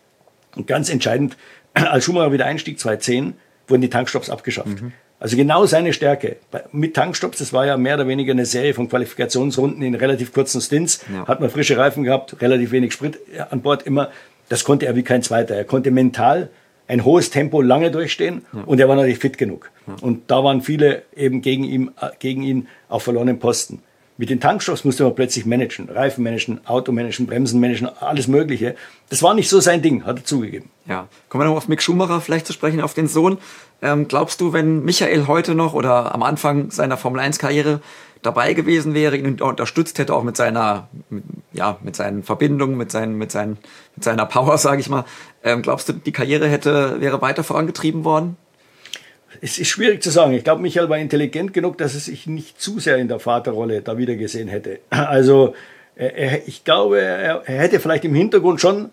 ganz 0.67 0.89
entscheidend, 0.89 1.37
als 1.75 2.05
Schumacher 2.05 2.33
wieder 2.33 2.47
einstieg 2.47 2.79
2010, 2.79 3.35
wurden 3.69 3.83
die 3.83 3.91
Tankstops 3.91 4.31
abgeschafft. 4.31 4.81
Mhm. 4.81 4.93
Also 5.23 5.37
genau 5.37 5.67
seine 5.67 5.93
Stärke. 5.93 6.35
Mit 6.73 6.95
Tankstops, 6.95 7.39
das 7.39 7.53
war 7.53 7.65
ja 7.65 7.77
mehr 7.77 7.95
oder 7.95 8.09
weniger 8.09 8.33
eine 8.33 8.45
Serie 8.45 8.75
von 8.75 8.89
Qualifikationsrunden 8.89 9.81
in 9.81 9.95
relativ 9.95 10.33
kurzen 10.33 10.61
Stints. 10.61 11.05
Ja. 11.15 11.29
Hat 11.29 11.39
man 11.39 11.49
frische 11.49 11.77
Reifen 11.77 12.03
gehabt, 12.03 12.43
relativ 12.43 12.73
wenig 12.73 12.93
Sprit 12.93 13.21
an 13.51 13.63
Bord 13.63 13.85
immer. 13.85 14.11
Das 14.49 14.65
konnte 14.65 14.87
er 14.87 14.97
wie 14.97 15.05
kein 15.05 15.23
zweiter. 15.23 15.55
Er 15.55 15.63
konnte 15.63 15.93
mental 15.93 16.51
ein 16.89 17.05
hohes 17.05 17.31
Tempo 17.31 17.63
lange 17.63 17.93
durchstehen 17.93 18.45
ja. 18.53 18.63
und 18.67 18.81
er 18.81 18.89
war 18.89 18.97
natürlich 18.97 19.21
fit 19.21 19.39
genug. 19.39 19.71
Ja. 19.87 19.95
Und 20.01 20.29
da 20.29 20.43
waren 20.43 20.61
viele 20.61 21.05
eben 21.15 21.41
gegen 21.41 21.63
ihn, 21.63 21.93
gegen 22.19 22.43
ihn 22.43 22.67
auf 22.89 23.05
verlorenen 23.05 23.39
Posten. 23.39 23.81
Mit 24.19 24.29
den 24.29 24.41
Tankstops 24.41 24.85
musste 24.85 25.05
man 25.05 25.15
plötzlich 25.15 25.47
managen, 25.47 25.89
Reifen 25.89 26.25
managen, 26.25 26.67
Auto 26.67 26.91
managen, 26.91 27.27
Bremsen 27.27 27.61
managen, 27.61 27.89
alles 28.01 28.27
Mögliche. 28.27 28.75
Das 29.09 29.23
war 29.23 29.35
nicht 29.35 29.49
so 29.49 29.61
sein 29.61 29.83
Ding, 29.83 30.05
hat 30.05 30.19
er 30.19 30.25
zugegeben. 30.25 30.69
Ja, 30.87 31.09
kommen 31.29 31.45
wir 31.45 31.49
noch 31.49 31.57
auf 31.57 31.69
Mick 31.69 31.81
Schumacher 31.81 32.21
vielleicht 32.21 32.47
zu 32.47 32.53
sprechen, 32.53 32.81
auf 32.81 32.95
den 32.95 33.07
Sohn. 33.07 33.39
Ähm, 33.83 34.07
glaubst 34.07 34.41
du, 34.41 34.53
wenn 34.53 34.85
Michael 34.85 35.27
heute 35.27 35.55
noch 35.55 35.75
oder 35.75 36.15
am 36.15 36.23
Anfang 36.23 36.71
seiner 36.71 36.97
Formel 36.97 37.21
1 37.21 37.39
Karriere 37.39 37.81
dabei 38.23 38.55
gewesen 38.55 38.95
wäre, 38.95 39.17
ihn 39.17 39.41
unterstützt 39.41 39.99
hätte, 39.99 40.15
auch 40.15 40.23
mit 40.23 40.37
seiner, 40.37 40.89
mit, 41.11 41.25
ja, 41.53 41.79
mit 41.83 41.97
seinen 41.97 42.23
Verbindungen, 42.23 42.77
mit, 42.77 42.93
seinen, 42.93 43.19
mit, 43.19 43.33
seinen, 43.33 43.59
mit 43.97 44.05
seiner 44.05 44.27
Power, 44.27 44.57
sage 44.59 44.81
ich 44.81 44.89
mal, 44.89 45.05
ähm, 45.43 45.63
glaubst 45.63 45.89
du, 45.89 45.93
die 45.93 46.13
Karriere 46.13 46.47
hätte, 46.49 47.01
wäre 47.01 47.21
weiter 47.21 47.43
vorangetrieben 47.43 48.05
worden? 48.05 48.37
Es 49.41 49.59
ist 49.59 49.69
schwierig 49.69 50.03
zu 50.03 50.11
sagen. 50.11 50.33
Ich 50.35 50.45
glaube, 50.45 50.63
Michael 50.63 50.89
war 50.89 50.99
intelligent 50.99 51.53
genug, 51.53 51.79
dass 51.79 51.95
er 51.95 52.01
sich 52.01 52.27
nicht 52.29 52.61
zu 52.61 52.79
sehr 52.79 52.99
in 52.99 53.09
der 53.09 53.19
Vaterrolle 53.19 53.83
da 53.83 53.99
wieder 53.99 54.15
gesehen 54.15 54.47
hätte. 54.47 54.79
Also 54.91 55.55
er, 55.97 56.47
ich 56.47 56.65
glaube, 56.65 57.01
er, 57.01 57.43
er 57.47 57.59
hätte 57.59 57.81
vielleicht 57.81 58.05
im 58.05 58.15
Hintergrund 58.15 58.61
schon 58.61 58.91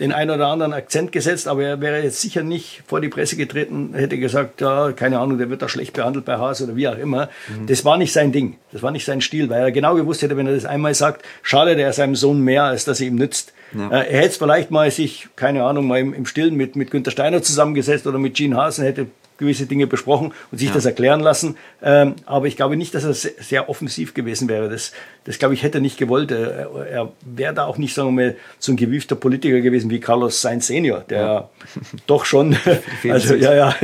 den 0.00 0.12
einen 0.12 0.30
oder 0.30 0.48
anderen 0.48 0.72
Akzent 0.72 1.12
gesetzt, 1.12 1.48
aber 1.48 1.62
er 1.62 1.80
wäre 1.80 2.02
jetzt 2.02 2.20
sicher 2.20 2.42
nicht 2.42 2.82
vor 2.86 3.00
die 3.00 3.08
Presse 3.08 3.36
getreten, 3.36 3.94
hätte 3.94 4.18
gesagt, 4.18 4.60
ja, 4.60 4.92
keine 4.92 5.18
Ahnung, 5.18 5.38
der 5.38 5.50
wird 5.50 5.62
da 5.62 5.68
schlecht 5.68 5.94
behandelt 5.94 6.24
bei 6.24 6.36
Haas 6.36 6.60
oder 6.62 6.76
wie 6.76 6.88
auch 6.88 6.98
immer. 6.98 7.28
Mhm. 7.48 7.66
Das 7.66 7.84
war 7.84 7.96
nicht 7.96 8.12
sein 8.12 8.32
Ding, 8.32 8.56
das 8.72 8.82
war 8.82 8.90
nicht 8.90 9.04
sein 9.04 9.20
Stil, 9.20 9.48
weil 9.48 9.62
er 9.62 9.72
genau 9.72 9.94
gewusst 9.94 10.22
hätte, 10.22 10.36
wenn 10.36 10.46
er 10.46 10.54
das 10.54 10.64
einmal 10.64 10.94
sagt, 10.94 11.24
schade, 11.42 11.76
der 11.76 11.92
seinem 11.92 12.16
Sohn 12.16 12.40
mehr, 12.42 12.64
als 12.64 12.84
dass 12.84 13.00
er 13.00 13.06
ihm 13.06 13.16
nützt. 13.16 13.52
Ja. 13.72 13.90
Äh, 13.90 14.12
er 14.12 14.20
hätte 14.22 14.38
vielleicht 14.38 14.70
mal 14.70 14.90
sich, 14.90 15.28
keine 15.36 15.64
Ahnung, 15.64 15.86
mal 15.86 15.98
im, 15.98 16.12
im 16.14 16.26
Stillen 16.26 16.54
mit, 16.54 16.76
mit 16.76 16.90
Günter 16.90 17.10
Steiner 17.10 17.42
zusammengesetzt 17.42 18.06
oder 18.06 18.18
mit 18.18 18.34
Gene 18.34 18.56
Haas 18.56 18.78
und 18.78 18.84
hätte 18.84 19.06
gewisse 19.38 19.66
Dinge 19.66 19.86
besprochen 19.86 20.32
und 20.50 20.58
sich 20.58 20.68
ja. 20.68 20.74
das 20.74 20.84
erklären 20.84 21.20
lassen. 21.20 21.56
Ähm, 21.82 22.14
aber 22.24 22.46
ich 22.46 22.56
glaube 22.56 22.76
nicht, 22.76 22.94
dass 22.94 23.04
er 23.04 23.14
sehr 23.14 23.68
offensiv 23.68 24.14
gewesen 24.14 24.48
wäre. 24.48 24.68
Das, 24.68 24.92
das 25.24 25.38
glaube 25.38 25.54
ich, 25.54 25.62
hätte 25.62 25.78
er 25.78 25.82
nicht 25.82 25.98
gewollt. 25.98 26.30
Er, 26.30 26.70
er 26.90 27.12
wäre 27.24 27.54
da 27.54 27.66
auch 27.66 27.78
nicht, 27.78 27.94
sagen 27.94 28.16
wir 28.16 28.24
mal, 28.24 28.36
so 28.58 28.72
ein 28.72 28.76
gewiefter 28.76 29.16
Politiker 29.16 29.60
gewesen 29.60 29.90
wie 29.90 30.00
Carlos 30.00 30.40
Sainz 30.40 30.66
Senior, 30.66 31.00
der 31.08 31.20
ja. 31.20 31.50
doch 32.06 32.24
schon, 32.24 32.56
also 33.08 33.34
ja, 33.34 33.54
ja, 33.54 33.74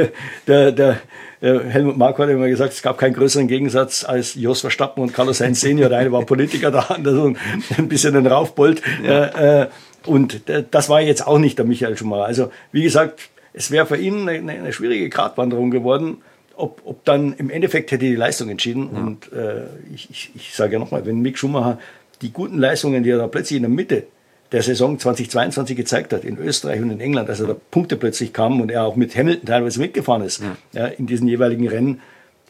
der, 0.46 0.72
der 0.72 1.00
Helmut 1.40 1.96
Mark 1.96 2.18
hat 2.18 2.28
immer 2.28 2.46
gesagt, 2.46 2.72
es 2.72 2.82
gab 2.82 2.98
keinen 2.98 3.14
größeren 3.14 3.48
Gegensatz 3.48 4.04
als 4.04 4.36
Jos 4.36 4.60
Verstappen 4.60 5.02
und 5.02 5.12
Carlos 5.12 5.38
Sainz 5.38 5.60
Senior. 5.60 5.88
Der 5.88 5.98
eine 5.98 6.12
war 6.12 6.24
Politiker, 6.24 6.70
der 6.70 6.88
andere 6.88 7.14
so 7.16 7.34
ein 7.78 7.88
bisschen 7.88 8.14
ein 8.14 8.26
Raufbold. 8.26 8.80
Ja. 9.04 9.24
Äh, 9.24 9.62
äh 9.62 9.66
und 10.06 10.42
das 10.70 10.88
war 10.88 11.00
jetzt 11.00 11.26
auch 11.26 11.38
nicht 11.38 11.58
der 11.58 11.64
Michael 11.64 11.96
Schumacher. 11.96 12.24
Also 12.24 12.50
wie 12.72 12.82
gesagt, 12.82 13.20
es 13.52 13.70
wäre 13.70 13.86
für 13.86 13.96
ihn 13.96 14.28
eine, 14.28 14.52
eine, 14.52 14.72
schwierige 14.72 15.08
Gratwanderung 15.08 15.70
geworden. 15.70 16.18
ob, 16.56 16.82
ob 16.84 17.04
dann 17.04 17.34
im 17.34 17.50
Endeffekt 17.50 17.90
hätte 17.90 18.04
die 18.04 18.14
Leistung 18.14 18.48
entschieden. 18.48 18.90
Ja. 18.92 19.00
Und 19.00 19.32
äh, 19.32 19.64
ich, 19.94 20.10
ich, 20.10 20.30
ich 20.34 20.54
sage 20.54 20.74
ja 20.74 20.78
nochmal, 20.78 21.04
wenn 21.06 21.20
Mick 21.20 21.38
Schumacher 21.38 21.78
die 22.20 22.32
guten 22.32 22.58
Leistungen, 22.58 23.02
die 23.02 23.10
er 23.10 23.18
da 23.18 23.26
plötzlich 23.26 23.56
in 23.56 23.62
der 23.62 23.70
Mitte 23.70 24.04
der 24.52 24.62
Saison 24.62 24.98
2022 24.98 25.76
gezeigt 25.76 26.12
hat, 26.12 26.24
in 26.24 26.38
Österreich 26.38 26.80
und 26.80 26.90
in 26.90 27.00
England, 27.00 27.28
also 27.30 27.46
da 27.46 27.56
Punkte 27.70 27.96
plötzlich 27.96 28.32
kamen 28.32 28.60
und 28.60 28.70
er 28.70 28.84
auch 28.84 28.96
mit 28.96 29.16
Hamilton 29.16 29.46
teilweise 29.46 29.80
mitgefahren 29.80 30.22
ist, 30.22 30.42
ja. 30.42 30.56
ja 30.72 30.86
in 30.86 31.06
diesen 31.06 31.26
jeweiligen 31.26 31.66
Rennen, 31.68 32.00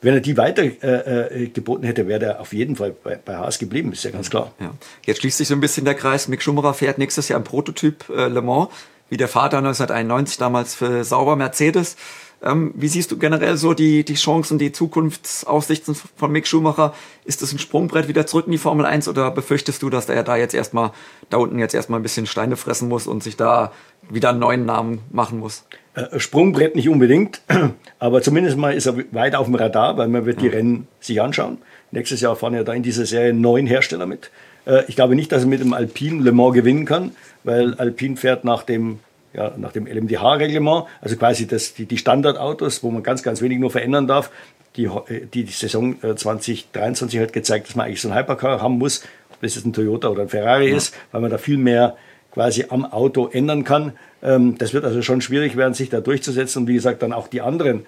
wenn 0.02 0.14
er 0.14 0.20
die 0.20 0.36
weiter 0.36 0.64
äh, 0.64 1.44
äh, 1.44 1.46
geboten 1.46 1.84
hätte, 1.84 2.08
wäre 2.08 2.24
er 2.24 2.40
auf 2.40 2.52
jeden 2.52 2.74
Fall 2.74 2.92
bei, 3.04 3.18
bei 3.24 3.36
Haas 3.36 3.60
geblieben, 3.60 3.92
ist 3.92 4.02
ja 4.02 4.10
ganz 4.10 4.30
klar. 4.30 4.52
Ja. 4.58 4.74
Jetzt 5.06 5.20
schließt 5.20 5.38
sich 5.38 5.46
so 5.46 5.54
ein 5.54 5.60
bisschen 5.60 5.84
der 5.84 5.94
Kreis. 5.94 6.26
Mick 6.26 6.42
Schumacher 6.42 6.74
fährt 6.74 6.98
nächstes 6.98 7.28
Jahr 7.28 7.38
im 7.38 7.44
Prototyp 7.44 8.08
äh, 8.08 8.26
Le 8.26 8.42
Mans, 8.42 8.68
wie 9.12 9.18
der 9.18 9.29
Vater 9.29 9.59
1991 9.59 10.38
damals 10.38 10.75
für 10.75 11.05
Sauber 11.05 11.37
Mercedes. 11.37 11.96
Ähm, 12.42 12.72
wie 12.75 12.88
siehst 12.88 13.12
du 13.12 13.18
generell 13.18 13.59
so 13.59 13.75
die, 13.75 14.07
die 14.07 14.14
Chancen, 14.14 14.59
die 14.59 14.72
Zukunftsaussichten 14.72 15.94
von 16.16 16.33
Mick 16.33 16.46
Schumacher? 16.46 16.94
Ist 17.27 17.42
das 17.42 17.53
ein 17.53 17.59
Sprungbrett 17.59 18.09
wieder 18.09 18.27
zurück 18.27 18.46
in 18.46 18.53
die 18.53 18.59
Formel 18.59 18.87
1 18.87 19.09
oder 19.09 19.31
befürchtest 19.31 19.83
du, 19.83 19.90
dass 19.90 20.09
er 20.09 20.22
da 20.22 20.37
jetzt 20.37 20.55
erstmal, 20.55 20.92
da 21.29 21.37
unten 21.37 21.59
jetzt 21.59 21.75
erstmal 21.75 22.01
ein 22.01 22.03
bisschen 22.03 22.25
Steine 22.25 22.57
fressen 22.57 22.88
muss 22.88 23.07
und 23.07 23.22
sich 23.22 23.37
da 23.37 23.72
wieder 24.09 24.31
einen 24.31 24.38
neuen 24.38 24.64
Namen 24.64 25.01
machen 25.11 25.40
muss? 25.40 25.66
Äh, 25.94 26.18
Sprungbrett 26.18 26.75
nicht 26.75 26.88
unbedingt, 26.88 27.42
aber 27.98 28.22
zumindest 28.22 28.57
mal 28.57 28.72
ist 28.72 28.87
er 28.87 28.96
weit 29.11 29.35
auf 29.35 29.44
dem 29.44 29.57
Radar, 29.57 29.98
weil 29.98 30.09
man 30.09 30.25
wird 30.25 30.40
die 30.40 30.48
Rennen 30.48 30.88
sich 31.01 31.20
anschauen. 31.20 31.59
Nächstes 31.90 32.22
Jahr 32.22 32.35
fahren 32.35 32.55
ja 32.55 32.64
da 32.64 32.72
in 32.72 32.83
dieser 32.83 33.05
Serie 33.05 33.35
neun 33.35 33.66
Hersteller 33.66 34.07
mit. 34.07 34.31
Äh, 34.64 34.85
ich 34.88 34.96
glaube 34.96 35.14
nicht, 35.14 35.33
dass 35.33 35.42
er 35.42 35.48
mit 35.48 35.61
dem 35.61 35.75
Alpine 35.75 36.22
Le 36.22 36.33
Mans 36.33 36.55
gewinnen 36.55 36.85
kann, 36.85 37.12
weil 37.44 37.74
Alpine 37.74 38.16
fährt 38.16 38.44
nach 38.44 38.62
dem 38.62 39.00
ja, 39.35 39.52
nach 39.57 39.72
dem 39.72 39.87
LMDH-Reglement, 39.87 40.85
also 41.00 41.16
quasi 41.16 41.46
das, 41.46 41.72
die, 41.72 41.87
die 41.87 41.96
Standardautos, 41.96 42.83
wo 42.83 42.90
man 42.90 43.02
ganz, 43.02 43.22
ganz 43.22 43.40
wenig 43.40 43.59
nur 43.59 43.70
verändern 43.70 44.07
darf. 44.07 44.31
Die, 44.76 44.90
die, 45.35 45.44
die 45.44 45.52
Saison 45.52 45.96
2023 46.00 47.18
äh, 47.18 47.22
hat 47.22 47.33
gezeigt, 47.33 47.68
dass 47.68 47.74
man 47.74 47.87
eigentlich 47.87 48.00
so 48.00 48.09
ein 48.09 48.14
Hypercar 48.14 48.61
haben 48.61 48.78
muss, 48.78 49.05
ob 49.31 49.40
das 49.40 49.62
ein 49.64 49.72
Toyota 49.72 50.09
oder 50.09 50.22
ein 50.22 50.28
Ferrari 50.28 50.70
ja. 50.70 50.76
ist, 50.76 50.94
weil 51.12 51.20
man 51.20 51.31
da 51.31 51.38
viel 51.38 51.59
mehr 51.59 51.96
quasi 52.33 52.66
am 52.68 52.85
Auto 52.85 53.28
ändern 53.28 53.64
kann. 53.64 53.92
Ähm, 54.22 54.57
das 54.59 54.72
wird 54.72 54.85
also 54.85 55.02
schon 55.02 55.20
schwierig 55.20 55.57
werden, 55.57 55.74
sich 55.74 55.90
da 55.90 56.00
durchzusetzen. 56.00 56.62
Und 56.62 56.68
wie 56.68 56.74
gesagt, 56.74 57.02
dann 57.02 57.12
auch 57.12 57.28
die 57.28 57.42
anderen 57.42 57.87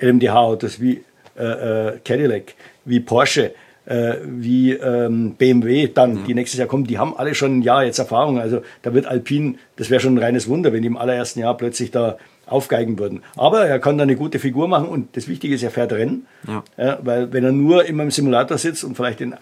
LMDH-Autos 0.00 0.80
wie 0.80 1.04
äh, 1.36 1.44
äh, 1.44 1.98
Cadillac, 2.04 2.54
wie 2.84 3.00
Porsche, 3.00 3.52
äh, 3.86 4.14
wie 4.24 4.72
ähm, 4.72 5.34
BMW 5.34 5.88
dann, 5.88 6.16
ja. 6.16 6.22
die 6.26 6.34
nächstes 6.34 6.58
Jahr 6.58 6.68
kommen, 6.68 6.84
die 6.84 6.98
haben 6.98 7.16
alle 7.16 7.34
schon 7.34 7.58
ein 7.58 7.62
Jahr 7.62 7.84
jetzt 7.84 7.98
Erfahrung. 7.98 8.38
Also 8.38 8.62
da 8.82 8.94
wird 8.94 9.06
Alpine, 9.06 9.56
das 9.76 9.90
wäre 9.90 10.00
schon 10.00 10.14
ein 10.14 10.22
reines 10.22 10.48
Wunder, 10.48 10.72
wenn 10.72 10.82
die 10.82 10.88
im 10.88 10.96
allerersten 10.96 11.40
Jahr 11.40 11.56
plötzlich 11.56 11.90
da 11.90 12.18
aufgeigen 12.46 12.98
würden. 12.98 13.22
Aber 13.36 13.66
er 13.66 13.78
kann 13.78 13.96
da 13.98 14.02
eine 14.02 14.16
gute 14.16 14.38
Figur 14.38 14.68
machen 14.68 14.88
und 14.88 15.16
das 15.16 15.28
Wichtige 15.28 15.54
ist, 15.54 15.62
er 15.62 15.70
fährt 15.70 15.92
Rennen. 15.92 16.26
Ja. 16.46 16.64
Ja, 16.76 16.98
weil 17.02 17.32
wenn 17.32 17.44
er 17.44 17.52
nur 17.52 17.84
immer 17.86 18.02
im 18.02 18.10
Simulator 18.10 18.58
sitzt 18.58 18.84
und 18.84 18.96
vielleicht 18.96 19.20
den 19.20 19.34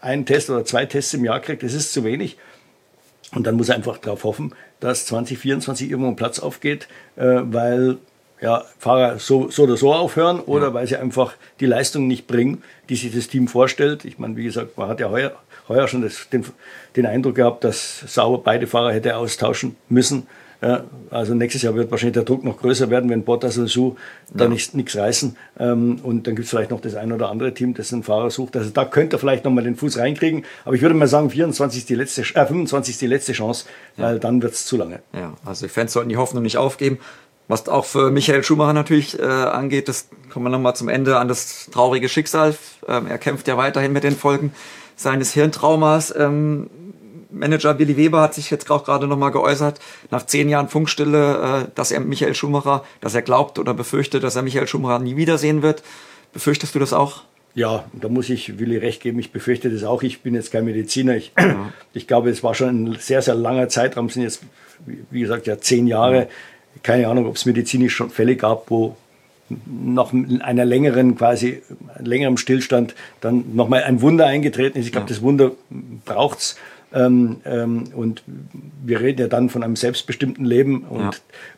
einen 0.00 0.26
Test 0.26 0.50
oder 0.50 0.64
zwei 0.64 0.86
Tests 0.86 1.14
im 1.14 1.24
Jahr 1.24 1.40
kriegt, 1.40 1.62
das 1.62 1.74
ist 1.74 1.92
zu 1.92 2.04
wenig. 2.04 2.36
Und 3.34 3.46
dann 3.46 3.56
muss 3.56 3.68
er 3.68 3.74
einfach 3.74 3.98
darauf 3.98 4.24
hoffen, 4.24 4.54
dass 4.78 5.06
2024 5.06 5.90
irgendwo 5.90 6.08
ein 6.08 6.16
Platz 6.16 6.38
aufgeht, 6.38 6.86
äh, 7.16 7.40
weil 7.42 7.98
ja, 8.40 8.64
Fahrer 8.78 9.18
so, 9.18 9.50
so 9.50 9.64
oder 9.64 9.76
so 9.76 9.92
aufhören 9.92 10.40
oder 10.40 10.68
ja. 10.68 10.74
weil 10.74 10.86
sie 10.86 10.96
einfach 10.96 11.34
die 11.60 11.66
Leistung 11.66 12.06
nicht 12.06 12.26
bringen, 12.26 12.62
die 12.88 12.96
sich 12.96 13.14
das 13.14 13.28
Team 13.28 13.48
vorstellt. 13.48 14.04
Ich 14.04 14.18
meine, 14.18 14.36
wie 14.36 14.44
gesagt, 14.44 14.76
man 14.76 14.88
hat 14.88 15.00
ja 15.00 15.10
heuer, 15.10 15.32
heuer 15.68 15.88
schon 15.88 16.02
das, 16.02 16.28
den, 16.30 16.44
den 16.96 17.06
Eindruck 17.06 17.36
gehabt, 17.36 17.64
dass 17.64 18.00
Sauber 18.06 18.42
beide 18.44 18.66
Fahrer 18.66 18.92
hätte 18.92 19.16
austauschen 19.16 19.76
müssen. 19.88 20.26
Ja, 20.62 20.84
also 21.10 21.34
nächstes 21.34 21.62
Jahr 21.62 21.74
wird 21.74 21.90
wahrscheinlich 21.90 22.14
der 22.14 22.22
Druck 22.24 22.42
noch 22.42 22.58
größer 22.58 22.88
werden, 22.88 23.10
wenn 23.10 23.24
Bottas 23.24 23.58
und 23.58 23.70
Schuh 23.70 23.94
da 24.32 24.44
ja. 24.44 24.50
nichts 24.50 24.96
reißen. 24.96 25.36
Ähm, 25.58 26.00
und 26.02 26.26
dann 26.26 26.34
gibt 26.34 26.46
es 26.46 26.50
vielleicht 26.50 26.70
noch 26.70 26.80
das 26.80 26.94
ein 26.94 27.12
oder 27.12 27.28
andere 27.28 27.52
Team, 27.52 27.74
das 27.74 27.92
einen 27.92 28.02
Fahrer 28.02 28.30
sucht. 28.30 28.56
Also 28.56 28.70
da 28.70 28.86
könnte 28.86 29.16
er 29.16 29.18
vielleicht 29.18 29.44
nochmal 29.44 29.64
den 29.64 29.76
Fuß 29.76 29.98
reinkriegen. 29.98 30.44
Aber 30.64 30.74
ich 30.74 30.80
würde 30.80 30.94
mal 30.94 31.08
sagen, 31.08 31.28
24 31.28 31.80
ist 31.80 31.90
die 31.90 31.94
letzte, 31.94 32.22
äh, 32.22 32.46
25 32.46 32.94
ist 32.94 33.02
die 33.02 33.06
letzte 33.06 33.32
Chance, 33.34 33.66
weil 33.96 34.14
ja. 34.14 34.18
dann 34.18 34.40
wird 34.40 34.54
es 34.54 34.64
zu 34.64 34.78
lange. 34.78 35.00
Ja, 35.12 35.34
also 35.44 35.66
die 35.66 35.70
Fans 35.70 35.92
sollten 35.92 36.08
die 36.08 36.16
Hoffnung 36.16 36.42
nicht 36.42 36.56
aufgeben. 36.56 36.98
Was 37.48 37.68
auch 37.68 37.84
für 37.84 38.10
Michael 38.10 38.42
Schumacher 38.42 38.72
natürlich 38.72 39.18
äh, 39.18 39.22
angeht, 39.22 39.88
das 39.88 40.08
kommen 40.30 40.46
wir 40.46 40.50
nochmal 40.50 40.74
zum 40.74 40.88
Ende 40.88 41.18
an 41.18 41.28
das 41.28 41.70
traurige 41.70 42.08
Schicksal. 42.08 42.56
Ähm, 42.88 43.06
er 43.06 43.18
kämpft 43.18 43.46
ja 43.46 43.56
weiterhin 43.56 43.92
mit 43.92 44.02
den 44.02 44.16
Folgen 44.16 44.52
seines 44.96 45.32
Hirntraumas. 45.32 46.12
Ähm, 46.16 46.68
Manager 47.30 47.78
Willi 47.78 47.96
Weber 47.96 48.20
hat 48.20 48.34
sich 48.34 48.50
jetzt 48.50 48.68
auch 48.70 48.84
gerade 48.84 49.06
nochmal 49.06 49.30
geäußert, 49.30 49.78
nach 50.10 50.26
zehn 50.26 50.48
Jahren 50.48 50.68
Funkstille, 50.68 51.66
äh, 51.66 51.70
dass 51.74 51.92
er 51.92 52.00
Michael 52.00 52.34
Schumacher, 52.34 52.84
dass 53.00 53.14
er 53.14 53.22
glaubt 53.22 53.58
oder 53.60 53.74
befürchtet, 53.74 54.24
dass 54.24 54.34
er 54.34 54.42
Michael 54.42 54.66
Schumacher 54.66 54.98
nie 54.98 55.16
wiedersehen 55.16 55.62
wird. 55.62 55.84
Befürchtest 56.32 56.74
du 56.74 56.80
das 56.80 56.92
auch? 56.92 57.22
Ja, 57.54 57.84
da 57.92 58.08
muss 58.08 58.28
ich 58.28 58.58
Willi 58.58 58.76
recht 58.76 59.02
geben. 59.02 59.18
Ich 59.18 59.32
befürchte 59.32 59.70
das 59.70 59.84
auch. 59.84 60.02
Ich 60.02 60.20
bin 60.20 60.34
jetzt 60.34 60.52
kein 60.52 60.64
Mediziner. 60.64 61.16
Ich, 61.16 61.32
ja. 61.38 61.72
ich 61.94 62.06
glaube, 62.06 62.28
es 62.28 62.42
war 62.42 62.54
schon 62.54 62.84
ein 62.84 62.96
sehr, 62.98 63.22
sehr 63.22 63.34
langer 63.34 63.68
Zeitraum. 63.68 64.06
Es 64.06 64.14
sind 64.14 64.24
jetzt, 64.24 64.42
wie 65.10 65.20
gesagt, 65.20 65.46
ja 65.46 65.58
zehn 65.58 65.86
Jahre. 65.86 66.16
Ja 66.16 66.28
keine 66.82 67.08
Ahnung, 67.08 67.26
ob 67.26 67.36
es 67.36 67.46
medizinisch 67.46 67.94
schon 67.94 68.10
Fälle 68.10 68.36
gab, 68.36 68.70
wo 68.70 68.96
nach 69.66 70.12
einer 70.12 70.64
längeren, 70.64 71.16
quasi 71.16 71.62
längerem 71.98 72.36
Stillstand 72.36 72.94
dann 73.20 73.54
nochmal 73.54 73.84
ein 73.84 74.00
Wunder 74.00 74.26
eingetreten 74.26 74.78
ist. 74.78 74.86
Ich 74.86 74.92
glaube, 74.92 75.06
ja. 75.06 75.08
das 75.14 75.22
Wunder 75.22 75.52
braucht's. 76.04 76.56
Ähm, 76.92 77.40
ähm, 77.44 77.84
und 77.94 78.22
wir 78.84 79.00
reden 79.00 79.20
ja 79.20 79.28
dann 79.28 79.50
von 79.50 79.62
einem 79.62 79.76
selbstbestimmten 79.76 80.44
Leben. 80.44 80.84
Und, 80.84 81.00
ja. 81.00 81.10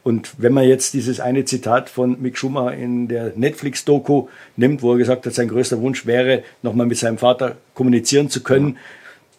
und 0.03 0.33
wenn 0.39 0.53
man 0.53 0.65
jetzt 0.65 0.95
dieses 0.95 1.21
eine 1.21 1.45
Zitat 1.45 1.91
von 1.91 2.21
Mick 2.21 2.37
Schumacher 2.37 2.75
in 2.75 3.09
der 3.09 3.33
Netflix-Doku 3.37 4.29
nimmt, 4.57 4.83
wo 4.83 4.93
er 4.93 4.99
gesagt 4.99 5.27
hat, 5.27 5.35
sein 5.35 5.49
größter 5.49 5.81
Wunsch 5.81 6.07
wäre, 6.07 6.43
nochmal 6.63 6.87
mit 6.87 6.99
seinem 6.99 7.19
Vater 7.19 7.57
kommunizieren 7.75 8.31
zu 8.31 8.43
können, 8.43 8.69
ja. 8.69 8.75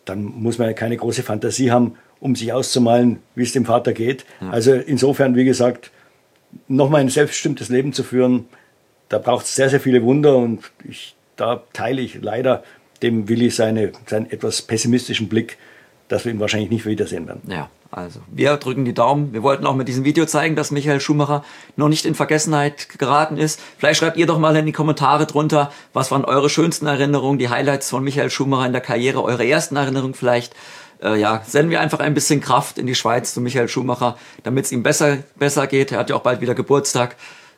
dann 0.05 0.23
muss 0.23 0.57
man 0.57 0.67
ja 0.67 0.73
keine 0.73 0.95
große 0.95 1.23
Fantasie 1.23 1.71
haben, 1.71 1.95
um 2.19 2.35
sich 2.35 2.51
auszumalen, 2.53 3.19
wie 3.35 3.43
es 3.43 3.53
dem 3.53 3.65
Vater 3.65 3.93
geht. 3.93 4.25
Ja. 4.41 4.49
Also 4.49 4.73
insofern, 4.73 5.35
wie 5.35 5.45
gesagt, 5.45 5.91
nochmal 6.67 7.01
ein 7.01 7.09
selbstbestimmtes 7.09 7.69
Leben 7.69 7.93
zu 7.93 8.03
führen, 8.03 8.45
da 9.07 9.17
braucht 9.17 9.45
es 9.45 9.55
sehr, 9.55 9.69
sehr 9.69 9.79
viele 9.79 10.03
Wunder 10.03 10.37
und 10.37 10.59
ich, 10.87 11.15
da 11.35 11.63
teile 11.73 12.01
ich 12.01 12.21
leider 12.21 12.63
dem 13.01 13.27
Willi 13.29 13.49
seine, 13.49 13.91
seinen 14.05 14.29
etwas 14.29 14.61
pessimistischen 14.61 15.29
Blick, 15.29 15.57
dass 16.09 16.25
wir 16.25 16.31
ihn 16.31 16.39
wahrscheinlich 16.39 16.69
nicht 16.69 16.85
wiedersehen 16.85 17.27
werden. 17.27 17.41
Ja, 17.47 17.69
also 17.91 18.19
wir 18.31 18.57
drücken 18.57 18.85
die 18.85 18.93
Daumen. 18.93 19.31
Wir 19.33 19.41
wollten 19.41 19.65
auch 19.65 19.75
mit 19.75 19.87
diesem 19.87 20.05
Video 20.05 20.25
zeigen, 20.25 20.55
dass 20.55 20.71
Michael 20.71 20.99
Schumacher 20.99 21.43
noch 21.75 21.87
nicht 21.87 22.05
in 22.05 22.13
Vergessenheit 22.13 22.89
geraten 22.99 23.37
ist. 23.37 23.59
Vielleicht 23.77 23.99
schreibt 23.99 24.17
ihr 24.17 24.25
doch 24.25 24.37
mal 24.37 24.55
in 24.55 24.65
die 24.65 24.71
Kommentare 24.71 25.25
drunter, 25.25 25.71
was 25.93 26.11
waren 26.11 26.25
eure 26.25 26.49
schönsten 26.49 26.87
Erinnerungen, 26.87 27.39
die 27.39 27.49
Highlights 27.49 27.89
von 27.89 28.03
Michael 28.03 28.29
Schumacher 28.29 28.65
in 28.65 28.73
der 28.73 28.81
Karriere, 28.81 29.23
eure 29.23 29.47
ersten 29.47 29.75
Erinnerungen 29.75 30.13
vielleicht 30.13 30.55
äh, 31.01 31.19
ja, 31.19 31.41
senden 31.45 31.71
wir 31.71 31.81
einfach 31.81 31.99
ein 31.99 32.13
bisschen 32.13 32.41
Kraft 32.41 32.77
in 32.77 32.87
die 32.87 32.95
Schweiz 32.95 33.33
zu 33.33 33.41
Michael 33.41 33.67
Schumacher, 33.67 34.17
damit 34.43 34.65
es 34.65 34.71
ihm 34.71 34.83
besser, 34.83 35.17
besser 35.37 35.67
geht. 35.67 35.91
Er 35.91 35.99
hat 35.99 36.09
ja 36.09 36.15
auch 36.15 36.21
bald 36.21 36.41
wieder 36.41 36.55
Geburtstag. 36.55 37.15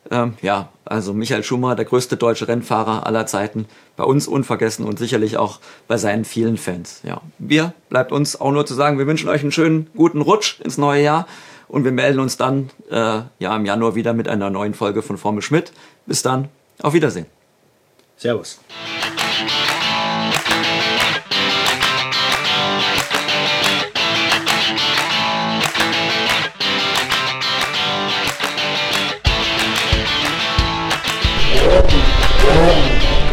Ähm, 0.10 0.34
ja, 0.42 0.70
also 0.84 1.14
Michael 1.14 1.44
Schumacher, 1.44 1.76
der 1.76 1.86
größte 1.86 2.18
deutsche 2.18 2.48
Rennfahrer 2.48 3.06
aller 3.06 3.28
Zeiten, 3.28 3.68
bei 3.98 4.04
uns 4.04 4.28
unvergessen 4.28 4.86
und 4.86 4.98
sicherlich 4.98 5.38
auch 5.38 5.60
bei 5.88 5.98
seinen 5.98 6.26
vielen 6.26 6.58
Fans. 6.58 7.02
Ja, 7.04 7.22
wir 7.38 7.74
bleibt 7.90 8.12
uns 8.12 8.40
auch 8.40 8.52
nur 8.52 8.66
zu 8.66 8.74
sagen, 8.74 8.98
wir 8.98 9.08
wünschen 9.08 9.30
euch 9.30 9.42
einen 9.42 9.52
schönen 9.52 9.88
guten 9.96 10.22
Rutsch 10.22 10.60
ins 10.62 10.78
neue 10.78 11.04
Jahr 11.04 11.28
und 11.68 11.84
wir 11.84 11.92
melden 11.92 12.20
uns 12.20 12.36
dann 12.38 12.70
äh, 12.90 13.22
ja 13.40 13.56
im 13.56 13.66
Januar 13.66 13.96
wieder 13.96 14.14
mit 14.14 14.28
einer 14.28 14.50
neuen 14.50 14.74
Folge 14.74 15.02
von 15.02 15.18
Formel 15.18 15.42
Schmidt. 15.42 15.72
Bis 16.06 16.24
dann, 16.24 16.50
auf 16.82 16.94
Wiedersehen. 16.94 17.28
Servus. 18.18 18.60
Oh, 31.64 31.86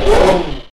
oh, 0.06 0.44
oh. 0.44 0.47